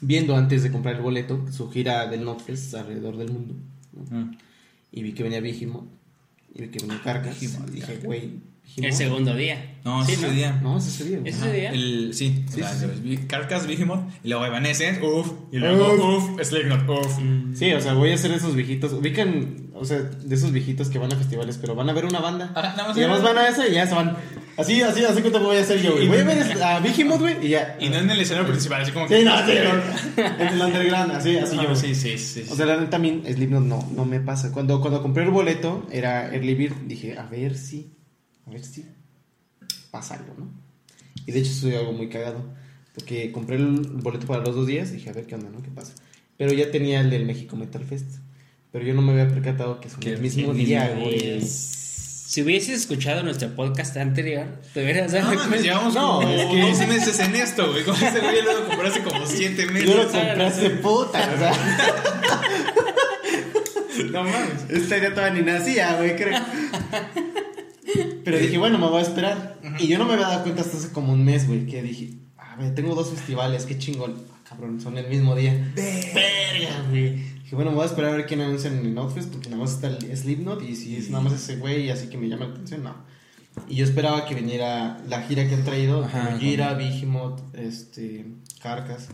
viendo 0.00 0.36
antes 0.36 0.62
de 0.62 0.70
comprar 0.70 0.94
el 0.96 1.02
boleto 1.02 1.44
su 1.50 1.70
gira 1.70 2.06
del 2.06 2.24
Notfest 2.24 2.74
alrededor 2.74 3.16
del 3.16 3.32
mundo. 3.32 3.56
¿no? 3.92 4.16
Mm. 4.16 4.38
Y 4.92 5.02
vi 5.02 5.12
que 5.12 5.22
venía 5.24 5.40
Vigimo. 5.40 5.88
Y 6.54 6.62
vi 6.62 6.68
que 6.68 6.78
venía 6.80 7.00
Carcas. 7.02 7.42
Y 7.42 7.48
dije, 7.72 7.98
güey, 8.04 8.34
El 8.76 8.92
segundo 8.94 9.34
día. 9.34 9.68
No, 9.84 10.02
Sí, 10.04 10.12
ese 10.12 10.30
día. 10.30 10.58
No, 10.62 10.78
es 10.78 10.86
ese 10.86 11.04
día. 11.04 11.18
güey. 11.18 11.30
¿Es 11.30 11.36
Ajá. 11.40 11.48
ese 11.48 11.56
día? 11.60 11.70
El, 11.72 12.14
sí, 12.14 12.44
Sí, 12.48 12.62
o 12.62 12.64
sea, 12.64 12.72
sí, 12.74 12.86
vi- 13.02 13.16
Carcass, 13.26 13.66
Behemoth, 13.66 14.00
y 14.24 14.28
luego 14.28 14.46
Evanescence, 14.46 15.02
uff, 15.02 15.30
y 15.52 15.58
luego 15.58 15.92
uff, 16.16 16.40
Slipknot, 16.42 16.88
uff. 16.88 17.18
Sí, 17.54 17.70
o 17.72 17.80
sea, 17.80 17.92
voy 17.94 18.12
a 18.12 18.16
ser 18.16 18.30
esos 18.32 18.54
viejitos. 18.54 18.92
Ubican, 18.94 19.70
o 19.74 19.84
sea, 19.84 19.98
de 19.98 20.34
esos 20.34 20.52
viejitos 20.52 20.88
que 20.88 20.98
van 20.98 21.12
a 21.12 21.16
festivales, 21.16 21.58
pero 21.60 21.74
van 21.74 21.90
a 21.90 21.92
ver 21.92 22.06
una 22.06 22.20
banda. 22.20 22.52
Ajá, 22.54 22.70
nada 22.76 22.88
más 22.88 22.96
y 22.96 23.00
además 23.00 23.22
van 23.22 23.36
a 23.38 23.48
esa 23.48 23.66
y 23.68 23.74
ya 23.74 23.86
se 23.86 23.94
van. 23.94 24.16
Así, 24.56 24.80
así, 24.82 25.04
así 25.04 25.20
cuenta 25.20 25.38
voy 25.40 25.56
a 25.56 25.60
hacer 25.60 25.82
yo, 25.82 25.92
güey. 25.92 26.08
Voy 26.08 26.18
a 26.18 26.24
ver 26.24 26.62
a 26.62 26.78
Vigimoth, 26.80 27.20
güey, 27.20 27.44
y 27.44 27.50
ya. 27.50 27.76
Y 27.80 27.88
no 27.90 27.96
en 27.96 28.08
el 28.10 28.20
escenario 28.20 28.48
principal, 28.48 28.80
así 28.82 28.92
como 28.92 29.06
Sí, 29.08 29.22
no, 29.24 29.36
sí, 29.46 29.52
no. 29.64 30.22
En 30.22 30.48
el 30.48 30.60
underground, 30.62 31.12
así, 31.12 31.36
así 31.36 31.56
Ajá, 31.56 31.64
yo. 31.68 31.74
sí, 31.76 31.94
sí, 31.94 32.16
sí. 32.16 32.44
O 32.50 32.54
sea, 32.54 32.64
la 32.66 32.76
neta 32.78 32.98
mí 32.98 33.22
Slipknot 33.26 33.64
no, 33.64 33.86
no 33.94 34.04
me 34.06 34.20
pasa. 34.20 34.50
Cuando, 34.52 34.80
cuando 34.80 35.02
compré 35.02 35.24
el 35.24 35.30
boleto, 35.30 35.86
era 35.90 36.32
Early 36.32 36.54
Bird, 36.54 36.74
dije, 36.86 37.18
a 37.18 37.24
ver 37.26 37.56
si, 37.56 37.96
a 38.46 38.50
ver 38.50 38.64
si 38.64 38.86
pasa 39.90 40.14
algo, 40.14 40.34
¿no? 40.38 40.48
Y 41.26 41.32
de 41.32 41.40
hecho 41.40 41.52
soy 41.52 41.74
algo 41.74 41.92
muy 41.92 42.08
cagado. 42.08 42.42
Porque 42.94 43.32
compré 43.32 43.56
el 43.56 43.80
boleto 43.80 44.26
para 44.26 44.44
los 44.44 44.54
dos 44.54 44.66
días, 44.66 44.92
dije, 44.92 45.08
a 45.08 45.12
ver 45.14 45.26
qué 45.26 45.34
onda, 45.34 45.48
¿no? 45.50 45.62
¿Qué 45.62 45.70
pasa? 45.70 45.94
Pero 46.36 46.52
ya 46.52 46.70
tenía 46.70 47.00
el 47.00 47.08
del 47.10 47.24
México 47.24 47.56
Metal 47.56 47.82
Fest. 47.84 48.16
Pero 48.70 48.84
yo 48.84 48.94
no 48.94 49.02
me 49.02 49.12
había 49.12 49.28
percatado 49.28 49.80
que 49.80 49.88
son 49.88 50.00
Que 50.00 50.12
el 50.14 50.20
mismo 50.20 50.50
El 50.52 50.58
día, 50.58 50.94
güey. 50.98 51.40
Si 51.42 52.40
hubieses 52.42 52.80
escuchado 52.80 53.22
nuestro 53.22 53.54
podcast 53.54 53.94
anterior, 53.98 54.46
te 54.72 54.82
hubieras 54.82 55.12
dado 55.12 55.24
No, 55.28 55.34
mames, 55.34 55.48
cuenta. 55.48 55.64
llevamos 55.66 55.94
No, 55.94 56.16
como 56.20 56.28
es 56.28 56.46
que- 56.46 56.60
dos 56.60 56.78
meses 56.88 57.18
en 57.20 57.36
esto, 57.36 57.70
güey. 57.70 57.84
Con 57.84 57.94
ese 57.94 58.20
güey 58.20 58.42
lo 58.42 58.66
compré 58.66 58.88
hace 58.88 59.02
como 59.02 59.26
siete 59.26 59.66
meses. 59.66 59.88
Yo 59.90 59.96
lo 59.96 60.02
compré 60.10 60.44
hace 60.44 60.70
puta, 60.70 61.30
o 61.34 61.38
sea. 61.38 61.52
No 64.10 64.24
mames. 64.24 64.70
Esta 64.70 64.98
idea 64.98 65.14
todavía 65.14 65.40
ni 65.42 65.46
nacía, 65.50 65.96
güey, 65.96 66.16
creo. 66.16 66.40
Pero 68.24 68.38
dije, 68.38 68.58
bueno, 68.58 68.78
me 68.78 68.86
voy 68.86 68.98
a 68.98 69.02
esperar. 69.02 69.58
Y 69.78 69.86
yo 69.86 69.98
no 69.98 70.04
me 70.04 70.14
había 70.14 70.26
dado 70.28 70.42
cuenta 70.42 70.62
hasta 70.62 70.76
hace 70.76 70.92
como 70.92 71.12
un 71.12 71.24
mes, 71.24 71.46
güey, 71.46 71.66
que 71.66 71.82
dije, 71.82 72.14
a 72.36 72.56
ver, 72.56 72.74
tengo 72.74 72.94
dos 72.94 73.10
festivales, 73.10 73.66
qué 73.66 73.78
chingón. 73.78 74.14
Ah, 74.32 74.40
cabrón, 74.48 74.80
son 74.80 74.98
el 74.98 75.08
mismo 75.08 75.34
día. 75.34 75.72
Verga, 75.74 76.86
güey. 76.90 77.14
Dije, 77.14 77.54
bueno, 77.54 77.70
me 77.70 77.76
voy 77.76 77.84
a 77.84 77.88
esperar 77.88 78.12
a 78.12 78.16
ver 78.16 78.26
quién 78.26 78.40
anuncia 78.40 78.70
en 78.70 78.84
el 78.84 78.98
Outfest, 78.98 79.30
porque 79.30 79.48
nada 79.48 79.62
más 79.62 79.72
está 79.72 79.88
el 79.88 80.16
Slipknot, 80.16 80.62
y 80.62 80.76
si 80.76 80.96
es 80.96 81.10
nada 81.10 81.24
más 81.24 81.32
ese 81.32 81.56
güey, 81.56 81.90
así 81.90 82.08
que 82.08 82.18
me 82.18 82.28
llama 82.28 82.46
la 82.46 82.52
atención, 82.52 82.82
no. 82.82 82.94
Y 83.68 83.76
yo 83.76 83.84
esperaba 83.84 84.26
que 84.26 84.34
viniera 84.34 85.02
la 85.08 85.22
gira 85.22 85.46
que 85.46 85.54
han 85.54 85.64
traído, 85.64 86.08
Gira, 86.38 86.74
Vigimoth, 86.74 87.40
este, 87.54 88.26
Carcas. 88.60 89.08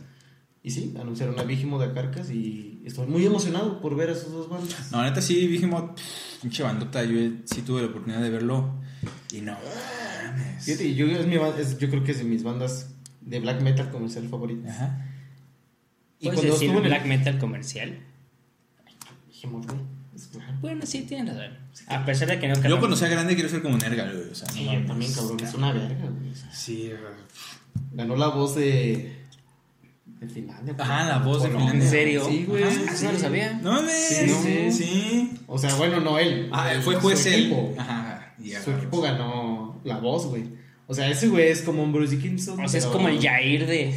Y 0.68 0.70
sí, 0.70 0.94
anunciaron 1.00 1.38
a 1.40 1.44
Vigimoth 1.44 1.80
de 1.80 1.94
Carcas 1.94 2.30
y 2.30 2.82
estoy 2.84 3.06
muy 3.06 3.24
emocionado 3.24 3.80
por 3.80 3.96
ver 3.96 4.10
a 4.10 4.12
esos 4.12 4.30
dos 4.30 4.50
bandas. 4.50 4.92
No, 4.92 5.02
neta 5.02 5.22
sí, 5.22 5.46
pff, 5.58 6.42
pinche 6.42 6.62
bandota. 6.62 7.02
Yo 7.04 7.18
sí 7.46 7.62
tuve 7.62 7.80
la 7.80 7.86
oportunidad 7.86 8.20
de 8.20 8.28
verlo. 8.28 8.74
Y 9.32 9.40
no. 9.40 9.56
Fíjate, 10.60 10.94
yo, 10.94 11.06
es 11.06 11.26
mi 11.26 11.38
ba- 11.38 11.58
es- 11.58 11.78
yo 11.78 11.88
creo 11.88 12.04
que 12.04 12.12
es 12.12 12.18
de 12.18 12.24
mis 12.24 12.42
bandas 12.42 12.90
de 13.22 13.40
black 13.40 13.62
metal 13.62 13.90
comercial 13.90 14.28
favorita. 14.28 14.68
Ajá. 14.68 15.06
Y 16.20 16.24
¿Puedes 16.26 16.40
cuando 16.40 16.52
decir 16.52 16.52
estuvo 16.68 16.78
en 16.80 16.84
el- 16.84 16.90
black 16.90 17.06
metal 17.06 17.38
comercial? 17.38 17.98
Dijimos, 19.26 19.66
güey, 19.66 19.80
es 20.14 20.26
claro. 20.26 20.52
Bueno, 20.60 20.84
sí, 20.84 21.00
tienes 21.08 21.34
razón. 21.34 21.56
A 21.86 22.04
pesar 22.04 22.28
de 22.28 22.38
que 22.40 22.48
no 22.48 22.62
Yo 22.68 22.78
cuando 22.78 22.94
sea 22.96 23.08
grande 23.08 23.34
quiero 23.34 23.48
ser 23.48 23.62
como 23.62 23.78
Nergal, 23.78 24.14
güey. 24.14 24.30
O 24.30 24.34
sea, 24.34 24.50
Sí, 24.50 24.64
no 24.66 24.72
yo 24.74 24.80
mames. 24.80 24.86
también, 24.88 25.12
cabrón, 25.14 25.40
es 25.40 25.54
una 25.54 25.72
verga, 25.72 26.10
güey. 26.10 26.30
o 26.30 26.34
sea, 26.34 26.52
Sí, 26.54 26.90
ganó 27.92 28.16
la 28.16 28.28
voz 28.28 28.54
de. 28.56 29.17
De 30.20 30.28
Finlandia. 30.28 30.74
Ajá, 30.78 31.04
la 31.04 31.18
voz 31.18 31.42
de. 31.42 31.50
Finlandia. 31.50 31.84
¿En 31.84 31.90
serio? 31.90 32.26
Sí, 32.28 32.44
güey. 32.46 32.62
Ajá, 32.64 32.72
sí, 32.72 32.84
eso 32.92 33.04
no 33.06 33.12
lo 33.12 33.18
sabía. 33.18 33.52
No 33.62 33.72
mames. 33.72 34.08
Sí, 34.08 34.28
Sí, 34.28 34.58
no. 34.66 34.72
sí. 34.72 35.30
O 35.46 35.58
sea, 35.58 35.74
bueno, 35.76 36.00
no 36.00 36.18
él. 36.18 36.48
Ah, 36.52 36.74
eh, 36.74 36.80
fue 36.82 36.94
su 36.94 37.00
juez 37.00 37.26
él. 37.26 37.34
equipo. 37.34 37.74
Ajá. 37.78 38.34
Su 38.64 38.70
equipo 38.72 39.00
ganó 39.00 39.80
la 39.84 39.98
voz, 39.98 40.26
güey. 40.26 40.44
O 40.90 40.94
sea, 40.94 41.06
ese 41.10 41.28
güey 41.28 41.48
es 41.48 41.60
como 41.62 41.82
un 41.82 41.92
Bruce 41.92 42.16
Dickinson. 42.16 42.58
O 42.64 42.68
sea, 42.68 42.78
es 42.80 42.86
como 42.86 43.08
el 43.08 43.20
Jair 43.22 43.66
de. 43.66 43.94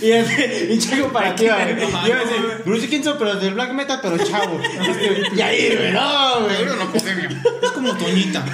Y 0.00 0.10
el 0.10 0.68
pinche 0.68 1.00
comparativa, 1.00 1.56
güey. 1.64 1.80
Yo 1.80 1.88
Ajá, 1.88 2.08
iba 2.08 2.16
a 2.16 2.24
no, 2.24 2.30
decir, 2.30 2.42
güey. 2.46 2.62
Bruce 2.64 2.82
Dickinson, 2.82 3.16
pero 3.18 3.34
del 3.36 3.54
black 3.54 3.72
metal, 3.72 3.98
pero 4.02 4.18
chavo. 4.18 4.60
Este, 4.88 5.36
Yair, 5.36 5.78
güey, 5.78 5.92
no, 5.92 6.40
güey. 6.42 6.56
Pero 6.58 6.76
no. 6.76 6.92
Es 7.62 7.70
como 7.72 7.92
Toñita. 7.96 8.44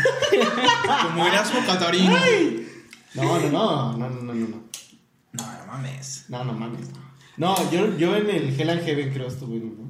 como 1.05 1.27
Erasmo 1.27 1.61
Catarino. 1.67 2.17
No, 3.15 3.23
no, 3.41 3.51
no, 3.51 3.97
no, 3.99 4.09
no, 4.09 4.35
no, 4.35 4.35
no. 4.35 4.68
No, 5.79 5.85
no 5.85 5.89
mames. 5.89 6.25
No, 6.29 6.45
no 6.45 6.53
mames. 6.55 6.87
No, 7.37 7.55
No, 7.57 7.71
yo, 7.73 7.97
yo 7.99 8.17
en 8.17 8.29
el 8.31 8.61
Hell 8.61 8.71
and 8.71 8.83
Heaven 8.85 9.11
creo 9.13 9.29
estuve, 9.29 9.59
¿no? 9.61 9.89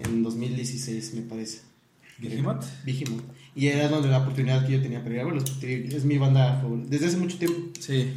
En 0.00 0.22
2016, 0.22 1.14
me 1.14 1.22
parece. 1.22 1.60
¿Behemoth? 2.18 2.64
Vigimoth. 2.84 3.22
Y 3.54 3.66
era 3.68 3.88
donde 3.88 4.08
la 4.08 4.18
oportunidad 4.18 4.64
que 4.66 4.72
yo 4.72 4.82
tenía 4.82 5.02
para 5.02 5.14
ir 5.16 5.20
a 5.20 5.24
verlos. 5.24 5.44
Es 5.62 6.04
mi 6.04 6.18
banda 6.18 6.58
favorita. 6.60 6.88
Desde 6.90 7.06
hace 7.06 7.16
mucho 7.16 7.36
tiempo. 7.38 7.60
Sí. 7.80 8.12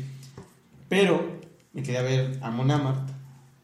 Pero 0.90 1.40
me 1.74 1.84
quería 1.84 2.02
ver 2.02 2.38
a 2.42 2.52
Mon 2.52 2.70
Amarth. 2.72 3.10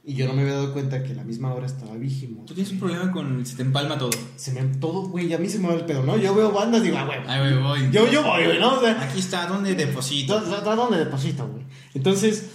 Y 0.03 0.15
yo 0.15 0.27
no 0.27 0.33
me 0.33 0.41
había 0.41 0.53
dado 0.55 0.73
cuenta 0.73 1.03
que 1.03 1.11
a 1.11 1.15
la 1.15 1.23
misma 1.23 1.53
hora 1.53 1.67
estaba 1.67 1.95
Vigimoth. 1.95 2.47
Tú 2.47 2.55
tienes 2.55 2.71
un 2.73 2.79
problema 2.79 3.11
con. 3.11 3.45
Se 3.45 3.55
te 3.55 3.61
empalma 3.61 3.99
todo. 3.99 4.09
Se 4.35 4.51
me 4.51 4.61
todo, 4.77 5.07
güey, 5.09 5.31
a 5.31 5.37
mí 5.37 5.47
se 5.47 5.59
me 5.59 5.67
va 5.67 5.75
el 5.75 5.85
pedo, 5.85 6.03
¿no? 6.03 6.17
Yo 6.17 6.33
veo 6.33 6.51
bandas, 6.51 6.81
digo, 6.81 6.97
ah, 6.97 7.05
güey. 7.05 7.19
Ay, 7.27 7.51
güey, 7.53 7.63
voy. 7.63 7.91
Yo, 7.91 8.11
yo 8.11 8.23
voy, 8.23 8.45
güey, 8.45 8.59
¿no? 8.59 8.77
O 8.77 8.81
sea, 8.81 8.99
Aquí 8.99 9.19
está, 9.19 9.45
¿dónde 9.45 9.75
deposito? 9.75 10.41
¿dó- 10.41 10.61
dó- 10.63 10.75
¿dónde 10.75 10.97
deposito, 10.97 11.47
güey? 11.47 11.63
Entonces, 11.93 12.49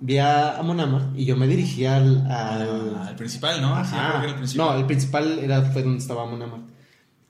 vi 0.00 0.18
a, 0.18 0.58
a 0.58 0.62
Mon 0.62 0.80
Amarth 0.80 1.16
y 1.16 1.24
yo 1.24 1.36
me 1.36 1.46
dirigí 1.46 1.86
al. 1.86 2.26
al 2.30 2.62
Al, 2.62 2.96
al 3.08 3.16
principal, 3.16 3.60
¿no? 3.60 3.74
Sí, 3.84 3.94
Ajá. 3.94 4.08
creo 4.08 4.12
que 4.12 4.26
era 4.26 4.32
el 4.32 4.36
principal. 4.36 4.66
No, 4.66 4.74
el 4.78 4.86
principal 4.86 5.38
era, 5.38 5.62
fue 5.62 5.82
donde 5.82 5.98
estaba 5.98 6.26
Mon 6.26 6.42
Amarth. 6.42 6.64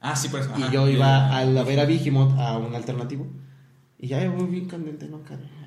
Ah, 0.01 0.17
sí, 0.17 0.29
por 0.29 0.41
eso. 0.41 0.51
Y 0.57 0.73
yo 0.73 0.89
iba 0.89 1.37
a, 1.37 1.45
la 1.45 1.63
ver 1.63 1.81
a 1.81 1.85
Vigimoth 1.85 2.39
a 2.39 2.57
un 2.57 2.75
alternativo. 2.75 3.27
Y 3.99 4.09
ya 4.09 4.27
voy 4.31 4.47
bien 4.47 4.67
candente, 4.67 5.07
no, 5.09 5.21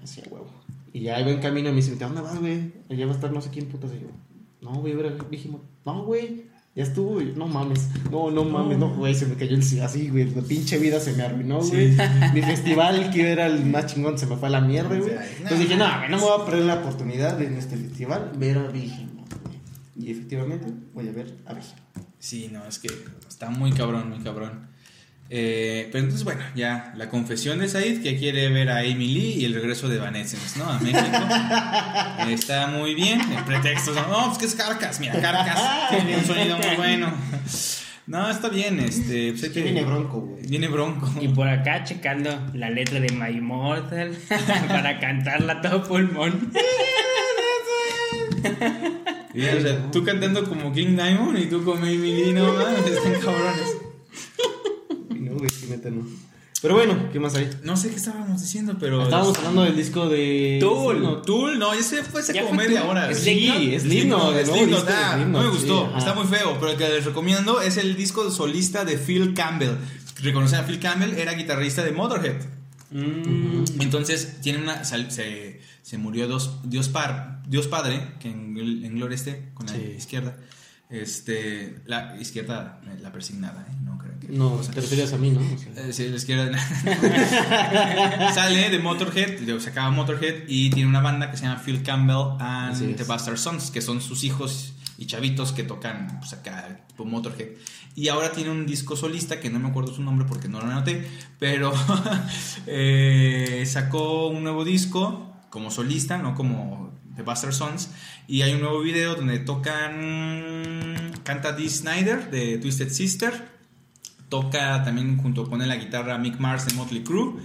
hacia 0.04 0.24
huevo. 0.30 0.52
Y 0.92 1.02
ya 1.02 1.20
iba 1.20 1.30
en 1.30 1.40
camino 1.40 1.70
y 1.70 1.72
me 1.72 1.78
dice, 1.78 1.94
¿a 2.04 2.08
dónde 2.08 2.22
vas, 2.22 2.40
güey? 2.40 2.74
Allá 2.90 3.06
va 3.06 3.12
a 3.12 3.16
estar 3.16 3.32
no 3.32 3.42
sé 3.42 3.52
quién 3.52 3.68
putas. 3.68 3.92
Y 3.94 4.02
yo, 4.02 4.08
no, 4.62 4.82
voy 4.82 4.92
a 4.92 4.96
ver 4.96 5.06
a 5.08 5.24
Vigimoth. 5.24 5.62
No, 5.86 6.04
güey, 6.04 6.46
ya 6.76 6.84
estuvo, 6.84 7.14
güey. 7.14 7.34
No 7.36 7.48
mames, 7.48 7.90
no, 8.10 8.32
no 8.32 8.44
mames, 8.46 8.78
no, 8.78 8.90
güey, 8.96 9.14
se 9.14 9.28
me 9.28 9.36
cayó 9.36 9.56
el 9.56 9.82
así, 9.82 10.10
güey. 10.10 10.34
La 10.34 10.42
pinche 10.42 10.80
vida 10.80 11.00
se 11.00 11.14
me 11.14 11.24
arruinó, 11.24 11.60
güey. 11.60 11.96
Mi 12.34 12.42
festival, 12.42 13.12
que 13.12 13.32
era 13.32 13.46
el 13.46 13.66
más 13.66 13.88
chingón, 13.88 14.18
se 14.18 14.26
me 14.26 14.38
fue 14.38 14.48
a 14.48 14.52
la 14.52 14.62
mierda, 14.62 14.98
güey. 14.98 15.12
Entonces 15.38 15.60
dije, 15.60 15.76
no, 15.76 16.08
no 16.10 16.18
me 16.18 16.24
voy 16.24 16.42
a 16.42 16.46
perder 16.46 16.66
la 16.66 16.76
oportunidad 16.76 17.38
de 17.38 17.46
en 17.46 17.58
este 17.58 17.78
festival 17.78 18.32
ver 18.38 18.58
a 18.58 18.68
Vigimoth, 18.68 19.34
güey. 19.44 19.60
Y 19.96 20.12
efectivamente, 20.12 20.68
voy 20.94 21.08
a 21.08 21.12
ver 21.12 21.38
a 21.46 21.54
Vigimoth. 21.54 21.80
Sí, 22.18 22.50
no, 22.52 22.66
es 22.66 22.80
que 22.80 22.90
está 23.28 23.50
muy 23.50 23.72
cabrón, 23.72 24.10
muy 24.10 24.20
cabrón. 24.20 24.73
Eh, 25.36 25.90
pero 25.92 26.04
entonces, 26.04 26.24
bueno, 26.24 26.42
ya 26.54 26.94
la 26.96 27.10
confesión 27.10 27.58
de 27.58 27.68
Said 27.68 28.04
que 28.04 28.20
quiere 28.20 28.50
ver 28.50 28.70
a 28.70 28.82
Amy 28.82 29.08
Lee 29.08 29.34
y 29.40 29.46
el 29.46 29.56
regreso 29.56 29.90
de 29.90 29.96
Evanescence, 29.96 30.60
¿no? 30.60 30.66
A 30.70 30.78
México. 30.78 31.02
Está 32.30 32.68
muy 32.68 32.94
bien. 32.94 33.20
El 33.20 33.44
pretexto, 33.44 33.96
no, 33.96 34.28
pues 34.28 34.38
que 34.38 34.46
es 34.46 34.54
Carcas. 34.54 35.00
Mira, 35.00 35.20
Carcas 35.20 35.90
tiene 35.90 36.18
un 36.18 36.24
sonido 36.24 36.56
muy 36.60 36.76
bueno. 36.76 37.12
No, 38.06 38.30
está 38.30 38.50
bien. 38.50 38.80
Este, 38.80 39.32
pues 39.32 39.50
Que 39.50 39.64
viene 39.64 39.84
bronco, 39.84 40.22
güey. 40.22 40.46
Viene 40.46 40.68
bronco. 40.68 41.12
Y 41.20 41.30
por 41.30 41.48
acá 41.48 41.84
checando 41.84 42.30
la 42.54 42.70
letra 42.70 43.00
de 43.00 43.12
My 43.12 43.36
Immortal 43.36 44.16
para 44.68 45.00
cantarla 45.00 45.54
a 45.54 45.62
todo 45.62 45.84
pulmón. 45.84 46.52
Y, 49.34 49.46
o 49.48 49.62
sea, 49.62 49.92
tú 49.92 50.04
cantando 50.04 50.48
como 50.48 50.72
King 50.72 50.96
Diamond 50.96 51.40
y 51.40 51.46
tú 51.48 51.64
como 51.64 51.84
Emily, 51.84 52.34
no 52.34 52.54
mames, 52.54 52.86
están 52.86 53.14
cabrones. 53.14 53.83
Güey, 55.44 55.50
sí, 55.50 55.68
neta, 55.70 55.90
no. 55.90 56.06
Pero 56.62 56.76
bueno, 56.76 57.10
¿qué 57.12 57.20
más 57.20 57.36
hay? 57.36 57.50
No 57.64 57.76
sé 57.76 57.90
qué 57.90 57.96
estábamos 57.98 58.42
diciendo, 58.42 58.78
pero. 58.80 59.04
Estábamos 59.04 59.38
hablando 59.38 59.64
del 59.64 59.76
disco 59.76 60.08
de. 60.08 60.58
Tool, 60.62 61.02
No, 61.04 61.18
Tool, 61.22 61.60
no, 61.60 61.74
ese 61.74 62.04
fue 62.04 62.22
hace 62.22 62.34
¿Ya 62.34 62.44
como 62.44 62.56
fue 62.56 62.68
media 62.70 62.86
hora. 62.86 63.12
¿Es 63.12 63.20
Sí, 63.20 63.48
es 63.50 63.54
de 63.54 63.74
es 63.74 63.84
Slipknot, 63.84 64.88
no 65.28 65.42
me 65.42 65.50
gustó, 65.50 65.94
está 65.98 66.14
muy 66.14 66.26
feo, 66.26 66.58
pero 66.60 66.72
el 66.72 66.78
que 66.78 66.88
les 66.88 67.04
recomiendo 67.04 67.60
es 67.60 67.76
el 67.78 67.96
disco 67.98 68.32
solista 68.32 68.86
de 68.86 68.98
Phil 68.98 69.34
Campbell. 69.34 69.76
Reconocen 70.22 70.60
a 70.60 70.64
Phil 70.64 70.80
Campbell, 70.80 71.14
era 71.16 71.34
guitarrista 71.34 71.84
de 71.84 71.92
Motorhead. 71.92 72.38
Mm, 72.92 73.66
Entonces, 73.82 74.40
tiene 74.42 74.60
una. 74.62 74.86
se, 74.86 75.60
se 75.82 75.98
murió 75.98 76.28
dos, 76.30 76.60
Dios, 76.64 76.88
par, 76.88 77.42
Dios 77.46 77.68
Padre, 77.68 78.14
que 78.22 78.30
en, 78.30 78.56
en 78.58 78.96
gloria 78.96 79.16
esté, 79.16 79.50
con 79.54 79.66
la 79.66 79.74
Sí. 79.74 79.82
izquierda. 79.98 80.38
Este, 80.90 81.76
la 81.88 82.16
izquierda, 82.22 82.80
eh, 82.86 83.00
la 83.02 83.12
persignada, 83.12 83.66
¿eh? 83.70 83.76
No. 83.84 84.02
No, 84.30 84.58
te 84.58 84.82
referías 84.82 85.14
a 85.14 85.18
mí, 85.18 85.32
¿no? 85.32 85.40
O 85.40 85.58
sea, 85.58 85.88
eh, 85.88 85.94
sí, 85.94 86.08
la 86.08 86.16
izquierda. 86.16 86.58
Sale 88.34 88.70
de 88.70 88.80
Motorhead, 88.80 89.60
se 89.60 89.70
acaba 89.70 89.90
Motorhead 89.92 90.48
y 90.48 90.70
tiene 90.70 90.90
una 90.90 91.02
banda 91.02 91.30
que 91.32 91.38
se 91.38 91.44
llama 91.44 91.62
Phil 91.64 91.84
Campbell 91.84 92.38
and 92.40 92.96
the 92.96 93.04
Bastard 93.04 93.38
Sons, 93.38 93.72
que 93.72 93.82
son 93.82 94.02
sus 94.02 94.24
hijos 94.24 94.74
y 94.98 95.06
chavitos 95.06 95.52
que 95.52 95.64
tocan 95.64 96.20
pues, 96.20 96.34
acá, 96.34 96.86
tipo 96.88 97.06
Motorhead. 97.06 97.50
Y 97.96 98.08
ahora 98.08 98.32
tiene 98.32 98.50
un 98.50 98.66
disco 98.66 98.96
solista 98.96 99.40
que 99.40 99.50
no 99.50 99.60
me 99.60 99.70
acuerdo 99.70 99.94
su 99.94 100.02
nombre 100.02 100.26
porque 100.28 100.48
no 100.48 100.60
lo 100.60 100.66
anoté, 100.66 101.08
pero 101.40 101.74
eh, 102.68 103.64
sacó 103.66 104.28
un 104.28 104.44
nuevo 104.44 104.64
disco 104.64 105.34
como 105.50 105.70
solista, 105.70 106.18
no 106.18 106.34
como 106.34 106.94
The 107.16 107.22
Bastard 107.24 107.54
Sons. 107.54 107.92
Y 108.28 108.42
hay 108.42 108.54
un 108.54 108.62
nuevo 108.62 108.82
video 108.82 109.16
donde 109.16 109.40
tocan. 109.40 111.12
Canta 111.24 111.54
Dee 111.54 111.70
Snyder 111.70 112.32
de 112.32 112.58
Twisted 112.58 112.90
Sister. 112.90 113.53
Toca 114.34 114.84
también 114.84 115.16
junto 115.18 115.48
con 115.48 115.62
él 115.62 115.70
la 115.70 115.76
guitarra 115.76 116.18
Mick 116.18 116.40
Mars 116.40 116.66
de 116.66 116.74
Motley 116.74 117.04
Crue. 117.04 117.36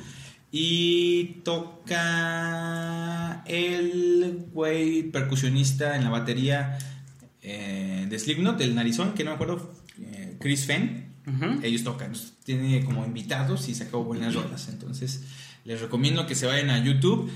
Y 0.50 1.42
toca 1.44 3.42
el 3.44 4.46
güey 4.50 5.02
percusionista 5.02 5.96
en 5.96 6.04
la 6.04 6.08
batería 6.08 6.78
eh, 7.42 8.06
de 8.08 8.18
Slipknot, 8.18 8.58
el 8.62 8.74
narizón, 8.74 9.12
que 9.12 9.22
no 9.22 9.32
me 9.32 9.34
acuerdo, 9.34 9.70
eh, 10.00 10.38
Chris 10.40 10.64
Fenn. 10.64 11.12
Ellos 11.62 11.84
tocan, 11.84 12.14
tiene 12.42 12.82
como 12.82 13.04
invitados 13.04 13.68
y 13.68 13.74
sacó 13.74 14.02
buenas 14.02 14.34
rolas. 14.34 14.70
Entonces, 14.70 15.24
les 15.66 15.82
recomiendo 15.82 16.26
que 16.26 16.34
se 16.34 16.46
vayan 16.46 16.70
a 16.70 16.82
YouTube 16.82 17.30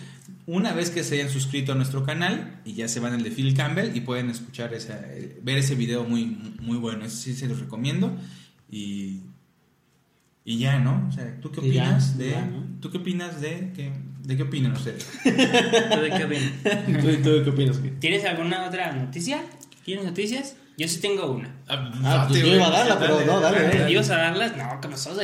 una 0.46 0.72
vez 0.72 0.88
que 0.88 1.04
se 1.04 1.16
hayan 1.16 1.28
suscrito 1.28 1.72
a 1.72 1.74
nuestro 1.74 2.06
canal 2.06 2.62
y 2.64 2.72
ya 2.72 2.88
se 2.88 3.00
van 3.00 3.12
al 3.12 3.22
de 3.22 3.30
Phil 3.30 3.52
Campbell 3.52 3.94
y 3.94 4.00
pueden 4.00 4.30
escuchar 4.30 4.72
esa, 4.72 4.98
eh, 5.12 5.38
ver 5.42 5.58
ese 5.58 5.74
video 5.74 6.04
muy, 6.04 6.24
muy 6.62 6.78
bueno. 6.78 7.04
Eso 7.04 7.18
sí 7.18 7.34
se 7.34 7.46
los 7.46 7.60
recomiendo. 7.60 8.16
Y, 8.70 9.20
y 10.44 10.58
ya, 10.58 10.78
¿no? 10.78 11.06
O 11.08 11.12
sea, 11.12 11.40
¿tú 11.40 11.50
qué 11.52 11.60
ya, 11.60 11.84
opinas 11.84 12.18
de. 12.18 12.30
ya, 12.30 12.44
¿no? 12.44 12.80
¿Tú 12.80 12.90
qué 12.90 12.98
opinas 12.98 13.40
de 13.40 13.72
qué, 13.74 13.92
de 14.22 14.36
qué 14.36 14.42
opinan 14.42 14.72
ustedes? 14.72 15.08
¿Tú 15.22 15.30
de 15.30 16.10
qué 16.10 16.24
opinas? 16.24 16.52
¿Tú, 17.02 17.22
tú 17.22 17.44
qué 17.44 17.50
opinas? 17.50 17.78
güey? 17.78 17.92
¿Tienes 18.00 18.24
alguna 18.24 18.66
otra 18.66 18.92
noticia? 18.92 19.42
¿Tienes 19.84 20.04
noticias? 20.04 20.56
Yo 20.76 20.88
sí 20.88 21.00
tengo 21.00 21.30
una. 21.30 21.54
Ah, 21.68 22.26
pues 22.28 22.40
yo 22.40 22.54
iba 22.54 22.66
a 22.66 22.70
darla, 22.70 22.98
pero 22.98 23.24
no, 23.24 23.40
dale, 23.40 23.62
dale. 23.62 23.90
¿Ibas 23.90 24.10
a 24.10 24.16
darlas? 24.16 24.56
No, 24.56 24.80
¿qué 24.80 24.88
pasó? 24.88 25.12
O 25.12 25.14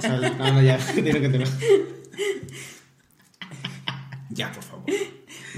sea, 0.00 0.16
no, 0.38 0.52
no, 0.52 0.62
ya, 0.62 0.78
tiene 0.94 1.20
que 1.20 1.28
tener. 1.28 1.48
Ya, 4.30 4.52
por 4.52 4.62
favor. 4.62 4.84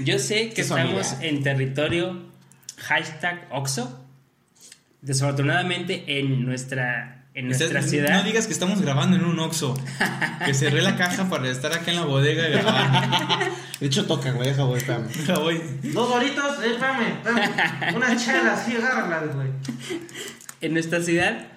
Yo 0.03 0.17
sé 0.17 0.49
que 0.51 0.61
estamos 0.61 1.11
amiga. 1.11 1.27
en 1.27 1.43
territorio 1.43 2.31
hashtag 2.77 3.47
Oxo. 3.51 4.05
Desafortunadamente 5.01 6.19
en 6.19 6.45
nuestra, 6.45 7.20
en 7.33 7.45
nuestra 7.47 7.67
Estás- 7.67 7.89
ciudad. 7.89 8.09
No 8.17 8.23
digas 8.23 8.47
que 8.47 8.53
estamos 8.53 8.81
grabando 8.81 9.15
en 9.15 9.23
un 9.25 9.39
Oxxo. 9.39 9.73
Que 10.45 10.53
cerré 10.53 10.81
la 10.81 10.95
caja 10.97 11.29
para 11.29 11.49
estar 11.49 11.71
acá 11.73 11.91
en 11.91 11.97
la 11.97 12.05
bodega 12.05 12.47
y 12.49 12.51
grabar. 12.51 13.51
De 13.79 13.87
hecho, 13.87 14.05
toca, 14.05 14.31
güey, 14.31 14.49
deja, 14.49 14.63
güey, 14.63 14.77
espérame. 14.81 15.07
Dos 15.93 16.09
doritos, 16.09 16.63
eh, 16.63 16.71
espérame, 16.71 17.07
espérame. 17.13 17.95
Unas 17.95 18.25
chelas, 18.25 18.65
sí, 18.65 18.75
agárralas, 18.75 19.35
güey. 19.35 19.47
En 20.61 20.73
nuestra 20.73 21.01
ciudad, 21.01 21.47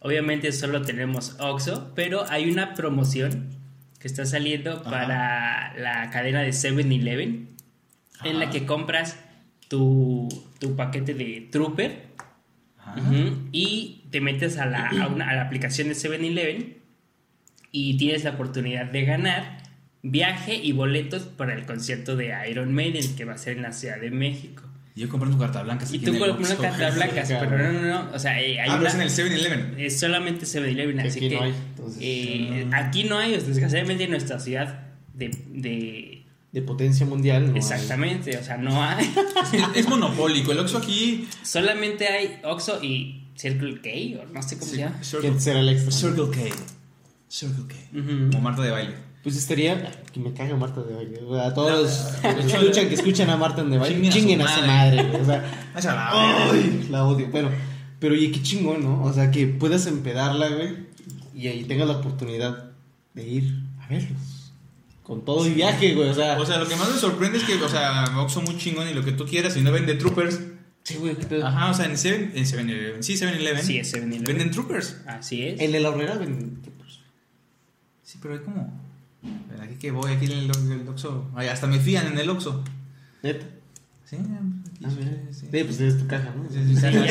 obviamente 0.00 0.52
solo 0.52 0.82
tenemos 0.82 1.36
Oxxo, 1.40 1.92
pero 1.94 2.24
hay 2.30 2.50
una 2.50 2.74
promoción 2.74 3.48
que 3.98 4.06
está 4.06 4.24
saliendo 4.24 4.82
para 4.84 5.74
la 5.76 6.10
cadena 6.10 6.40
de 6.42 6.50
7-Eleven, 6.50 7.48
en 8.24 8.38
la 8.38 8.50
que 8.50 8.64
compras 8.64 9.16
tu, 9.68 10.28
tu 10.60 10.76
paquete 10.76 11.14
de 11.14 11.48
Trooper 11.52 12.06
Ajá. 12.78 13.00
y 13.52 13.97
te 14.10 14.20
metes 14.20 14.58
a 14.58 14.66
la, 14.66 14.88
a 14.88 15.08
una- 15.08 15.28
a 15.30 15.34
la 15.36 15.42
aplicación 15.42 15.88
de 15.88 15.94
7-Eleven 15.94 16.76
y 17.72 17.96
tienes 17.98 18.24
la 18.24 18.30
oportunidad 18.30 18.86
de 18.86 19.04
ganar 19.04 19.58
viaje 20.02 20.54
y 20.54 20.72
boletos 20.72 21.22
para 21.24 21.54
el 21.54 21.66
concierto 21.66 22.16
de 22.16 22.32
Iron 22.50 22.72
Maiden 22.72 23.16
que 23.16 23.24
va 23.24 23.34
a 23.34 23.38
ser 23.38 23.56
en 23.56 23.62
la 23.62 23.72
Ciudad 23.72 23.98
de 24.00 24.10
México. 24.10 24.62
Yo 24.94 25.08
compré 25.08 25.30
tu 25.30 25.38
carta 25.38 25.62
blanca. 25.62 25.86
Y 25.92 25.98
tú 26.00 26.18
con 26.18 26.30
una 26.30 26.56
carta 26.56 26.90
blanca, 26.90 27.24
sí, 27.24 27.34
pero 27.38 27.56
no, 27.56 27.72
no, 27.72 27.82
no, 28.04 28.10
o 28.12 28.18
sea, 28.18 28.40
eh, 28.40 28.58
hay 28.60 28.68
Ah, 28.70 28.78
pero 28.80 28.90
una- 28.92 28.94
en 28.94 29.00
el 29.02 29.10
7-Eleven. 29.10 29.74
es 29.78 30.00
solamente 30.00 30.44
7-Eleven, 30.46 30.96
Que 30.98 31.08
así 31.08 31.18
aquí 31.18 31.28
que 31.28 31.34
no 31.36 31.42
hay, 31.42 31.54
entonces, 31.70 31.98
eh, 32.02 32.66
ah. 32.72 32.76
aquí 32.78 33.04
no 33.04 33.18
hay, 33.18 33.32
desgraciadamente 33.32 34.04
en 34.04 34.10
nuestra 34.10 34.40
ciudad 34.40 34.86
de, 35.14 35.30
de- 35.50 36.24
De 36.50 36.62
potencia 36.62 37.06
mundial, 37.06 37.46
no 37.46 37.52
hay. 37.52 37.58
exactamente, 37.58 38.36
o 38.38 38.42
sea, 38.42 38.56
no 38.56 38.82
hay, 38.82 39.04
Es, 39.52 39.62
es 39.84 39.88
monopólico. 39.88 40.50
El 40.50 40.58
Oxxo 40.60 40.78
aquí. 40.78 41.28
solamente 41.44 42.08
hay 42.08 42.40
Oxxo 42.42 42.82
y 42.82 43.27
Circle 43.38 43.80
K, 43.80 44.20
o 44.20 44.26
no 44.32 44.42
sé 44.42 44.58
cómo 44.58 44.68
se 44.70 44.78
llama. 44.78 45.00
¿Quién 45.20 45.40
será 45.40 45.60
el 45.60 45.68
extra? 45.68 45.92
Circle 45.92 46.28
K. 46.30 46.56
Circle 47.28 47.64
K. 47.68 47.74
Ujú. 47.96 48.30
Como 48.32 48.40
Marta 48.40 48.62
de 48.62 48.70
baile. 48.72 48.94
Pues 49.22 49.36
estaría. 49.36 49.92
Que 50.12 50.18
me 50.18 50.32
caga 50.32 50.56
Marta 50.56 50.82
de 50.82 50.94
baile. 50.94 51.20
A 51.40 51.54
todos 51.54 51.70
los 51.82 52.16
que 52.20 52.40
escuchan, 52.52 52.88
que 52.88 52.94
escuchan 52.94 53.30
a 53.30 53.36
Marta 53.36 53.62
de 53.62 53.78
baile, 53.78 54.10
Chinguen 54.10 54.10
a 54.10 54.12
su 54.12 54.18
chinguen 54.18 54.42
a 54.42 54.54
su 54.56 54.66
madre. 54.66 55.20
O 55.20 55.24
sea, 55.80 56.10
¡ay! 56.50 56.88
La 56.90 57.04
odio. 57.04 57.28
Pero, 57.30 57.48
pero 58.00 58.14
oye, 58.14 58.32
qué 58.32 58.42
chingón, 58.42 58.82
¿no? 58.82 59.04
O 59.04 59.12
sea, 59.12 59.30
que 59.30 59.46
puedas 59.46 59.86
empedarla, 59.86 60.48
güey. 60.48 60.88
Y 61.32 61.46
ahí 61.46 61.62
tengas 61.62 61.86
la 61.86 61.98
oportunidad 61.98 62.72
de 63.14 63.28
ir 63.28 63.54
a 63.80 63.86
verlos. 63.86 64.52
Con 65.04 65.24
todo 65.24 65.46
y 65.46 65.50
viaje, 65.50 65.94
güey. 65.94 66.08
O 66.08 66.14
sea, 66.14 66.36
O 66.40 66.44
sea, 66.44 66.58
lo 66.58 66.66
que 66.66 66.74
más 66.74 66.90
me 66.90 66.98
sorprende 66.98 67.38
es 67.38 67.44
que, 67.44 67.54
o 67.54 67.68
sea, 67.68 68.04
Oxxo 68.18 68.42
muy 68.42 68.56
chingón 68.58 68.88
y 68.88 68.94
lo 68.94 69.04
que 69.04 69.12
tú 69.12 69.26
quieras 69.26 69.56
y 69.56 69.60
no 69.60 69.70
vende 69.70 69.94
troopers. 69.94 70.40
Sí, 70.88 70.98
güey. 70.98 71.14
qué 71.16 71.26
pedo. 71.26 71.46
Ajá, 71.46 71.70
o 71.70 71.74
sea, 71.74 71.86
en 71.86 71.96
7 71.98 72.32
en 72.34 72.44
7-Eleven. 72.44 73.02
Sí, 73.02 73.14
7-Eleven. 73.14 73.62
Sí, 73.62 73.78
es 73.78 73.92
7-Eleven. 73.94 74.24
Venden 74.26 74.50
troopers. 74.50 74.96
Así 75.06 75.44
es. 75.46 75.60
En 75.60 75.74
el 75.74 75.84
horrera 75.86 76.14
ven. 76.16 76.60
pues, 76.78 77.00
Sí, 78.02 78.18
pero 78.22 78.34
hay 78.34 78.40
como. 78.40 78.88
Aquí 79.62 79.74
que 79.74 79.90
voy, 79.90 80.12
aquí 80.12 80.26
en 80.26 80.32
el, 80.32 80.50
el 80.80 80.88
Oxxo. 80.88 81.30
Ay, 81.34 81.48
hasta 81.48 81.66
me 81.66 81.78
fían 81.80 82.06
en 82.06 82.18
el 82.18 82.30
Oxxo. 82.30 82.62
Neta. 83.22 83.46
Sí, 84.04 84.16
aquí, 84.16 84.26
Ah, 84.84 84.88
mira. 84.96 85.10
sí, 85.30 85.40
sí. 85.40 85.48
Sí, 85.52 85.64
pues 85.64 85.80
es 85.80 85.98
tu 85.98 86.06
caja, 86.06 86.32
¿no? 86.34 86.48
Sí, 86.48 86.60
sí, 86.66 86.76
sí. 86.76 86.86
Ahí- 86.86 87.08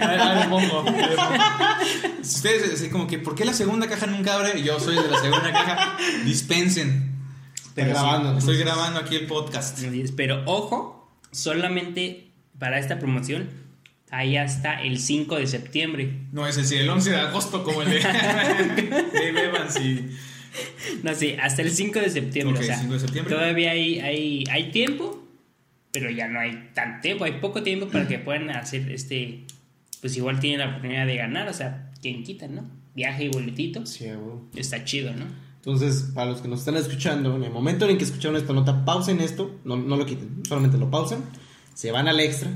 ahí 0.00 0.40
le 0.40 0.48
pongo. 0.48 0.84
Ustedes, 2.20 2.74
así 2.74 2.88
como 2.90 3.06
que, 3.06 3.18
¿por 3.18 3.34
qué 3.34 3.44
la 3.44 3.52
segunda 3.54 3.88
caja 3.88 4.06
nunca 4.06 4.34
abre? 4.34 4.62
Yo 4.62 4.78
soy 4.80 4.96
de 4.96 5.08
la 5.10 5.18
segunda 5.20 5.52
caja. 5.52 5.96
Dispensen. 6.24 7.12
Está 7.68 7.84
grabando. 7.86 8.38
Estoy 8.38 8.58
grabando 8.58 9.00
aquí 9.00 9.16
el 9.16 9.26
podcast. 9.26 9.78
Pero 10.16 10.42
ojo, 10.46 10.93
solamente 11.34 12.28
para 12.58 12.78
esta 12.78 12.98
promoción 12.98 13.48
hay 14.10 14.36
hasta 14.36 14.80
el 14.82 14.98
5 14.98 15.36
de 15.36 15.46
septiembre. 15.46 16.20
No 16.32 16.46
es 16.46 16.56
decir, 16.56 16.80
el 16.80 16.88
11 16.88 17.10
de 17.10 17.16
agosto 17.16 17.64
como 17.64 17.82
el 17.82 17.90
de 17.90 17.98
Evans 19.44 19.80
y... 19.80 20.08
No, 21.02 21.14
sí, 21.14 21.34
hasta 21.40 21.62
el 21.62 21.70
5 21.72 21.98
de 21.98 22.10
septiembre. 22.10 22.60
O 22.60 22.62
sea, 22.62 22.78
5 22.78 22.92
de 22.92 23.00
septiembre. 23.00 23.34
Todavía 23.34 23.72
hay, 23.72 23.98
hay, 23.98 24.44
hay 24.48 24.70
tiempo, 24.70 25.26
pero 25.90 26.10
ya 26.10 26.28
no 26.28 26.38
hay 26.38 26.70
tanto 26.74 27.02
tiempo. 27.02 27.24
Hay 27.24 27.40
poco 27.40 27.64
tiempo 27.64 27.88
para 27.88 28.06
que 28.06 28.20
puedan 28.20 28.50
hacer 28.50 28.88
este. 28.92 29.44
Pues 30.00 30.16
igual 30.16 30.38
tienen 30.38 30.60
la 30.60 30.68
oportunidad 30.68 31.06
de 31.06 31.16
ganar, 31.16 31.48
o 31.48 31.52
sea, 31.52 31.90
quien 32.00 32.22
quita, 32.22 32.46
¿no? 32.46 32.70
Viaje 32.94 33.24
y 33.24 33.28
boletitos. 33.28 33.90
Sí. 33.90 34.06
Está 34.54 34.84
chido, 34.84 35.12
¿no? 35.12 35.26
Entonces, 35.66 36.10
para 36.14 36.30
los 36.30 36.42
que 36.42 36.48
nos 36.48 36.58
están 36.58 36.76
escuchando, 36.76 37.36
en 37.36 37.44
el 37.44 37.50
momento 37.50 37.88
en 37.88 37.96
que 37.96 38.04
escucharon 38.04 38.36
esta 38.36 38.52
nota, 38.52 38.84
pausen 38.84 39.22
esto, 39.22 39.50
no, 39.64 39.76
no 39.76 39.96
lo 39.96 40.04
quiten, 40.04 40.42
solamente 40.46 40.76
lo 40.76 40.90
pausen, 40.90 41.20
se 41.72 41.90
van 41.90 42.06
al 42.06 42.20
extra, 42.20 42.50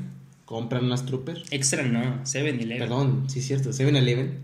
compran 0.44 0.84
unas 0.84 1.06
troopers. 1.06 1.44
Extra 1.50 1.84
no, 1.84 2.22
7-Eleven. 2.24 2.78
Perdón, 2.78 3.24
sí 3.30 3.38
es 3.38 3.46
cierto, 3.46 3.70
7-Eleven. 3.70 4.40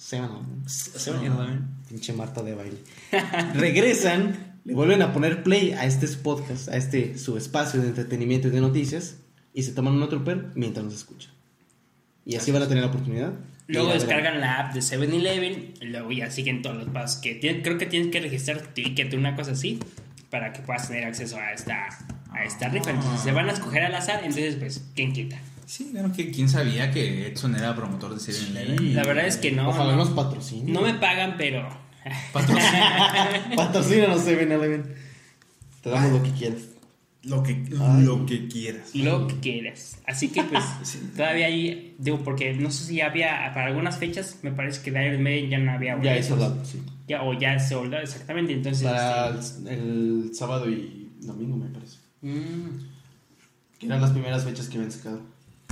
7-Eleven. 0.00 0.64
7-Eleven. 0.66 1.68
Pinche 1.88 2.12
Marta 2.12 2.42
de 2.42 2.56
baile. 2.56 2.78
Regresan, 3.54 4.58
le 4.64 4.74
vuelven 4.74 5.00
a 5.02 5.12
poner 5.12 5.44
play 5.44 5.70
a 5.70 5.86
este 5.86 6.08
podcast, 6.08 6.70
a 6.70 6.76
este 6.76 7.16
su 7.16 7.36
espacio 7.36 7.80
de 7.80 7.86
entretenimiento 7.86 8.48
y 8.48 8.50
de 8.50 8.60
noticias, 8.60 9.18
y 9.54 9.62
se 9.62 9.70
toman 9.74 9.94
una 9.94 10.08
trooper 10.08 10.50
mientras 10.56 10.84
nos 10.84 10.94
escuchan. 10.94 11.30
Y 12.24 12.34
así 12.34 12.50
van 12.50 12.64
a 12.64 12.68
tener 12.68 12.82
la 12.82 12.90
oportunidad. 12.90 13.34
Luego 13.72 13.92
descargan 13.92 14.40
la 14.40 14.58
app 14.58 14.74
de 14.74 14.80
7-Eleven, 14.80 15.74
y 15.80 15.84
luego 15.86 16.12
ya 16.12 16.30
siguen 16.30 16.62
todos 16.62 16.76
los 16.76 16.88
pasos 16.88 17.20
que 17.20 17.34
tienen. 17.34 17.62
Creo 17.62 17.78
que 17.78 17.86
tienes 17.86 18.10
que 18.10 18.20
registrar 18.20 18.60
tu 18.60 18.68
ticket, 18.70 19.14
una 19.14 19.34
cosa 19.34 19.52
así, 19.52 19.78
para 20.30 20.52
que 20.52 20.60
puedas 20.60 20.88
tener 20.88 21.04
acceso 21.04 21.36
a 21.36 21.52
esta, 21.52 21.88
a 22.30 22.44
esta 22.44 22.68
rifa. 22.68 22.90
Entonces 22.90 23.20
se 23.20 23.32
van 23.32 23.48
a 23.48 23.52
escoger 23.52 23.84
al 23.84 23.94
azar, 23.94 24.20
entonces 24.24 24.56
pues, 24.56 24.84
¿quién 24.94 25.12
quita? 25.12 25.38
Sí, 25.66 25.88
claro 25.90 26.12
que 26.12 26.30
quién 26.30 26.48
sabía 26.48 26.90
que 26.90 27.28
Edson 27.28 27.56
era 27.56 27.74
promotor 27.74 28.14
de 28.14 28.20
7-Eleven. 28.20 28.94
La 28.94 29.04
verdad 29.04 29.26
es 29.26 29.38
que 29.38 29.52
no. 29.52 29.70
Ojalá 29.70 29.92
no, 29.92 29.98
nos 29.98 30.10
patrocinen. 30.10 30.72
no 30.72 30.82
me 30.82 30.94
pagan, 30.94 31.36
pero... 31.38 31.66
Patrocínanos 33.56 33.56
7-Eleven. 34.26 34.84
Te 35.82 35.90
damos 35.90 36.12
lo 36.12 36.22
que 36.22 36.30
quieras. 36.32 36.71
Lo 37.24 37.42
que, 37.44 37.52
Ay. 37.80 38.02
lo 38.04 38.26
que 38.26 38.48
quieras. 38.48 38.94
Lo 38.94 39.28
que 39.28 39.38
quieras. 39.38 39.98
Así 40.06 40.28
que 40.28 40.42
pues 40.42 40.64
todavía 41.16 41.46
hay, 41.46 41.94
digo, 41.98 42.18
porque 42.24 42.52
no 42.54 42.70
sé 42.72 42.84
si 42.84 42.96
ya 42.96 43.06
había, 43.06 43.50
para 43.54 43.66
algunas 43.66 43.96
fechas, 43.98 44.38
me 44.42 44.50
parece 44.50 44.82
que 44.82 44.90
de 44.90 45.06
Iron 45.06 45.22
Maiden 45.22 45.50
ya 45.50 45.58
no 45.58 45.70
había 45.72 45.92
Ya 45.92 45.96
boletos. 45.98 46.26
hizo 46.26 46.36
dato, 46.36 46.64
sí. 46.64 46.82
Ya, 47.06 47.22
o 47.22 47.32
ya 47.38 47.58
se 47.60 47.74
soldado, 47.74 48.02
exactamente. 48.02 48.52
Entonces, 48.52 48.82
Para 48.84 49.38
este, 49.38 49.72
el, 49.74 50.24
el 50.30 50.34
sábado 50.34 50.68
y 50.68 51.10
domingo, 51.20 51.56
me 51.56 51.68
parece. 51.68 51.98
mm, 52.22 52.78
Que 53.78 53.86
eran 53.86 54.00
las 54.00 54.10
primeras 54.10 54.44
fechas 54.44 54.68
que 54.68 54.76
habían 54.78 54.90
sacado. 54.92 55.20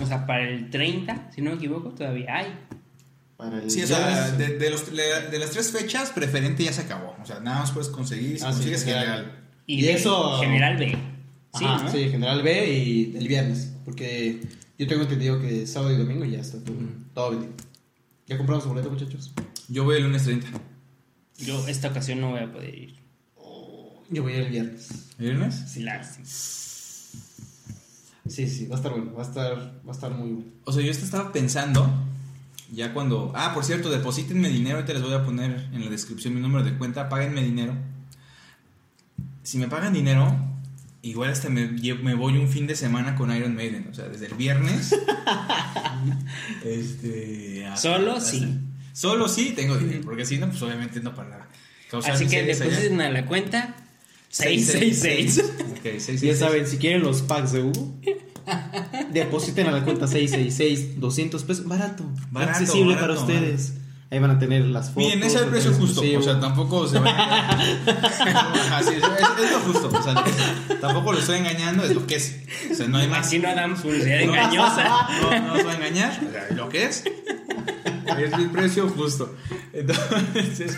o 0.00 0.06
sea, 0.06 0.26
para 0.26 0.48
el 0.48 0.70
30, 0.70 1.30
si 1.34 1.42
no 1.42 1.50
me 1.50 1.56
equivoco, 1.56 1.88
todavía 1.90 2.36
hay. 2.36 2.46
Para 3.36 3.60
el 3.60 3.68
Sí, 3.70 3.82
o 3.82 3.86
ya 3.86 3.96
sea, 3.96 4.30
de, 4.32 4.56
de 4.58 4.70
los, 4.70 4.94
de 4.94 5.38
las 5.38 5.50
tres 5.50 5.72
fechas, 5.72 6.10
preferente 6.10 6.62
ya 6.62 6.72
se 6.72 6.82
acabó. 6.82 7.16
O 7.20 7.26
sea, 7.26 7.40
nada 7.40 7.60
más 7.60 7.72
puedes 7.72 7.88
conseguir 7.88 8.38
si 8.38 8.44
Ah, 8.44 8.50
sí, 8.52 8.58
consigues 8.58 8.84
general. 8.84 9.06
general. 9.06 9.36
Y, 9.66 9.84
Y 9.84 9.88
eso- 9.88 10.38
General 10.40 10.76
B. 10.76 10.96
Sí, 11.54 11.64
Ajá, 11.64 11.84
¿no? 11.84 11.90
sí, 11.90 12.08
General 12.08 12.42
B 12.42 12.72
y 12.72 13.16
el 13.16 13.28
viernes. 13.28 13.72
Porque 13.84 14.40
yo 14.78 14.86
tengo 14.86 15.02
entendido 15.02 15.40
que 15.40 15.66
sábado 15.66 15.92
y 15.92 15.98
domingo 15.98 16.24
ya 16.24 16.40
está 16.40 16.62
todo, 16.62 16.76
todo 17.14 17.30
vendido. 17.30 17.52
¿Ya 18.26 18.38
compramos 18.38 18.62
su 18.62 18.70
boleto, 18.70 18.90
muchachos? 18.90 19.32
Yo 19.68 19.84
voy 19.84 19.96
el 19.96 20.04
lunes 20.04 20.24
30. 20.24 20.46
Yo 21.38 21.66
esta 21.66 21.88
ocasión 21.88 22.20
no 22.20 22.30
voy 22.30 22.40
a 22.40 22.52
poder 22.52 22.74
ir. 22.74 23.00
Yo 24.10 24.22
voy 24.22 24.34
el 24.34 24.50
viernes. 24.50 25.08
¿Viernes? 25.18 25.64
Sí, 25.68 25.82
lástima. 25.82 26.26
Sí, 26.26 28.48
sí, 28.48 28.66
va 28.66 28.74
a 28.74 28.78
estar 28.78 28.92
bueno. 28.92 29.14
Va 29.14 29.22
a 29.22 29.26
estar, 29.26 29.56
va 29.86 29.90
a 29.90 29.94
estar 29.94 30.10
muy 30.12 30.30
bueno. 30.30 30.50
O 30.64 30.72
sea, 30.72 30.82
yo 30.82 30.90
estaba 30.90 31.32
pensando, 31.32 31.88
ya 32.72 32.92
cuando... 32.92 33.32
Ah, 33.34 33.52
por 33.54 33.64
cierto, 33.64 33.90
deposítenme 33.90 34.48
dinero, 34.48 34.76
ahorita 34.76 34.92
les 34.92 35.02
voy 35.02 35.14
a 35.14 35.24
poner 35.24 35.68
en 35.72 35.84
la 35.84 35.90
descripción 35.90 36.34
mi 36.34 36.40
número 36.40 36.64
de 36.64 36.76
cuenta, 36.76 37.08
páguenme 37.08 37.42
dinero. 37.42 37.74
Si 39.42 39.58
me 39.58 39.68
pagan 39.68 39.92
dinero, 39.92 40.36
igual 41.02 41.30
hasta 41.30 41.48
me, 41.48 41.66
me 41.68 42.14
voy 42.14 42.36
un 42.38 42.48
fin 42.48 42.66
de 42.66 42.74
semana 42.76 43.14
con 43.16 43.34
Iron 43.34 43.54
Maiden. 43.54 43.88
O 43.90 43.94
sea, 43.94 44.08
desde 44.08 44.26
el 44.26 44.34
viernes... 44.34 44.94
este... 46.64 47.66
hasta- 47.66 47.80
Solo 47.94 48.12
hasta- 48.16 48.30
sí. 48.30 48.58
Solo 48.92 49.28
sí 49.28 49.52
tengo 49.56 49.76
dinero, 49.78 50.00
porque 50.04 50.26
si 50.26 50.36
no, 50.38 50.48
pues 50.48 50.60
obviamente 50.62 51.00
no 51.00 51.14
para 51.14 51.48
causar 51.90 52.12
Así 52.12 52.26
que 52.26 52.42
depositen 52.42 53.00
a 53.00 53.08
la 53.10 53.24
cuenta 53.24 53.76
666. 54.28 55.38
Ok, 55.38 55.82
666. 55.82 56.20
Ya 56.20 56.36
saben, 56.36 56.66
si 56.66 56.76
quieren 56.76 57.02
los 57.02 57.22
packs 57.22 57.52
de 57.52 57.62
Hugo, 57.62 57.94
depositen 59.12 59.68
a 59.68 59.70
la 59.70 59.84
cuenta 59.84 60.06
666, 60.06 61.00
200 61.00 61.44
pesos. 61.44 61.66
Barato, 61.66 62.04
Barato, 62.30 62.58
accesible 62.58 62.94
barato, 62.96 63.14
para 63.14 63.20
ustedes. 63.38 63.74
Ahí 64.12 64.18
van 64.18 64.32
a 64.32 64.38
tener 64.40 64.64
las 64.64 64.88
fotos. 64.88 65.04
Miren, 65.04 65.22
ese 65.22 65.36
es 65.36 65.42
el 65.42 65.48
precio 65.50 65.70
justo. 65.70 66.02
exclusivo. 66.02 66.20
O 66.20 66.22
sea, 66.24 66.40
tampoco 66.40 66.88
se 66.88 66.98
van 66.98 67.14
a. 67.14 67.50
Ajá, 67.50 68.82
sí, 68.82 68.94
es, 68.96 69.04
es 69.04 69.52
lo 69.52 69.60
justo. 69.60 69.88
O 69.96 70.02
sea, 70.02 70.24
tampoco 70.80 71.12
lo 71.12 71.18
estoy 71.20 71.38
engañando, 71.38 71.84
es 71.84 71.94
lo 71.94 72.04
que 72.08 72.16
es. 72.16 72.40
O 72.72 72.74
sea, 72.74 72.88
no 72.88 72.98
hay 72.98 73.06
más. 73.06 73.26
Así 73.26 73.38
no 73.38 73.54
damos 73.54 73.80
publicidad 73.82 74.20
engañosa. 74.22 75.08
No, 75.22 75.40
no 75.46 75.52
os 75.54 75.64
va 75.64 75.70
a 75.72 75.76
engañar. 75.76 76.20
O 76.28 76.32
sea, 76.32 76.48
lo 76.56 76.68
que 76.68 76.86
es. 76.86 77.04
Es 77.04 78.32
el 78.32 78.50
precio 78.50 78.88
justo. 78.88 79.36
Entonces, 79.72 80.76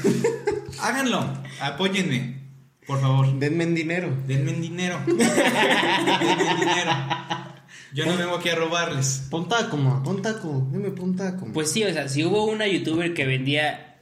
háganlo. 0.80 1.26
Apóyenme. 1.60 2.42
Por 2.86 3.00
favor. 3.00 3.38
Denme 3.38 3.64
en 3.64 3.74
dinero. 3.74 4.14
Denme 4.26 4.52
dinero. 4.52 5.00
Denme 5.06 6.54
dinero. 6.58 6.92
Yo 7.92 8.06
no 8.06 8.16
vengo 8.16 8.36
aquí 8.36 8.48
a 8.48 8.54
robarles. 8.54 9.26
Pon 9.30 9.48
taco, 9.48 9.76
ma, 9.76 10.02
pon 10.02 10.22
taco. 10.22 10.66
Dime, 10.70 10.90
pon 10.90 11.14
taco. 11.16 11.46
ma. 11.46 11.52
Pues 11.52 11.70
sí, 11.70 11.84
o 11.84 11.92
sea, 11.92 12.08
si 12.08 12.24
hubo 12.24 12.44
una 12.44 12.66
youtuber 12.66 13.14
que 13.14 13.26
vendía 13.26 13.92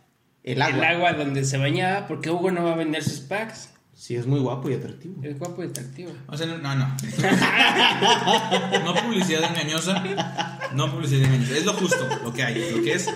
el 0.43 0.63
agua. 0.63 1.13
donde 1.13 1.45
se 1.45 1.59
bañaba, 1.59 2.07
¿por 2.07 2.21
qué 2.21 2.31
Hugo 2.31 2.51
no 2.51 2.65
va 2.65 2.73
a 2.73 2.77
vender 2.77 3.03
sus 3.03 3.21
packs? 3.21 3.71
Sí, 3.95 4.17
es 4.17 4.27
muy 4.27 4.41
guapo 4.41 4.71
y 4.71 4.75
atractivo. 4.75 5.23
Es 5.23 5.39
guapo 5.39 5.63
y 5.63 5.67
atractivo. 5.67 6.13
O 6.27 6.35
sea, 6.35 6.47
no, 6.47 6.57
no. 6.57 6.75
No, 6.75 6.97
No 8.85 8.95
publicidad 8.95 9.45
engañosa. 9.51 10.03
No 10.75 10.91
publicidad 10.91 11.25
engañosa. 11.25 11.59
Es 11.59 11.67
lo 11.67 11.75
justo, 11.75 12.09
lo 12.25 12.33
que 12.33 12.43
hay. 12.43 12.73
Lo 12.75 12.83
que 12.83 12.95
es, 12.95 13.13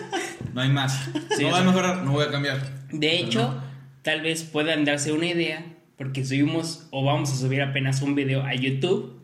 no 0.53 0.61
hay 0.61 0.69
más. 0.69 1.09
Sí, 1.37 1.45
no 1.45 1.51
voy 1.51 1.61
a 1.61 1.65
mejorar, 1.65 2.05
no 2.05 2.13
voy 2.13 2.25
a 2.27 2.31
cambiar. 2.31 2.61
De 2.93 3.19
hecho, 3.19 3.63
tal 4.03 4.21
vez 4.21 4.43
puedan 4.43 4.85
darse 4.85 5.13
una 5.13 5.25
idea, 5.27 5.65
porque 5.97 6.23
subimos 6.23 6.87
o 6.91 7.03
vamos 7.03 7.33
a 7.33 7.37
subir 7.37 7.63
apenas 7.63 8.03
un 8.03 8.15
video 8.15 8.43
a 8.43 8.55
YouTube. 8.55 9.24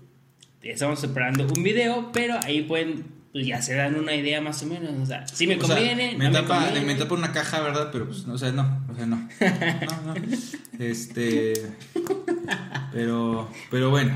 Estamos 0.63 1.01
preparando 1.01 1.47
un 1.47 1.63
video, 1.63 2.11
pero 2.13 2.39
ahí 2.45 2.63
pueden, 2.63 3.07
pues 3.33 3.47
ya 3.47 3.63
se 3.63 3.75
dan 3.75 3.95
una 3.97 4.15
idea 4.15 4.41
más 4.41 4.63
o 4.63 4.67
menos. 4.67 4.93
O 5.03 5.07
sea, 5.07 5.27
si 5.27 5.47
me 5.47 5.57
O 5.57 5.65
sea, 5.65 5.77
conviene, 5.77 6.17
me, 6.19 6.25
no 6.25 6.31
me 6.33 6.41
tapa, 6.43 6.65
conviene. 6.67 6.87
me 6.87 6.95
tapa 6.97 7.15
una 7.15 7.33
caja, 7.33 7.61
¿verdad? 7.61 7.89
Pero 7.93 8.07
pues, 8.07 8.27
no, 8.27 8.35
o 8.35 8.39
sea, 8.39 8.53
no. 8.53 8.85
O 8.91 8.95
sea, 8.95 9.07
no. 9.07 9.17
No, 9.41 10.15
no. 10.15 10.15
Este. 10.79 11.55
Pero, 12.93 13.51
pero 13.71 13.91
bueno, 13.91 14.13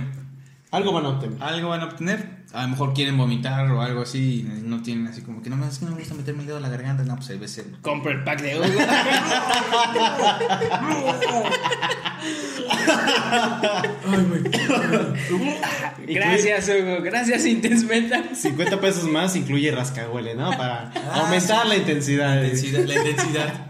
Algo 0.74 0.92
van 0.92 1.06
a 1.06 1.08
obtener. 1.10 1.42
algo 1.42 1.68
van 1.68 1.80
a 1.80 1.84
obtener. 1.84 2.44
A 2.52 2.62
lo 2.62 2.68
mejor 2.68 2.94
quieren 2.94 3.16
vomitar 3.16 3.70
o 3.70 3.80
algo 3.80 4.02
así. 4.02 4.40
y 4.40 4.42
No 4.62 4.82
tienen 4.82 5.06
así 5.06 5.22
como 5.22 5.42
que 5.42 5.50
no, 5.50 5.64
es 5.66 5.78
que 5.78 5.84
no 5.86 5.92
me 5.92 5.98
gusta 5.98 6.14
meterme 6.14 6.40
el 6.42 6.46
dedo 6.46 6.58
a 6.58 6.60
la 6.60 6.68
garganta. 6.68 7.02
No, 7.04 7.16
pues 7.16 7.30
ahí 7.30 7.38
ves 7.38 7.58
el. 7.58 7.78
Compro 7.80 8.10
el 8.12 8.22
pack 8.24 8.42
de 8.42 8.58
Hugo. 8.64 8.64
gracias, 16.06 16.68
Hugo. 16.68 17.02
Gracias, 17.02 17.46
Intense 17.46 17.86
Metal. 17.86 18.30
50 18.34 18.80
pesos 18.80 19.04
más 19.04 19.36
incluye 19.36 19.70
rascahuele, 19.70 20.34
¿no? 20.34 20.50
Para 20.50 20.92
Ah, 20.94 21.22
aumentar 21.24 21.62
sí. 21.62 21.68
la 21.68 21.76
intensidad. 21.76 22.34
La 22.36 22.44
intensidad. 22.48 22.84
La 22.86 22.94
intensidad. 22.94 23.66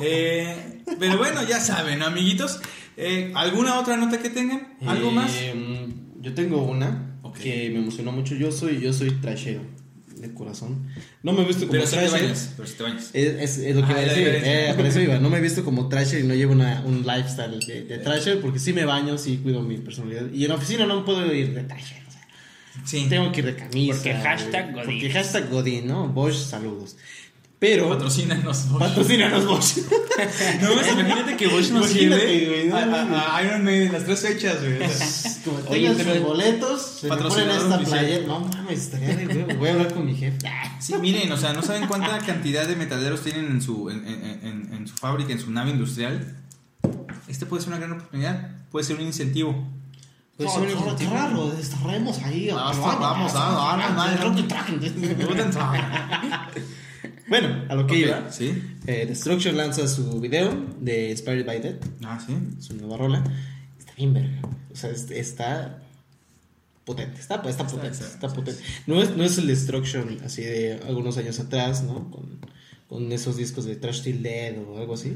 Eh, 0.00 0.82
pero 0.98 1.18
bueno, 1.18 1.42
ya 1.44 1.60
saben, 1.60 1.98
¿no, 1.98 2.06
amiguitos. 2.06 2.60
Eh, 2.96 3.32
¿Alguna 3.34 3.78
otra 3.78 3.96
nota 3.96 4.18
que 4.18 4.30
tengan? 4.30 4.74
¿Algo 4.86 5.10
Eh, 5.10 5.12
más? 5.12 5.30
Yo 6.20 6.34
tengo 6.34 6.62
una 6.62 7.16
que 7.42 7.70
me 7.70 7.78
emocionó 7.78 8.12
mucho. 8.12 8.34
Yo 8.34 8.50
soy, 8.52 8.80
yo 8.80 8.92
soy 8.92 9.10
trashero 9.12 9.60
de 10.16 10.34
corazón. 10.34 10.86
No 11.22 11.32
me 11.32 11.42
he 11.42 11.44
visto 11.46 11.60
como 11.62 11.72
Pero 11.72 11.86
si 11.86 11.96
te 11.96 12.02
trasher. 12.02 12.20
bañas. 12.20 12.52
Pero 12.56 12.68
si 12.68 12.74
te 12.74 12.82
bañas. 12.82 13.10
Es, 13.14 13.26
es- 13.40 13.58
es 13.58 13.76
lo 13.76 13.86
que 13.86 13.92
Ah, 13.94 14.02
iba 14.02 14.12
a 14.12 14.14
decir. 14.14 14.28
Eh, 14.44 14.72
por 14.76 14.84
eso 14.86 15.00
iba. 15.00 15.18
No 15.18 15.30
me 15.30 15.38
he 15.38 15.40
visto 15.40 15.64
como 15.64 15.88
trasher 15.88 16.22
y 16.22 16.26
no 16.26 16.34
llevo 16.34 16.52
una- 16.52 16.82
un 16.84 17.06
lifestyle 17.06 17.58
de, 17.58 17.84
de 17.84 17.98
trasher 17.98 18.40
porque 18.40 18.58
sí 18.58 18.72
me 18.74 18.84
baño, 18.84 19.16
sí 19.16 19.38
cuido 19.42 19.62
mi 19.62 19.78
personalidad. 19.78 20.30
Y 20.32 20.42
en 20.44 20.50
la 20.50 20.56
oficina 20.56 20.84
no 20.86 21.04
puedo 21.04 21.32
ir 21.34 21.54
de 21.54 21.62
trasher. 21.64 22.02
o 22.06 22.10
sea, 22.12 22.86
Sí. 22.86 23.06
tengo 23.08 23.32
que 23.32 23.40
ir 23.40 23.46
de 23.46 23.56
camisa. 23.56 23.94
Porque 23.94 24.12
hashtag 24.14 24.72
Godín. 24.74 24.84
Porque 24.84 25.10
hashtag 25.10 25.50
Godín, 25.50 25.86
¿no? 25.86 26.08
Bosch, 26.08 26.36
saludos. 26.36 26.96
Pero. 27.60 27.88
Patrocínanos. 27.90 28.68
Bosch. 28.70 28.80
Patrocínanos 28.80 29.46
Bosch. 29.46 29.76
No, 30.62 30.72
pues, 30.74 30.92
imagínate 30.92 31.36
que 31.36 31.46
Bosch 31.46 31.70
nos 31.70 31.90
Imagínate, 31.90 32.26
lleve 32.40 32.64
no 32.66 32.76
a, 32.76 33.36
a- 33.36 33.42
Iron 33.44 33.62
Maiden 33.64 33.92
las 33.92 34.04
tres 34.04 34.20
fechas, 34.20 34.60
güey. 34.60 34.82
O 34.82 34.88
sea, 34.88 35.32
Como 35.44 35.58
Oye, 35.68 35.94
sus 35.94 36.22
boletos, 36.22 36.82
se 37.00 37.08
me 37.08 37.16
ponen 37.16 37.50
esta 37.50 37.78
playa. 37.78 38.20
No 38.26 38.40
mames, 38.40 38.78
estaría 38.80 39.14
de 39.14 39.26
huevo. 39.26 39.58
Voy 39.58 39.68
a 39.68 39.72
hablar 39.72 39.92
con 39.94 40.06
mi 40.06 40.14
jefe. 40.16 40.38
Sí, 40.80 40.94
miren, 41.00 41.30
o 41.32 41.36
sea, 41.36 41.52
no 41.52 41.62
saben 41.62 41.86
cuánta 41.86 42.18
cantidad 42.20 42.66
de 42.66 42.76
metaleros 42.76 43.20
tienen 43.22 43.46
en 43.46 43.60
su, 43.62 43.90
en, 43.90 44.06
en- 44.08 44.40
en- 44.42 44.74
en 44.74 44.88
su 44.88 44.94
fábrica, 44.96 45.32
en 45.32 45.38
su 45.40 45.50
nave 45.50 45.70
industrial. 45.70 46.36
Este 47.28 47.44
puede 47.46 47.62
ser 47.62 47.68
una 47.74 47.78
gran 47.78 47.92
oportunidad, 47.92 48.50
puede 48.70 48.84
ser 48.86 48.96
un 48.96 49.02
incentivo. 49.02 49.68
Pues 50.38 50.48
No, 50.54 50.60
un 50.62 50.66
qué 50.66 50.72
incentivo. 50.72 51.14
raro, 51.14 51.50
desterremos 51.50 52.18
ahí. 52.20 52.50
Vamos, 52.50 52.76
pero 52.78 52.98
vamos, 52.98 53.32
vamos, 53.34 53.34
vamos, 53.34 53.96
vamos. 54.16 54.50
Bueno, 57.28 57.64
a 57.68 57.74
lo 57.74 57.86
que 57.86 57.98
iba. 57.98 58.30
Sí. 58.30 58.52
Eh, 58.86 59.06
Destruction 59.06 59.56
lanza 59.56 59.86
su 59.88 60.20
video 60.20 60.50
de 60.80 61.10
Inspired 61.10 61.46
by 61.46 61.60
Dead, 61.60 61.76
Ah, 62.04 62.18
sí. 62.24 62.34
su 62.60 62.74
nueva 62.74 62.96
rola. 62.96 63.24
Está 63.78 63.92
bien 63.96 64.12
verga. 64.14 64.40
O 64.72 64.76
sea, 64.76 64.90
es- 64.90 65.10
está 65.10 65.82
potente, 66.84 67.20
está, 67.20 67.36
está 67.48 67.66
potente, 67.66 67.98
está, 68.04 68.28
potente. 68.28 68.60
No 68.86 69.00
es, 69.02 69.16
no 69.16 69.24
es 69.24 69.38
el 69.38 69.46
Destruction 69.46 70.18
así 70.24 70.42
de 70.42 70.80
algunos 70.86 71.16
años 71.18 71.38
atrás, 71.40 71.82
¿no? 71.84 72.10
Con, 72.10 72.38
con 72.88 73.12
esos 73.12 73.36
discos 73.36 73.64
de 73.64 73.76
Trash 73.76 74.02
Till 74.02 74.22
Dead 74.22 74.56
o 74.58 74.78
algo 74.78 74.94
así. 74.94 75.14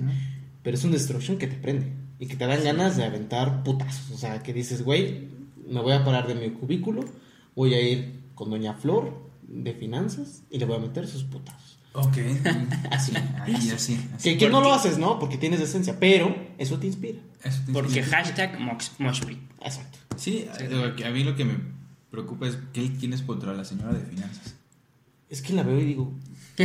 Pero 0.63 0.77
es 0.77 0.85
un 0.85 0.93
Destruction 0.93 1.37
que 1.39 1.47
te 1.49 1.57
prende 1.57 1.87
y 2.19 2.27
que 2.27 2.37
te 2.37 2.47
dan 2.47 2.63
ganas 2.63 2.97
de 2.97 3.05
aventar 3.05 3.63
putazos. 3.65 4.11
O 4.13 4.19
sea, 4.19 4.43
que 4.43 4.53
dices, 4.53 4.83
güey, 4.83 5.29
me 5.69 5.81
voy 5.81 5.93
a 5.93 6.05
parar 6.05 6.27
de 6.29 6.35
mi 6.35 6.51
cubículo, 6.51 7.05
voy 7.57 7.75
a 7.75 7.81
ir 7.81 8.21
con 8.35 8.51
Doña 8.51 8.75
Flor 8.75 9.25
de 9.49 9.73
finanzas 9.75 10.43
y 10.51 10.59
le 10.59 10.65
voy 10.67 10.77
a 10.77 10.81
meter 10.81 11.07
sus 11.09 11.25
putazos. 11.25 11.74
Ok. 11.95 12.17
Así. 12.91 13.13
Ahí, 13.41 13.55
así. 13.55 13.73
así. 13.73 13.99
Que, 14.23 14.37
que 14.37 14.49
no 14.51 14.61
lo 14.61 14.73
haces, 14.75 14.99
¿no? 14.99 15.19
Porque 15.21 15.39
tienes 15.39 15.61
esencia, 15.61 15.97
pero 16.01 16.35
eso 16.59 16.79
te 16.79 16.87
inspira. 16.89 17.21
Eso 17.43 17.61
te 17.67 17.73
Porque 17.73 17.99
inspira. 18.01 18.19
hashtag 18.19 18.59
Mox- 18.59 18.91
Moshpit. 18.99 19.39
Exacto. 19.63 19.99
Sí, 20.17 20.47
a 21.05 21.11
mí 21.11 21.25
lo 21.25 21.37
que 21.37 21.45
me 21.45 21.55
preocupa 22.11 22.47
es 22.49 22.59
que 22.73 22.93
quién 22.99 23.13
es 23.13 23.23
contra 23.23 23.53
la 23.55 23.65
señora 23.65 23.93
de 23.93 24.01
finanzas. 24.05 24.55
Es 25.31 25.41
que 25.43 25.53
la 25.53 25.63
veo 25.63 25.79
y 25.81 25.85
digo. 25.85 26.13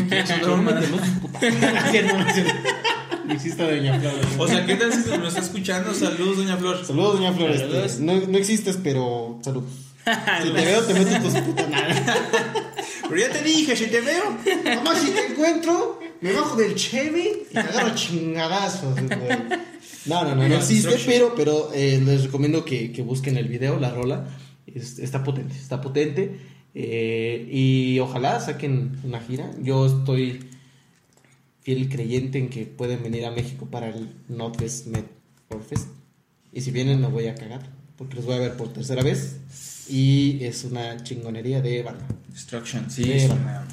Existe 3.30 3.64
Doña 3.76 4.00
Flor. 4.00 4.14
O 4.40 4.48
sea, 4.48 4.66
¿qué 4.66 4.76
tal 4.76 4.92
si 4.94 5.10
nos 5.10 5.28
está 5.30 5.40
escuchando? 5.42 5.94
Saludos, 5.94 6.38
doña 6.38 6.58
Flor. 6.58 6.86
Saludos, 6.86 7.16
Doña 7.20 7.34
Flor. 7.34 7.52
este, 7.52 8.02
no, 8.04 8.14
no 8.28 8.38
existes, 8.38 8.78
pero 8.82 9.40
saludos. 9.44 9.70
Si 10.44 10.50
te 10.52 10.66
veo, 10.66 10.82
te 10.84 10.94
meto 10.94 11.20
tus 11.22 11.34
putas 11.42 11.68
Pero 13.10 13.22
ya 13.22 13.32
te 13.32 13.43
dije, 13.43 13.76
si 13.76 13.88
te 13.88 14.01
veo. 14.01 14.38
Mamá, 14.76 14.95
si 14.95 15.12
te 15.12 15.28
encuentro, 15.28 15.99
me 16.22 16.32
bajo 16.32 16.55
del 16.55 16.76
Chevy 16.76 17.43
y 17.49 17.53
te 17.53 17.60
agarro 17.60 17.95
chingadazos, 17.95 18.93
güey. 18.95 19.38
No, 20.05 20.24
no, 20.24 20.36
no, 20.36 20.47
no 20.47 20.55
existe, 20.55 20.89
pero, 21.05 21.34
pero 21.36 21.72
eh, 21.74 21.99
les 22.03 22.24
recomiendo 22.24 22.64
que, 22.64 22.91
que 22.91 23.01
busquen 23.01 23.38
el 23.38 23.47
video, 23.47 23.80
la 23.80 23.91
rola. 23.91 24.28
Es- 24.66 24.99
está 24.99 25.24
potente, 25.24 25.55
está 25.55 25.82
potente. 25.82 26.39
eh, 26.76 27.47
y 27.51 27.99
ojalá 27.99 28.39
saquen 28.39 28.99
una 29.03 29.20
gira. 29.20 29.51
Yo 29.62 29.86
estoy 29.88 30.47
fiel 31.62 31.89
creyente 31.89 32.38
en 32.39 32.49
que 32.49 32.66
pueden 32.66 33.03
venir 33.03 33.26
a 33.26 33.32
México 33.32 33.68
para 33.70 33.89
el 33.89 34.10
Northwest 34.28 34.88
Met 34.88 35.05
Fest. 35.68 35.88
Y 36.53 36.62
si 36.62 36.72
vienen, 36.72 37.01
me 37.01 37.07
voy 37.07 37.28
a 37.28 37.36
cagar, 37.36 37.70
porque 37.97 38.16
los 38.16 38.26
voy 38.26 38.36
a 38.36 38.39
ver 38.39 38.55
por 38.57 38.72
tercera 38.72 39.03
vez. 39.03 39.38
Y 39.90 40.44
es 40.44 40.64
una 40.64 41.02
chingonería 41.04 41.62
de 41.62 41.84
banda. 41.84 42.06
Destruction, 42.30 42.90
sí, 42.90 43.12
es 43.12 43.30
una 43.30 43.66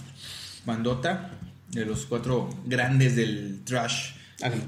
bandota 0.65 1.31
de 1.71 1.85
los 1.85 2.07
cuatro 2.07 2.49
grandes 2.65 3.17
del 3.17 3.61
trash 3.65 4.13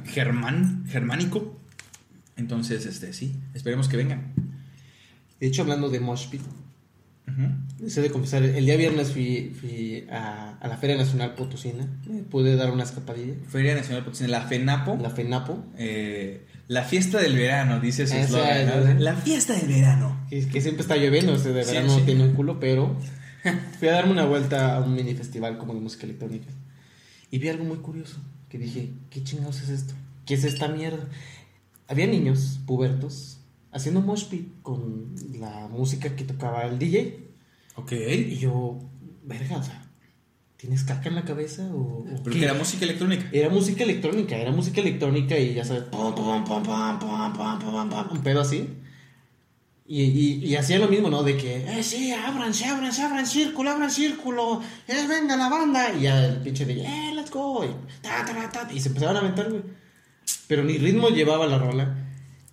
germán, 0.07 0.85
germánico. 0.89 1.59
Entonces, 2.37 2.87
este, 2.87 3.13
sí, 3.13 3.37
esperemos 3.55 3.89
que 3.89 3.97
vengan. 3.97 4.33
De 5.41 5.47
hecho, 5.47 5.63
hablando 5.63 5.89
de 5.89 6.01
Mosh 6.01 6.29
Pit, 6.29 6.43
de 7.79 8.11
confesar, 8.11 8.43
el 8.43 8.65
día 8.65 8.77
viernes 8.77 9.13
fui, 9.13 9.55
fui 9.61 10.07
a, 10.11 10.57
a 10.59 10.69
la 10.69 10.77
Feria 10.77 10.97
Nacional 10.97 11.35
Potosina. 11.35 11.87
Pude 12.31 12.57
dar 12.57 12.71
una 12.71 12.85
escapadilla. 12.85 13.35
Feria 13.49 13.75
Nacional 13.75 14.05
Potosina, 14.05 14.29
la 14.29 14.43
FENAPO. 14.43 14.99
La 15.01 15.11
FENAPO, 15.11 15.65
eh, 15.77 16.47
la 16.69 16.85
fiesta 16.85 17.19
del 17.19 17.35
verano, 17.37 17.81
dice 17.81 18.07
su 18.07 18.15
eslogan, 18.15 18.89
es. 18.97 19.01
La 19.01 19.15
fiesta 19.17 19.55
del 19.55 19.69
verano. 19.69 20.27
que, 20.31 20.47
que 20.49 20.61
siempre 20.61 20.83
está 20.83 20.97
lloviendo, 20.97 21.35
este 21.35 21.53
de 21.53 21.65
Sí, 21.65 21.71
verano 21.73 21.93
sí. 21.95 22.01
no 22.01 22.05
tiene 22.07 22.25
un 22.25 22.35
culo, 22.35 22.61
pero 22.61 22.97
fui 23.79 23.89
a 23.89 23.93
darme 23.93 24.13
una 24.13 24.25
vuelta 24.27 24.77
a 24.77 24.81
un 24.81 24.95
mini 24.95 25.15
festival 25.15 25.59
como 25.59 25.75
de 25.75 25.81
música 25.81 26.05
electrónica. 26.05 26.47
Y 27.31 27.39
vi 27.39 27.49
algo 27.49 27.65
muy 27.65 27.79
curioso, 27.79 28.19
que 28.49 28.59
dije, 28.59 28.91
¿qué 29.11 29.23
chingados 29.25 29.61
es 29.63 29.69
esto? 29.71 29.95
¿Qué 30.27 30.35
es 30.35 30.45
esta 30.45 30.69
mierda? 30.69 31.09
Había 31.89 32.07
niños 32.07 32.61
pubertos 32.67 33.41
haciendo 33.73 34.01
mosh 34.01 34.25
pit 34.29 34.49
con 34.63 35.15
la 35.39 35.69
música 35.69 36.15
que 36.17 36.25
tocaba 36.25 36.63
el 36.65 36.79
DJ. 36.79 37.29
Ok. 37.77 37.93
Y 37.93 38.37
yo, 38.39 38.79
verga, 39.25 39.57
o 39.59 39.63
sea, 39.63 39.88
¿tienes 40.59 40.85
caca 40.85 41.09
en 41.09 41.15
la 41.15 41.25
cabeza? 41.25 41.63
O, 41.73 42.05
o 42.05 42.23
Porque 42.23 42.41
qué? 42.41 42.45
era 42.45 42.53
música 42.55 42.85
electrónica. 42.85 43.29
Era 43.33 43.49
música 43.49 43.85
electrónica, 43.85 44.37
era 44.37 44.51
música 44.53 44.81
electrónica 44.83 45.39
y 45.39 45.55
ya 45.55 45.65
sabes, 45.65 45.85
pum, 45.85 46.15
pum, 46.15 46.45
pum, 46.45 46.63
un 48.11 48.23
pedo 48.23 48.43
así. 48.43 48.69
Y, 49.91 50.03
y, 50.03 50.45
y 50.45 50.57
hacía 50.57 50.79
lo 50.79 50.89
mismo, 50.89 51.09
¿no? 51.09 51.23
De 51.23 51.39
que, 51.39 51.65
eh, 51.67 51.83
sí, 51.83 52.13
ábranse, 52.13 52.67
ábranse, 52.67 53.01
abran 53.01 53.27
círculo, 53.27 53.71
abran 53.71 53.91
círculo, 53.91 54.61
eh, 54.87 55.07
venga 55.09 55.35
la 55.35 55.49
banda. 55.49 55.95
Y 55.95 56.03
ya 56.03 56.27
el 56.27 56.43
pinche 56.43 56.67
de, 56.67 56.83
eh, 56.83 57.13
let's 57.15 57.31
go. 57.31 57.65
Y, 57.65 57.69
ta, 58.03 58.23
ta, 58.27 58.51
ta, 58.51 58.71
y 58.71 58.81
se 58.81 58.89
empezaban 58.89 59.17
a 59.17 59.21
aventar, 59.21 59.49
güey. 59.49 59.63
Pero 60.47 60.63
ni 60.63 60.77
ritmo 60.77 61.09
llevaba 61.09 61.47
la 61.47 61.57
rola, 61.57 61.97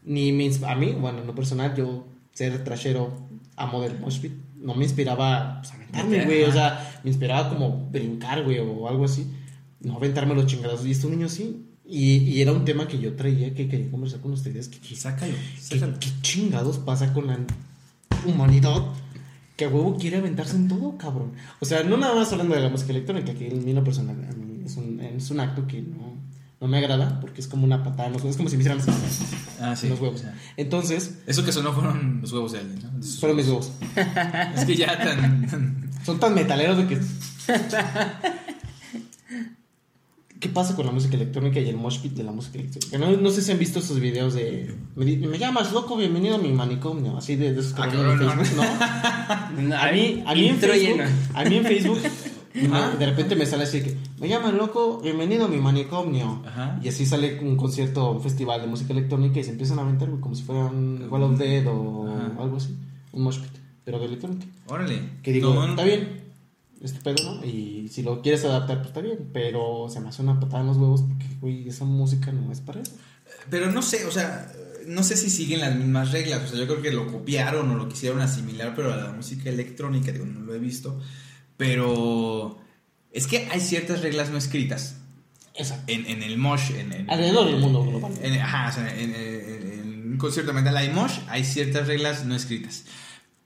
ni 0.04 0.32
mis, 0.32 0.64
a 0.64 0.76
mí, 0.76 0.94
bueno, 0.94 1.20
en 1.20 1.28
lo 1.28 1.36
personal, 1.36 1.76
yo 1.76 2.08
ser 2.32 2.64
trashero, 2.64 3.28
amo 3.58 3.82
del 3.82 4.00
mosh 4.00 4.22
no 4.66 4.74
me 4.76 4.84
inspiraba 4.84 5.60
pues, 5.62 5.74
aventarme, 5.74 6.26
güey. 6.26 6.44
O 6.44 6.52
sea, 6.52 7.00
me 7.04 7.10
inspiraba 7.12 7.50
como 7.50 7.88
brincar, 7.92 8.44
güey, 8.44 8.60
o 8.60 8.88
algo 8.90 9.06
así. 9.06 9.28
No 9.82 9.98
aventarme 9.98 10.34
los 10.36 10.48
chingados. 10.48 10.86
Y 10.86 10.92
estos 10.92 11.12
niños 11.12 11.32
sí. 11.34 11.62
Y, 11.88 12.16
y 12.18 12.42
era 12.42 12.52
un 12.52 12.66
tema 12.66 12.88
que 12.88 12.98
yo 12.98 13.16
traía 13.16 13.54
que 13.54 13.68
quería 13.68 13.92
conversar 13.92 14.20
con 14.22 14.32
ustedes. 14.34 14.68
Que, 14.68 14.80
que- 14.80 14.96
Sácalo, 14.96 15.34
¿Qué, 15.56 15.62
sácalo. 15.62 15.98
qué 16.00 16.10
chingados 16.22 16.80
pasa 16.80 17.14
con 17.14 17.28
la 17.28 17.38
humanidad 18.26 18.82
que 19.56 19.66
a 19.66 19.70
huevo 19.70 19.96
quiere 19.98 20.18
aventarse 20.18 20.56
en 20.56 20.68
todo, 20.68 20.98
cabrón? 20.98 21.34
O 21.60 21.66
sea, 21.66 21.84
no 21.84 21.96
nada 21.98 22.16
más 22.16 22.32
hablando 22.32 22.56
de 22.56 22.62
la 22.62 22.70
música 22.70 22.92
electrónica, 22.92 23.34
que 23.34 23.48
en 23.48 23.64
mí 23.64 23.72
lo 23.74 23.84
personal 23.84 24.18
a 24.30 24.34
mí 24.34 24.64
es 24.66 24.76
un, 24.78 25.00
es 25.00 25.30
un 25.30 25.40
acto 25.40 25.68
que 25.68 25.82
no, 25.82 26.15
no 26.62 26.68
me 26.68 26.78
agrada, 26.78 27.20
porque 27.20 27.42
es 27.42 27.48
como 27.48 27.66
una 27.66 27.84
patada, 27.84 28.08
en 28.08 28.14
los 28.14 28.22
huevos, 28.22 28.32
es 28.36 28.38
como 28.38 28.50
si 28.50 28.58
me 28.58 28.64
hicieran 28.64 28.82
Ah, 29.62 29.76
sí. 29.76 29.90
los 29.90 30.00
huevos. 30.00 30.24
Entonces, 30.58 31.20
eso 31.28 31.44
que 31.46 31.52
sonó 31.52 31.74
fueron 31.74 32.20
los 32.22 32.32
huevos 32.32 32.52
de 32.54 32.60
alguien, 32.60 32.80
¿no? 32.82 33.04
Fueron 33.20 33.38
mis 33.38 33.48
huevos. 33.48 33.72
Es 34.56 34.66
que 34.66 34.76
ya 34.76 34.98
tan. 34.98 35.92
Son 36.06 36.20
tan 36.20 36.34
metaleros 36.34 36.78
de 36.78 36.88
que... 36.88 37.00
¿Qué 40.40 40.50
pasa 40.50 40.76
con 40.76 40.86
la 40.86 40.92
música 40.92 41.16
electrónica 41.16 41.60
y 41.60 41.70
el 41.70 41.78
mosh 41.78 42.00
pit 42.02 42.14
de 42.14 42.24
la 42.24 42.32
música 42.32 42.60
electrónica? 42.60 42.98
No, 42.98 43.10
no 43.18 43.30
sé 43.32 43.42
si 43.42 43.52
han 43.52 43.58
visto 43.58 43.80
esos 43.80 44.00
videos 44.00 44.34
de... 44.34 44.76
Me, 44.96 45.06
di- 45.06 45.18
me 45.18 45.40
llamas 45.40 45.72
loco, 45.72 45.96
bienvenido 45.98 46.36
a 46.36 46.38
mi 46.38 46.52
manicomio. 46.52 47.18
Así 47.18 47.36
de, 47.36 47.54
de 47.54 47.62
esos 47.62 47.74
que 47.74 47.82
Ah, 47.82 47.88
no. 47.88 48.18
Facebook, 48.18 48.46
¿no? 49.58 49.62
No, 49.70 49.76
A 49.82 49.92
mí, 49.92 50.24
a 50.26 50.34
mí 50.36 50.48
en 50.48 50.54
intro 50.56 50.70
Facebook, 50.72 50.98
lleno. 50.98 51.10
a 51.34 51.44
mí 51.46 51.56
en 51.58 51.64
Facebook, 51.66 52.00
me- 52.56 52.98
de 52.98 53.06
repente 53.06 53.36
me 53.36 53.46
sale 53.46 53.64
así 53.64 53.82
que 53.82 53.98
me 54.20 54.28
llaman 54.30 54.58
loco, 54.58 55.00
bienvenido 55.02 55.46
a 55.46 55.48
mi 55.48 55.58
manicomio. 55.58 56.42
Ajá. 56.46 56.80
Y 56.84 56.88
así 56.90 57.06
sale 57.06 57.40
un 57.42 57.56
concierto, 57.58 58.12
un 58.12 58.22
festival 58.22 58.62
de 58.62 58.68
música 58.68 58.94
electrónica 58.94 59.40
y 59.40 59.44
se 59.44 59.52
empiezan 59.52 59.80
a 59.80 59.82
aventar 59.82 60.10
güey, 60.10 60.22
como 60.22 60.36
si 60.36 60.44
fueran 60.44 61.08
Wall 61.12 61.24
of 61.24 61.38
Dead 61.38 61.66
o 61.68 62.08
Ajá. 62.08 62.44
algo 62.44 62.58
así, 62.58 62.76
un 63.12 63.24
mosh 63.24 63.40
pit, 63.40 63.52
pero 63.84 64.00
de 64.00 64.06
electrónica. 64.06 64.46
Órale. 64.68 65.02
Que 65.22 65.32
digo, 65.32 65.64
está 65.66 65.84
bien, 65.84 66.22
este 66.82 67.00
pedo, 67.02 67.36
¿no? 67.36 67.46
Y 67.46 67.88
si 67.92 68.04
lo 68.04 68.22
quieres 68.22 68.46
adaptar, 68.46 68.78
pues 68.78 68.88
está 68.90 69.02
bien, 69.02 69.30
pero 69.34 69.88
se 69.90 70.00
me 70.00 70.10
hace 70.10 70.22
una 70.22 70.40
patada 70.40 70.62
en 70.62 70.68
los 70.68 70.78
huevos 70.78 71.02
porque, 71.02 71.26
güey, 71.42 71.68
esa 71.68 71.86
música 71.86 72.32
no 72.32 72.52
es 72.52 72.62
para 72.62 72.82
eso. 72.82 72.94
Pero 73.50 73.72
no 73.72 73.82
sé, 73.82 74.06
o 74.06 74.12
sea, 74.12 74.52
no 74.88 75.04
sé 75.04 75.18
si 75.18 75.30
siguen 75.30 75.62
las 75.62 75.76
mismas 75.76 76.12
reglas. 76.12 76.44
O 76.44 76.48
sea, 76.48 76.60
yo 76.60 76.68
creo 76.68 76.82
que 76.82 76.92
lo 76.92 77.08
copiaron 77.12 77.70
o 77.72 77.76
lo 77.76 77.88
quisieron 77.90 78.22
asimilar, 78.22 78.74
pero 78.76 78.94
a 78.94 78.98
la 78.98 79.12
música 79.12 79.50
electrónica, 79.50 80.12
digo, 80.12 80.26
no 80.26 80.42
lo 80.42 80.54
he 80.54 80.60
visto. 80.60 81.00
Pero 81.58 82.58
es 83.12 83.28
que 83.28 83.48
hay 83.52 83.60
ciertas 83.60 84.02
reglas 84.02 84.30
no 84.30 84.38
escritas 84.38 84.98
Exacto. 85.56 85.84
en, 85.88 86.06
en 86.06 86.22
el 86.24 86.38
mosh. 86.38 86.72
En, 86.72 86.92
en- 86.92 87.10
Alrededor 87.10 87.46
del 87.48 87.58
mundo 87.60 87.84
global. 87.84 88.14
en- 88.22 88.40
ajá, 88.42 88.70
o 88.70 88.72
sea, 88.74 88.94
en, 89.00 89.16
en- 89.16 89.72
en 89.80 90.12
un 90.12 90.18
concierto 90.18 90.54
metal 90.54 90.76
hay 90.78 90.90
mosh, 90.90 91.20
hay 91.28 91.44
ciertas 91.44 91.88
reglas 91.88 92.26
no 92.26 92.36
escritas. 92.36 92.84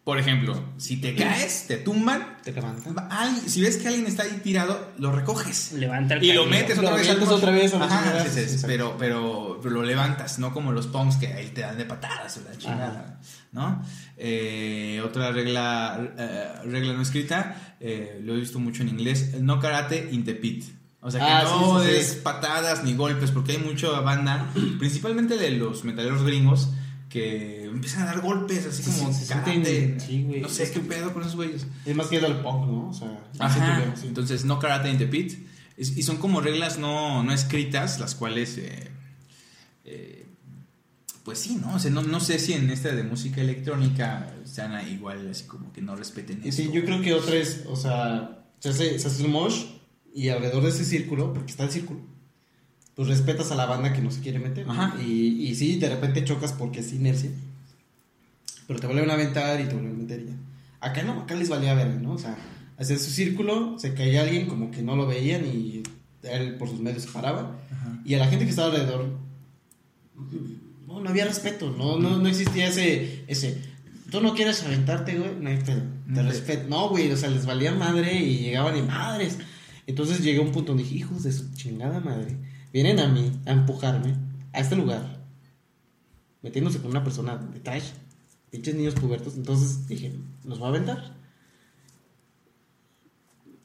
Por 0.03 0.17
ejemplo, 0.17 0.59
si 0.77 0.97
te 0.97 1.13
caes, 1.13 1.65
te 1.67 1.77
tumban. 1.77 2.37
Te 2.43 2.51
levantan. 2.51 2.95
ay, 3.11 3.43
si 3.45 3.61
ves 3.61 3.77
que 3.77 3.89
alguien 3.89 4.07
está 4.07 4.23
ahí 4.23 4.39
tirado, 4.43 4.91
lo 4.97 5.11
recoges. 5.11 5.73
Levanta 5.73 6.15
el 6.15 6.23
Y 6.23 6.33
lo 6.33 6.47
metes 6.47 6.77
Lo 6.77 6.83
otra 6.89 6.95
vez 6.95 7.19
mosh. 7.19 7.29
otra 7.29 7.51
vez 7.51 7.73
a 7.75 7.83
Ajá, 7.83 8.01
chingada. 8.03 8.23
sí, 8.23 8.29
sí, 8.29 8.35
Sí, 8.35 8.39
exacto. 8.41 8.67
pero, 8.67 8.95
pero, 8.97 9.59
pero 9.61 9.75
lo 9.75 9.83
levantas, 9.83 10.39
no 10.39 10.51
como 10.51 10.71
los 10.71 10.87
punks 10.87 11.17
que 11.17 11.27
ahí 11.27 11.49
te 11.49 11.61
dan 11.61 11.77
de 11.77 11.85
patadas 11.85 12.37
o 12.37 12.49
la 12.49 12.57
chingada, 12.57 13.19
¿no? 13.51 13.83
Eh, 14.17 15.01
otra 15.05 15.31
regla, 15.31 15.99
eh, 16.17 16.47
regla 16.65 16.93
no 16.93 17.01
escrita, 17.03 17.75
eh, 17.79 18.19
lo 18.23 18.33
he 18.33 18.37
visto 18.37 18.57
mucho 18.57 18.81
en 18.81 18.89
inglés, 18.89 19.35
no 19.41 19.59
karate 19.59 20.09
in 20.11 20.23
the 20.23 20.33
pit. 20.33 20.65
O 21.01 21.11
sea, 21.11 21.19
que 21.23 21.31
Ah, 21.31 21.43
no 21.43 21.79
sí, 21.81 21.85
sí, 21.85 21.91
sí. 21.91 21.97
des 21.97 22.15
patadas 22.15 22.83
ni 22.83 22.93
golpes, 22.95 23.31
porque 23.31 23.51
hay 23.53 23.57
mucha 23.59 23.89
banda, 23.99 24.47
principalmente 24.79 25.37
de 25.37 25.51
los 25.51 25.83
metaleros 25.83 26.23
gringos, 26.23 26.69
que 27.09 27.63
empiezan 27.65 28.03
a 28.03 28.05
dar 28.05 28.21
golpes 28.21 28.65
así 28.67 28.83
Sí, 28.83 28.91
como 28.99 29.11
sí, 29.11 29.21
se 29.25 29.33
karate. 29.33 29.51
sienten- 29.51 29.99
sí, 29.99 30.23
güey. 30.23 30.41
no 30.41 30.47
sé 30.49 30.63
Es 30.63 30.69
qué 30.71 30.79
que- 30.81 30.85
pedo 30.87 31.11
con 31.11 31.23
esos 31.23 31.35
güeyes. 31.35 31.65
Es 31.85 31.95
más 31.95 32.07
que 32.07 32.17
al 32.19 32.41
punk, 32.41 32.67
¿no? 32.67 32.89
O 32.89 32.93
sea, 32.93 33.19
Ajá, 33.39 33.93
sí. 33.99 34.07
entonces 34.07 34.45
no 34.45 34.59
karate 34.59 34.89
in 34.91 34.97
the 34.99 35.07
pit. 35.07 35.47
Es- 35.75 35.97
y 35.97 36.03
son 36.03 36.17
como 36.17 36.39
reglas 36.39 36.77
no, 36.77 37.23
no 37.23 37.33
escritas, 37.33 37.99
las 37.99 38.13
cuales, 38.13 38.57
eh, 38.59 38.91
eh, 39.85 40.25
pues 41.23 41.39
sí, 41.39 41.57
¿no? 41.61 41.73
O 41.75 41.79
sea, 41.79 41.89
no, 41.91 42.01
no 42.03 42.19
sé 42.19 42.37
si 42.39 42.53
en 42.53 42.69
esta 42.69 42.89
de 42.93 43.03
música 43.03 43.41
electrónica 43.41 44.33
sean 44.45 44.87
igual, 44.87 45.27
así 45.29 45.45
como 45.45 45.71
que 45.73 45.81
no 45.81 45.95
respeten 45.95 46.41
eso. 46.43 46.57
Sí, 46.57 46.69
yo 46.73 46.83
creo 46.85 47.01
que 47.01 47.13
otra 47.13 47.35
es, 47.35 47.63
o 47.67 47.75
sea, 47.75 48.45
se 48.59 48.69
hace, 48.69 48.99
se 48.99 49.07
hace 49.07 49.23
el 49.23 49.29
mosh 49.29 49.63
y 50.13 50.29
alrededor 50.29 50.63
de 50.63 50.69
ese 50.69 50.85
círculo, 50.85 51.33
porque 51.33 51.51
está 51.51 51.63
el 51.63 51.71
círculo, 51.71 52.01
pues 52.99 53.07
respetas 53.07 53.49
a 53.53 53.55
la 53.55 53.65
banda 53.65 53.93
que 53.93 54.01
no 54.01 54.11
se 54.11 54.19
quiere 54.19 54.39
meter. 54.39 54.67
¿no? 54.67 54.73
Ajá. 54.73 54.93
Y, 55.01 55.47
y 55.47 55.55
sí, 55.55 55.79
de 55.79 55.87
repente 55.87 56.25
chocas 56.25 56.51
porque 56.51 56.81
es 56.81 56.91
inercia, 56.91 57.29
pero 58.67 58.77
te 58.77 58.87
vuelven 58.87 59.09
a 59.09 59.13
aventar 59.13 59.57
y 59.61 59.63
te 59.63 59.73
vuelven 59.73 59.93
a 59.93 59.97
meter 59.99 60.25
ya. 60.25 60.33
Acá 60.81 61.03
no, 61.03 61.13
acá 61.21 61.33
les 61.35 61.47
valía 61.47 61.73
ver, 61.75 61.87
¿no? 62.01 62.11
O 62.11 62.17
sea, 62.17 62.37
hacían 62.77 62.99
su 62.99 63.09
círculo, 63.09 63.79
se 63.79 63.93
caía 63.93 64.23
alguien 64.23 64.47
como 64.47 64.69
que 64.69 64.81
no 64.81 64.97
lo 64.97 65.07
veían 65.07 65.45
y 65.45 65.81
él 66.23 66.55
por 66.55 66.67
sus 66.67 66.81
medios 66.81 67.03
se 67.03 67.11
paraba. 67.11 67.57
Ajá. 67.71 68.01
Y 68.03 68.15
a 68.15 68.17
la 68.17 68.27
gente 68.27 68.43
que 68.43 68.49
estaba 68.49 68.67
alrededor, 68.67 69.17
no, 70.85 70.99
no 70.99 71.09
había 71.09 71.23
respeto, 71.23 71.71
no, 71.71 71.97
no, 71.97 72.17
no 72.17 72.27
existía 72.27 72.67
ese, 72.67 73.23
ese, 73.27 73.61
tú 74.11 74.19
no 74.19 74.33
quieres 74.33 74.61
aventarte, 74.63 75.17
güey, 75.17 75.37
no 75.39 75.49
hay 75.49 75.59
pedo, 75.59 75.83
te 76.13 76.21
respeto. 76.21 76.67
No, 76.67 76.89
güey, 76.89 77.09
o 77.09 77.15
sea, 77.15 77.29
les 77.29 77.45
valía 77.45 77.71
madre 77.71 78.19
y 78.19 78.39
llegaban 78.39 78.75
y 78.75 78.81
madres. 78.81 79.37
Entonces 79.87 80.21
llegué 80.21 80.39
a 80.39 80.41
un 80.41 80.51
punto 80.51 80.73
donde 80.73 80.83
dije, 80.83 80.97
hijos 80.97 81.23
de 81.23 81.31
su 81.31 81.49
chingada 81.53 82.01
madre, 82.01 82.37
vienen 82.73 82.99
a 82.99 83.07
mí 83.07 83.31
a 83.45 83.51
empujarme 83.51 84.15
a 84.53 84.59
este 84.59 84.75
lugar, 84.75 85.19
metiéndose 86.41 86.79
con 86.79 86.91
una 86.91 87.03
persona 87.03 87.37
de 87.37 87.59
trash, 87.59 87.89
pinches 88.51 88.75
niños 88.75 88.95
pubertos. 88.95 89.35
Entonces 89.35 89.87
dije, 89.87 90.13
los 90.43 90.61
va 90.61 90.67
a 90.67 90.69
aventar. 90.69 91.13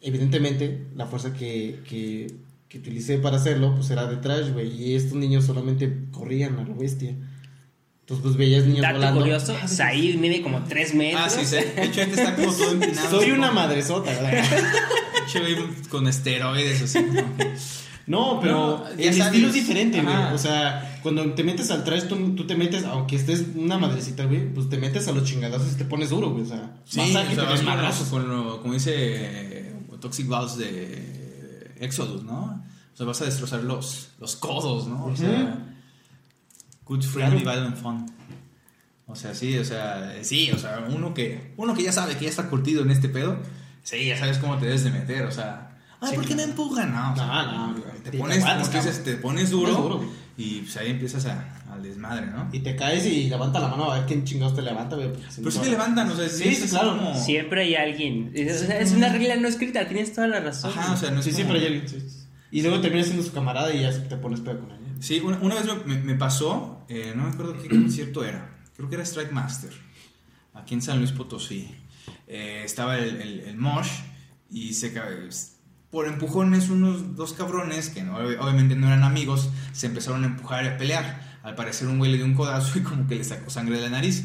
Evidentemente, 0.00 0.86
la 0.94 1.06
fuerza 1.06 1.32
que, 1.32 1.80
que, 1.88 2.34
que 2.68 2.78
utilicé 2.78 3.18
para 3.18 3.36
hacerlo, 3.36 3.74
pues 3.74 3.88
era 3.90 4.06
de 4.06 4.16
trash, 4.18 4.50
güey. 4.52 4.70
Y 4.70 4.94
estos 4.94 5.14
niños 5.14 5.44
solamente 5.44 5.90
corrían 6.10 6.58
a 6.58 6.62
lo 6.64 6.74
bestia. 6.74 7.16
Entonces, 8.00 8.22
pues 8.22 8.36
veías 8.36 8.66
niños 8.66 8.82
Dato 8.82 8.96
volando. 8.96 9.20
curioso, 9.22 9.56
Said 9.66 10.16
mide 10.16 10.42
como 10.42 10.62
3 10.64 10.94
metros. 10.94 11.22
Ah, 11.24 11.30
sí, 11.30 11.46
sí. 11.46 11.56
De 11.56 11.84
hecho, 11.84 12.02
este 12.02 12.16
está 12.16 12.36
como 12.36 12.52
todo 12.52 12.72
empinado. 12.72 13.10
Soy 13.18 13.30
una 13.30 13.48
como- 13.48 13.60
madresota, 13.60 14.14
güey. 14.20 14.32
de 14.32 14.38
hecho, 15.26 15.40
güey, 15.40 15.56
Con 15.88 16.06
esteroides, 16.06 16.82
así. 16.82 16.98
No, 18.06 18.38
pero 18.40 18.84
No, 18.84 18.88
el 18.88 19.00
estilo 19.20 19.48
es 19.48 19.54
diferente, 19.54 20.02
güey. 20.02 20.14
O 20.32 20.38
sea, 20.38 20.98
cuando 21.02 21.24
te 21.32 21.42
metes 21.42 21.70
al 21.70 21.84
trash, 21.84 22.04
tú, 22.04 22.34
tú 22.34 22.46
te 22.46 22.54
metes, 22.54 22.84
aunque 22.84 23.16
estés 23.16 23.44
una 23.54 23.78
madrecita, 23.78 24.24
güey, 24.26 24.52
pues 24.52 24.68
te 24.68 24.76
metes 24.76 25.08
a 25.08 25.12
los 25.12 25.24
chingadazos 25.24 25.72
y 25.72 25.76
te 25.76 25.84
pones 25.84 26.10
duro, 26.10 26.30
güey. 26.30 26.42
O 26.44 26.46
sea, 26.46 26.76
Sí, 26.84 26.98
vas 27.00 27.16
a 27.16 27.28
que 27.28 27.36
te 27.36 27.44
con, 27.44 27.64
madrazos. 27.64 28.08
con 28.08 28.28
lo, 28.28 28.60
como 28.60 28.74
dice 28.74 28.92
eh, 28.94 29.74
Toxic 30.00 30.28
Balls 30.28 30.58
de 30.58 31.72
Exodus, 31.80 32.22
¿no? 32.24 32.62
O 32.92 32.96
sea, 32.96 33.06
vas 33.06 33.20
a 33.22 33.24
destrozar 33.24 33.62
los, 33.64 34.10
los 34.20 34.36
codos, 34.36 34.86
¿no? 34.86 35.06
O 35.06 35.16
sea, 35.16 35.58
good 36.84 37.02
friendly, 37.02 37.40
Claro. 37.42 37.58
violent 37.60 37.82
fun. 37.82 38.06
O 39.06 39.16
sea, 39.16 39.34
sí, 39.34 39.56
o 39.58 39.64
sea, 39.64 40.14
sí, 40.22 40.50
o 40.52 40.58
sea, 40.58 40.86
uno 40.90 41.12
que, 41.14 41.52
uno 41.56 41.74
que 41.74 41.82
ya 41.82 41.92
sabe 41.92 42.16
que 42.16 42.24
ya 42.24 42.30
está 42.30 42.48
curtido 42.48 42.82
en 42.82 42.90
este 42.90 43.08
pedo, 43.08 43.38
sí, 43.82 44.06
ya 44.06 44.18
sabes 44.18 44.38
cómo 44.38 44.56
te 44.58 44.66
debes 44.66 44.84
de 44.84 44.90
meter, 44.90 45.24
o 45.26 45.30
sea, 45.30 45.73
ay, 46.04 46.10
Sí, 46.10 46.16
¿por 46.16 46.26
qué 46.26 46.34
me 46.36 46.42
empujan? 46.44 46.92
No, 46.92 47.12
o 47.12 47.16
sea, 47.16 47.26
No, 47.26 47.52
no, 47.52 47.72
güey, 47.72 47.82
güey, 47.84 47.96
te 48.02 48.10
te 48.10 48.18
pones, 48.18 48.44
tú 48.44 48.70
dices, 48.76 49.04
te 49.04 49.14
pones 49.16 49.50
duro, 49.50 50.04
y 50.36 50.60
pues 50.62 50.76
ahí 50.76 50.90
empiezas 50.90 51.26
a, 51.26 51.62
al 51.72 51.82
desmadre, 51.82 52.26
¿no? 52.26 52.48
Y 52.52 52.60
te 52.60 52.74
caes 52.76 53.06
y 53.06 53.28
levanta 53.28 53.60
la 53.60 53.68
mano 53.68 53.90
a 53.92 53.98
ver 53.98 54.06
quién 54.06 54.24
chingados 54.24 54.54
te 54.56 54.62
levanta, 54.62 54.96
güey. 54.96 55.10
si 55.30 55.38
Pero 55.40 55.50
sí 55.50 55.58
te 55.58 55.64
te 55.64 55.70
va- 55.70 55.78
levantan, 55.78 56.10
o 56.10 56.16
sea, 56.16 56.28
Sí, 56.28 56.56
claro. 56.70 56.96
como- 56.98 57.14
Siempre 57.14 57.62
hay 57.62 57.74
alguien. 57.76 58.30
Es, 58.34 58.62
o 58.62 58.66
sea, 58.66 58.80
es 58.80 58.92
una 58.92 59.08
regla 59.10 59.36
no 59.36 59.46
escrita, 59.48 59.86
tienes 59.86 60.12
toda 60.12 60.26
la 60.26 60.40
razón. 60.40 60.70
Ajá, 60.76 60.92
o 60.92 60.96
sea, 60.96 61.10
no 61.10 61.20
es 61.20 61.24
Sí, 61.24 61.30
como- 61.30 61.36
siempre 61.36 61.58
hay 61.60 61.66
alguien. 61.66 61.88
sí. 61.88 61.98
Y 62.50 62.62
luego 62.62 62.80
terminas 62.80 63.06
siendo 63.06 63.24
su 63.24 63.32
camarada 63.32 63.72
y 63.74 63.80
ya 63.82 63.90
te 64.08 64.16
pones 64.16 64.40
pedo 64.40 64.60
con 64.60 64.70
ella. 64.70 64.80
Sí, 65.00 65.20
una, 65.20 65.38
una 65.38 65.56
vez 65.56 65.66
me, 65.86 66.14
pasó, 66.14 66.84
eh, 66.88 67.12
no 67.16 67.24
me 67.24 67.30
acuerdo 67.30 67.60
qué 67.60 67.68
concierto 67.68 68.24
era, 68.24 68.56
creo 68.76 68.88
que 68.88 68.94
era 68.94 69.04
Strike 69.04 69.32
Master, 69.32 69.70
aquí 70.54 70.74
en 70.74 70.82
San 70.82 70.98
Luis 70.98 71.10
Potosí. 71.12 71.74
Eh, 72.28 72.62
estaba 72.64 72.98
el, 72.98 73.16
el, 73.20 73.40
el 73.40 73.56
Mosh 73.56 73.88
y 74.50 74.72
se 74.74 74.92
por 75.94 76.08
empujones 76.08 76.70
unos 76.70 77.14
dos 77.14 77.34
cabrones 77.34 77.88
que 77.88 78.02
no- 78.02 78.16
obviamente 78.16 78.74
no 78.74 78.88
eran 78.88 79.04
amigos, 79.04 79.48
se 79.72 79.86
empezaron 79.86 80.24
a 80.24 80.26
empujar 80.26 80.64
y 80.64 80.68
a 80.68 80.76
pelear. 80.76 81.38
Al 81.44 81.54
parecer 81.54 81.86
un 81.86 81.98
güey 81.98 82.10
le 82.10 82.16
dio 82.16 82.26
un 82.26 82.34
codazo 82.34 82.76
y 82.80 82.82
como 82.82 83.06
que 83.06 83.14
le 83.14 83.22
sacó 83.22 83.48
sangre 83.48 83.76
de 83.76 83.82
la 83.82 83.90
nariz. 83.90 84.24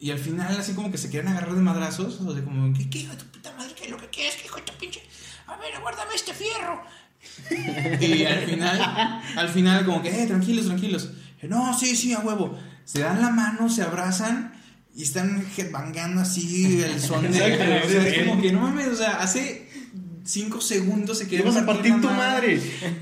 Y 0.00 0.10
al 0.10 0.18
final 0.18 0.56
así 0.58 0.72
como 0.72 0.90
que 0.90 0.98
se 0.98 1.08
querían 1.08 1.28
agarrar 1.28 1.54
de 1.54 1.60
madrazos, 1.60 2.20
o 2.20 2.34
sea, 2.34 2.42
como, 2.42 2.72
¿qué, 2.76 2.90
qué 2.90 2.98
hijo 2.98 3.12
de 3.12 3.18
tu 3.18 3.26
puta 3.26 3.52
madre? 3.56 3.72
¿Qué 3.76 3.84
es 3.84 3.90
lo 3.92 3.96
que 3.96 4.08
quieres? 4.08 4.34
¿Qué 4.34 4.46
hijo 4.46 4.56
de 4.56 4.62
tu 4.62 4.72
pinche? 4.76 5.00
A 5.46 5.56
ver, 5.58 5.72
aguárdame 5.76 6.14
este 6.16 6.34
fierro. 6.34 6.82
Y 8.00 8.24
al 8.24 8.40
final, 8.40 9.22
al 9.36 9.48
final 9.50 9.84
como 9.84 10.02
que, 10.02 10.08
eh, 10.22 10.26
tranquilos, 10.26 10.66
tranquilos. 10.66 11.10
No, 11.42 11.78
sí, 11.78 11.94
sí, 11.94 12.12
a 12.12 12.18
huevo. 12.18 12.58
Se 12.84 12.98
dan 13.02 13.20
la 13.22 13.30
mano, 13.30 13.68
se 13.68 13.82
abrazan 13.82 14.52
y 14.94 15.04
están 15.04 15.46
headbangando 15.56 16.20
así 16.22 16.82
el 16.82 17.00
son 17.00 17.22
de... 17.22 17.28
O 17.30 17.88
sea, 17.88 18.08
es 18.08 18.26
como 18.28 18.42
que, 18.42 18.50
no 18.52 18.60
mames, 18.62 18.88
o 18.88 18.96
sea, 18.96 19.20
hace 19.20 19.61
cinco 20.24 20.60
segundos 20.60 21.18
se 21.18 21.24
Te 21.24 21.30
querían 21.30 21.48
vas 21.54 21.62
a 21.62 21.66
partir 21.66 22.00
tu 22.00 22.08
madre. 22.08 22.60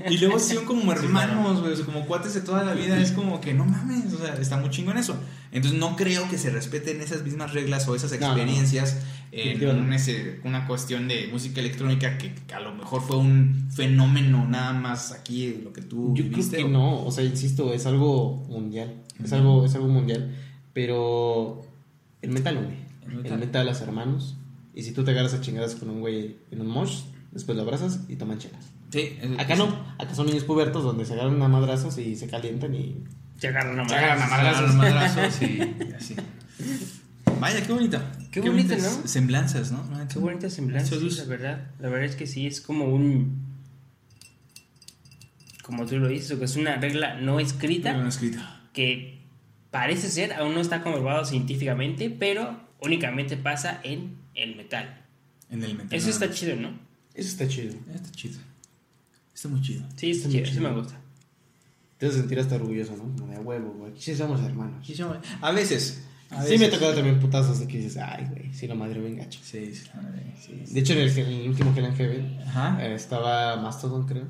Y 0.09 0.17
luego 0.17 0.39
son 0.39 0.65
como 0.65 0.91
hermanos, 0.91 1.61
güey, 1.61 1.73
o 1.73 1.75
sea, 1.75 1.85
como 1.85 2.05
cuates 2.05 2.33
de 2.33 2.41
toda 2.41 2.63
la 2.63 2.73
vida. 2.73 2.99
Es 2.99 3.11
como 3.11 3.39
que, 3.41 3.53
no 3.53 3.65
mames, 3.65 4.13
o 4.13 4.17
sea, 4.17 4.35
está 4.35 4.57
muy 4.57 4.69
chingo 4.69 4.91
en 4.91 4.97
eso. 4.97 5.15
Entonces 5.51 5.79
no 5.79 5.95
creo 5.95 6.27
que 6.29 6.37
se 6.37 6.49
respeten 6.49 7.01
esas 7.01 7.23
mismas 7.23 7.53
reglas 7.53 7.87
o 7.87 7.95
esas 7.95 8.11
No, 8.13 8.19
no, 8.19 8.27
no. 8.27 8.33
experiencias 8.41 8.97
en 9.33 9.37
Definitivamente. 9.59 9.87
un- 9.87 9.93
ese- 9.93 10.39
una 10.43 10.65
cuestión 10.67 11.07
de 11.07 11.27
música 11.31 11.59
electrónica 11.61 12.17
que, 12.17 12.33
que 12.33 12.53
a 12.53 12.59
lo 12.59 12.73
mejor 12.73 13.01
fue 13.01 13.17
un 13.17 13.69
fenómeno 13.73 14.47
nada 14.47 14.73
más 14.73 15.11
aquí, 15.11 15.59
lo 15.63 15.71
que 15.73 15.81
tú 15.81 16.13
Yo 16.15 16.23
creo 16.29 16.49
que 16.49 16.63
o- 16.63 16.67
no, 16.69 17.05
o 17.05 17.11
sea, 17.11 17.23
insisto, 17.23 17.73
es 17.73 17.85
algo 17.85 18.35
mundial. 18.49 18.93
Es 19.23 19.31
algo, 19.33 19.65
es 19.65 19.75
algo 19.75 19.87
mundial. 19.87 20.35
Pero 20.73 21.61
el 22.21 22.31
metal 22.31 22.57
une. 22.57 22.77
El 23.05 23.11
El 23.11 23.23
metal. 23.23 23.39
metal, 23.39 23.65
las 23.65 23.81
hermanos. 23.81 24.35
Y 24.73 24.83
si 24.83 24.91
tú 24.93 25.03
te 25.03 25.11
agarras 25.11 25.33
a 25.33 25.41
chingadas 25.41 25.75
con 25.75 25.89
un 25.89 25.99
güey 25.99 26.37
en 26.51 26.61
un 26.61 26.67
mosh, 26.67 27.01
después 27.31 27.55
lo 27.57 27.63
abrazas 27.63 28.01
y 28.07 28.15
toman 28.15 28.37
chelas. 28.39 28.65
Sí, 28.91 29.17
es- 29.21 29.39
Acá 29.39 29.55
no, 29.55 29.67
acá 29.97 30.13
son 30.15 30.27
niños 30.27 30.43
pubertos 30.43 30.83
donde 30.83 31.05
se 31.05 31.13
agarran 31.13 31.41
a 31.41 31.47
madrazos 31.47 31.97
y 31.97 32.15
se 32.15 32.27
calientan 32.27 32.73
y. 32.75 33.03
Se 33.37 33.47
agarran 33.47 33.79
a 33.79 33.87
Se 33.89 33.95
agarran 33.95 34.21
a 34.21 34.27
madrazos. 34.27 34.75
madrazos. 34.75 35.15
madrazos 35.39 35.41
y, 35.41 35.89
y 35.89 35.93
así. 35.93 36.15
Vaya, 37.39 37.65
qué 37.65 37.73
bonito. 37.73 37.99
Qué 38.31 38.39
bonito, 38.39 38.69
bonitas 38.75 38.97
¿no? 39.01 39.07
Semblanzas, 39.07 39.71
¿no? 39.71 39.83
Qué 40.11 40.19
bonita 40.19 40.49
semblanza, 40.49 40.95
Eso 40.95 41.05
es- 41.07 41.17
la 41.17 41.23
verdad. 41.25 41.67
La 41.79 41.89
verdad 41.89 42.05
es 42.05 42.15
que 42.15 42.27
sí, 42.27 42.45
es 42.47 42.61
como 42.61 42.85
un... 42.85 43.49
Como 45.63 45.85
tú 45.85 45.97
lo 45.99 46.07
dices, 46.07 46.37
que 46.37 46.45
es 46.45 46.55
una 46.55 46.75
regla 46.77 47.15
no 47.19 47.39
escrita 47.39 47.93
No 47.93 48.07
escrito. 48.09 48.39
que 48.73 49.21
parece 49.69 50.09
ser, 50.09 50.33
aún 50.33 50.53
no 50.53 50.59
está 50.59 50.81
comprobado 50.83 51.23
científicamente, 51.25 52.09
pero 52.09 52.59
únicamente 52.81 53.37
pasa 53.37 53.79
en 53.83 54.15
el 54.35 54.55
metal. 54.55 55.05
En 55.49 55.63
el 55.63 55.75
metal. 55.75 55.93
Eso 55.97 56.09
está 56.09 56.31
chido, 56.31 56.55
¿no? 56.55 56.69
Eso 57.13 57.29
está 57.29 57.47
chido. 57.47 57.73
Está 57.93 58.11
chido. 58.11 58.39
Está 59.33 59.49
muy 59.49 59.61
chido. 59.61 59.83
Sí, 59.95 60.11
está 60.11 60.27
Está 60.27 60.29
muy 60.29 60.43
chido, 60.43 60.53
sí 60.53 60.59
me 60.61 60.71
gusta. 60.73 60.97
Te 61.97 62.05
vas 62.07 62.15
a 62.15 62.19
sentir 62.19 62.39
hasta 62.39 62.55
orgulloso, 62.55 62.95
¿no? 62.97 63.03
Como 63.15 63.27
de 63.31 63.35
"A 63.37 63.41
huevo, 63.41 63.73
güey. 63.77 63.93
Sí 63.97 64.15
somos 64.15 64.41
hermanos. 64.41 64.87
A 65.41 65.51
veces. 65.51 66.03
a 66.29 66.41
Sí 66.43 66.49
me 66.51 66.55
ha 66.55 66.67
veces. 66.67 66.71
tocado 66.71 66.93
también 66.95 67.19
putazos 67.19 67.59
de 67.59 67.67
que 67.67 67.77
dices, 67.77 67.97
ay, 67.97 68.25
güey, 68.29 68.53
sí 68.53 68.67
lo 68.67 68.75
madre 68.75 68.99
bien 69.01 69.17
gacho. 69.17 69.39
Sí, 69.43 69.73
sí. 69.75 69.83
De 70.73 70.79
hecho, 70.79 70.93
en 70.93 70.99
el, 70.99 71.17
en 71.17 71.27
el 71.27 71.49
último 71.49 71.73
Hell 71.75 71.85
and 71.85 71.97
Heaven 71.97 72.39
Ajá. 72.47 72.83
eh, 72.85 72.95
estaba 72.95 73.57
Mastodon, 73.57 74.07
creo. 74.07 74.27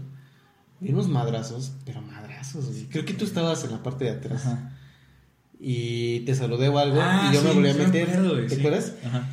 Y 0.82 0.92
unos 0.92 1.08
madrazos, 1.08 1.74
pero 1.86 2.02
madrazos. 2.02 2.66
Creo 2.90 3.06
que 3.06 3.14
tú 3.14 3.24
estabas 3.26 3.64
en 3.64 3.72
la 3.72 3.84
parte 3.84 4.06
de 4.06 4.12
atrás. 4.12 4.46
Ajá. 4.48 4.78
Y 5.60 6.22
te 6.22 6.34
saludé 6.34 6.70
o 6.70 6.78
algo. 6.80 7.00
Ah, 7.00 7.30
y 7.32 7.36
yo 7.36 7.44
me 7.44 7.52
volví 7.54 7.70
a 7.70 7.74
me 7.76 7.86
meter. 7.86 8.10
acuerdo, 8.10 8.34
güey, 8.34 8.48
¿Te 8.48 8.56
sí. 8.56 8.60
acuerdas? 8.62 8.94
Ajá. 9.06 9.30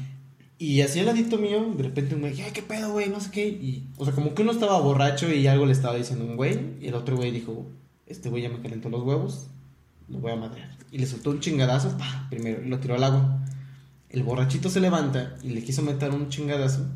Y 0.59 0.81
así 0.81 0.99
al 0.99 1.07
ladito 1.07 1.39
mío, 1.39 1.73
de 1.77 1.85
repente 1.85 2.17
un 2.17 2.21
güey, 2.21 2.41
ay, 2.43 2.51
qué 2.53 2.63
pedo, 2.63 2.93
güey, 2.93 3.09
no 3.09 3.21
sé 3.21 3.31
qué. 3.31 3.47
Y, 3.47 3.89
o 3.97 4.05
sea, 4.05 4.13
como 4.13 4.35
que 4.35 4.43
uno 4.43 4.53
estaba 4.53 4.81
borracho 4.81 5.33
y 5.33 5.47
algo 5.47 5.67
le 5.67 5.73
estaba 5.73 5.95
diciendo 5.95 6.25
un 6.25 6.37
güey. 6.37 6.59
Y 6.81 6.89
el 6.89 6.95
otro 6.95 7.17
güey 7.17 7.31
dijo, 7.31 7.71
este 8.07 8.29
güey 8.29 8.43
ya 8.43 8.49
me 8.49 8.61
calentó 8.61 8.89
los 8.89 9.05
huevos, 9.05 9.47
lo 10.09 10.19
voy 10.19 10.33
a 10.33 10.37
madrear. 10.37 10.77
Y 10.91 10.99
le 10.99 11.07
soltó 11.07 11.31
un 11.31 11.41
chingadazo, 11.41 11.97
pa, 11.97 12.27
primero, 12.29 12.63
y 12.65 12.69
lo 12.69 12.81
tiró 12.81 12.97
al 12.97 13.05
agua. 13.05 13.45
El 14.09 14.23
borrachito 14.23 14.71
se 14.71 14.81
levanta 14.81 15.37
y 15.43 15.51
le 15.51 15.63
quiso 15.63 15.83
meter 15.83 16.11
un 16.11 16.29
chingadazo. 16.29 16.89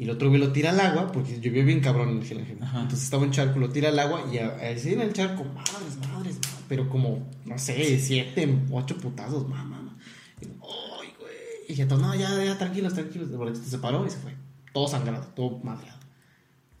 Y 0.00 0.04
el 0.04 0.10
otro 0.10 0.30
güey 0.30 0.40
lo 0.40 0.50
tira 0.50 0.70
al 0.70 0.80
agua, 0.80 1.12
porque 1.12 1.40
llovió 1.40 1.62
bien 1.62 1.80
cabrón 1.80 2.08
en 2.08 2.38
el. 2.38 2.62
Ajá. 2.62 2.80
Entonces 2.80 3.04
estaba 3.04 3.22
un 3.22 3.32
charco, 3.32 3.58
lo 3.58 3.68
tira 3.68 3.90
al 3.90 3.98
agua 3.98 4.24
y 4.32 4.38
así 4.38 4.94
en 4.94 5.02
el 5.02 5.12
charco, 5.12 5.44
madres, 5.44 5.98
madres, 5.98 6.10
madres, 6.10 6.38
pero 6.68 6.88
como, 6.88 7.28
no 7.44 7.58
sé, 7.58 7.98
siete, 7.98 8.62
ocho 8.70 8.96
putazos, 8.96 9.46
mamá, 9.46 9.64
mamá. 9.64 9.98
Y, 10.40 10.46
Ay, 10.46 11.12
güey. 11.18 11.59
Y 11.70 11.74
ya 11.74 11.86
todos, 11.86 12.02
no, 12.02 12.14
ya, 12.14 12.42
ya, 12.44 12.58
tranquilos, 12.58 12.94
tranquilos. 12.94 13.30
El 13.30 13.36
borrachito 13.36 13.66
se 13.68 13.78
paró 13.78 14.04
y 14.06 14.10
se 14.10 14.16
fue. 14.18 14.34
Todo 14.72 14.88
sangrado, 14.88 15.24
todo 15.36 15.58
madreado. 15.62 15.98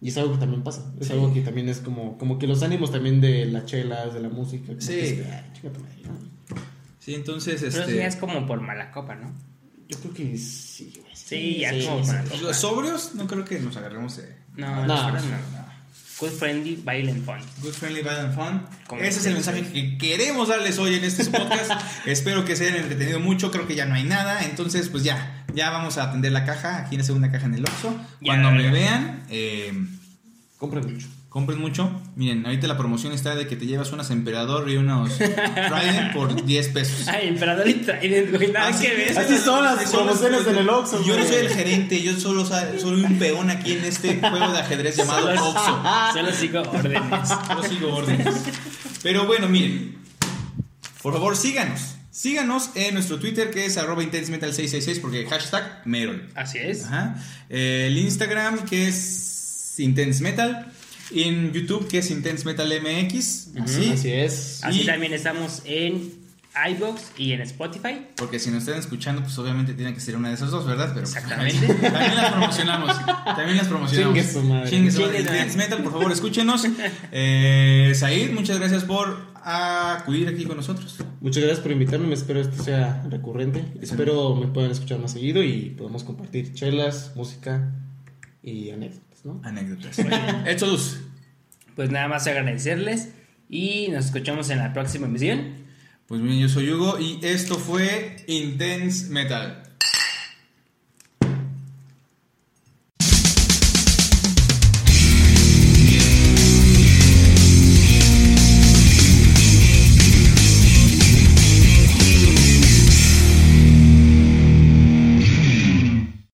Y 0.00 0.08
es 0.08 0.16
algo 0.16 0.32
que 0.32 0.38
también 0.38 0.62
pasa. 0.62 0.82
Es 1.00 1.06
Sí. 1.08 1.12
algo 1.12 1.32
que 1.32 1.42
también 1.42 1.68
es 1.68 1.78
como, 1.80 2.16
como 2.18 2.38
que 2.38 2.46
los 2.46 2.62
ánimos 2.62 2.90
también 2.90 3.20
de 3.20 3.44
las 3.46 3.66
chelas, 3.66 4.14
de 4.14 4.20
la 4.20 4.28
música. 4.30 4.68
como 4.68 4.80
Sí. 4.80 4.88
que 4.88 5.20
es, 5.20 5.26
ay. 5.26 5.44
Sí, 6.98 7.14
entonces, 7.14 7.60
Pero 7.60 7.82
este. 7.82 7.92
sí 7.92 7.98
es 7.98 8.16
como 8.16 8.46
por 8.46 8.60
mala 8.60 8.90
copa, 8.90 9.14
¿no? 9.14 9.32
Yo 9.88 9.98
creo 9.98 10.14
que 10.14 10.36
sí, 10.38 10.92
güey. 11.00 11.14
Sí, 11.16 11.58
ya 11.60 11.70
como 11.86 12.04
para- 12.06 12.24
Los 12.42 12.56
sobrios, 12.56 13.14
no 13.14 13.26
creo 13.26 13.44
que 13.44 13.58
nos 13.60 13.76
agarremos 13.76 14.16
de. 14.16 14.36
No, 14.56 14.86
No, 14.86 15.10
no, 15.12 15.12
no. 15.12 15.20
Good 16.20 16.32
friendly, 16.32 16.76
violent 16.76 17.24
fun. 17.24 17.38
Good 17.62 17.72
Friendly 17.72 18.02
Violent 18.02 18.34
Fun. 18.34 18.62
Como 18.86 19.00
Ese 19.00 19.20
es 19.20 19.26
el 19.26 19.34
mensaje 19.34 19.62
que 19.62 19.96
queremos 19.96 20.48
darles 20.48 20.78
hoy 20.78 20.94
en 20.96 21.04
este 21.04 21.24
podcast. 21.24 21.70
Espero 22.06 22.44
que 22.44 22.56
se 22.56 22.66
hayan 22.66 22.82
entretenido 22.82 23.20
mucho. 23.20 23.50
Creo 23.50 23.66
que 23.66 23.74
ya 23.74 23.86
no 23.86 23.94
hay 23.94 24.04
nada. 24.04 24.44
Entonces, 24.44 24.90
pues 24.90 25.02
ya, 25.02 25.44
ya 25.54 25.70
vamos 25.70 25.96
a 25.96 26.04
atender 26.04 26.32
la 26.32 26.44
caja. 26.44 26.76
Aquí 26.78 26.96
en 26.96 27.00
la 27.00 27.06
segunda 27.06 27.32
caja 27.32 27.46
en 27.46 27.54
el 27.54 27.64
Oxxo. 27.64 27.96
Ya, 28.20 28.34
Cuando 28.34 28.50
me 28.50 28.64
ya. 28.64 28.70
vean, 28.70 29.22
eh, 29.30 29.72
Compren 30.58 30.92
mucho. 30.92 31.06
Compren 31.30 31.58
mucho. 31.58 31.90
Miren, 32.16 32.44
ahorita 32.44 32.66
la 32.66 32.76
promoción 32.76 33.12
está 33.14 33.34
de 33.36 33.46
que 33.46 33.56
te 33.56 33.64
llevas 33.64 33.90
unas 33.92 34.10
Emperador 34.10 34.68
y 34.68 34.76
unos 34.76 35.16
Trident 35.16 36.12
por 36.12 36.44
10 36.44 36.68
pesos. 36.68 37.08
Ay, 37.08 37.28
emperador 37.28 37.66
y 37.68 37.74
Trident, 37.74 38.34
güey, 38.36 38.50
nada 38.52 38.68
Así 38.68 38.84
que 38.86 38.94
ver. 38.94 39.16
Así 39.18 39.38
son 39.38 39.64
las 39.64 39.90
promociones 39.90 40.46
en 40.46 40.56
el 40.58 40.68
Oxxo, 40.68 41.02
Yo 41.04 41.16
no 41.16 41.24
soy 41.24 41.36
el 41.36 41.48
gerente, 41.48 42.02
yo 42.02 42.18
solo 42.18 42.44
soy 42.44 43.02
un 43.04 43.18
peón 43.18 43.48
aquí 43.48 43.72
en 43.72 43.84
este 43.84 44.16
juego 44.20 44.52
de 44.52 44.58
ajedrez 44.58 44.96
llamado 44.96 45.28
Solo- 45.34 45.48
Oxxo. 45.50 45.82
Solo 46.12 46.32
sigo 46.32 46.60
órdenes. 46.62 47.28
Yo 47.48 47.62
sigo 47.68 47.94
órdenes. 47.94 48.34
Pero 49.02 49.24
bueno, 49.26 49.48
miren. 49.48 49.96
Por 51.02 51.14
favor, 51.14 51.36
síganos. 51.36 51.94
Síganos 52.10 52.70
en 52.74 52.94
nuestro 52.94 53.18
Twitter 53.20 53.50
que 53.50 53.64
es 53.64 53.78
arroba 53.78 54.02
intensemetal666 54.02 55.00
porque 55.00 55.26
hashtag 55.26 55.82
Merol. 55.86 56.28
Así 56.34 56.58
es. 56.58 56.84
Ajá. 56.84 57.14
El 57.48 57.96
Instagram 57.96 58.64
que 58.64 58.88
es 58.88 59.78
Intense 59.78 60.22
Metal. 60.24 60.72
En 61.12 61.52
YouTube 61.52 61.88
que 61.88 61.98
es 61.98 62.10
Intense 62.10 62.44
Metal 62.44 62.68
MX. 62.68 63.48
Así. 63.60 63.90
Así 63.90 64.12
es. 64.12 64.60
Así 64.62 64.82
Y- 64.82 64.86
también 64.86 65.12
estamos 65.12 65.62
en 65.64 66.20
iBox 66.72 67.12
y 67.16 67.32
en 67.32 67.42
Spotify. 67.42 68.06
Porque 68.16 68.38
si 68.40 68.50
nos 68.50 68.64
están 68.64 68.78
escuchando, 68.78 69.22
pues 69.22 69.38
obviamente 69.38 69.72
tiene 69.74 69.94
que 69.94 70.00
ser 70.00 70.16
una 70.16 70.28
de 70.28 70.34
esas 70.34 70.50
dos, 70.50 70.66
¿verdad? 70.66 70.90
Pero 70.94 71.06
pues, 71.06 71.14
Exactamente. 71.16 71.66
también 71.90 72.16
las 72.16 72.30
promocionamos. 72.32 73.04
También 73.24 73.56
las 73.56 73.68
promocionamos. 73.68 74.14
Chingue 74.18 74.32
su 74.32 74.42
madre. 74.42 74.70
Chingue 74.70 74.90
su 74.90 74.96
Chingue 74.98 75.06
madre. 75.12 75.22
su 75.22 75.28
madre. 75.30 75.38
Dance 75.40 75.56
Metal, 75.58 75.82
por 75.82 75.92
favor, 75.92 76.12
escúchenos. 76.12 76.64
Eh, 77.12 77.92
Said, 77.94 78.32
muchas 78.32 78.58
gracias 78.58 78.84
por 78.84 79.16
acudir 79.44 80.28
aquí 80.28 80.44
con 80.44 80.56
nosotros. 80.56 80.96
Muchas 81.20 81.42
gracias 81.42 81.60
por 81.62 81.72
invitarme, 81.72 82.06
me 82.06 82.14
espero 82.14 82.40
esto 82.40 82.62
sea 82.62 83.04
recurrente. 83.08 83.64
Espero 83.80 84.34
me 84.36 84.46
puedan 84.48 84.70
escuchar 84.70 84.98
más 84.98 85.12
seguido 85.12 85.42
y 85.42 85.70
podamos 85.70 86.04
compartir 86.04 86.52
chelas, 86.54 87.12
música 87.16 87.72
y 88.42 88.70
anécdotas, 89.24 89.24
¿no? 89.24 89.40
Anécdotas. 89.44 89.98
Exodus. 90.46 91.00
Pues 91.76 91.88
nada 91.88 92.08
más 92.08 92.26
agradecerles 92.26 93.10
y 93.48 93.88
nos 93.88 94.06
escuchamos 94.06 94.50
en 94.50 94.58
la 94.58 94.72
próxima 94.74 95.06
emisión. 95.06 95.54
Pues 96.06 96.20
bien, 96.20 96.38
yo 96.38 96.48
soy 96.48 96.70
Hugo 96.70 96.98
y 96.98 97.20
esto 97.22 97.54
fue 97.54 98.16
Intense 98.26 99.08
Metal. 99.08 99.62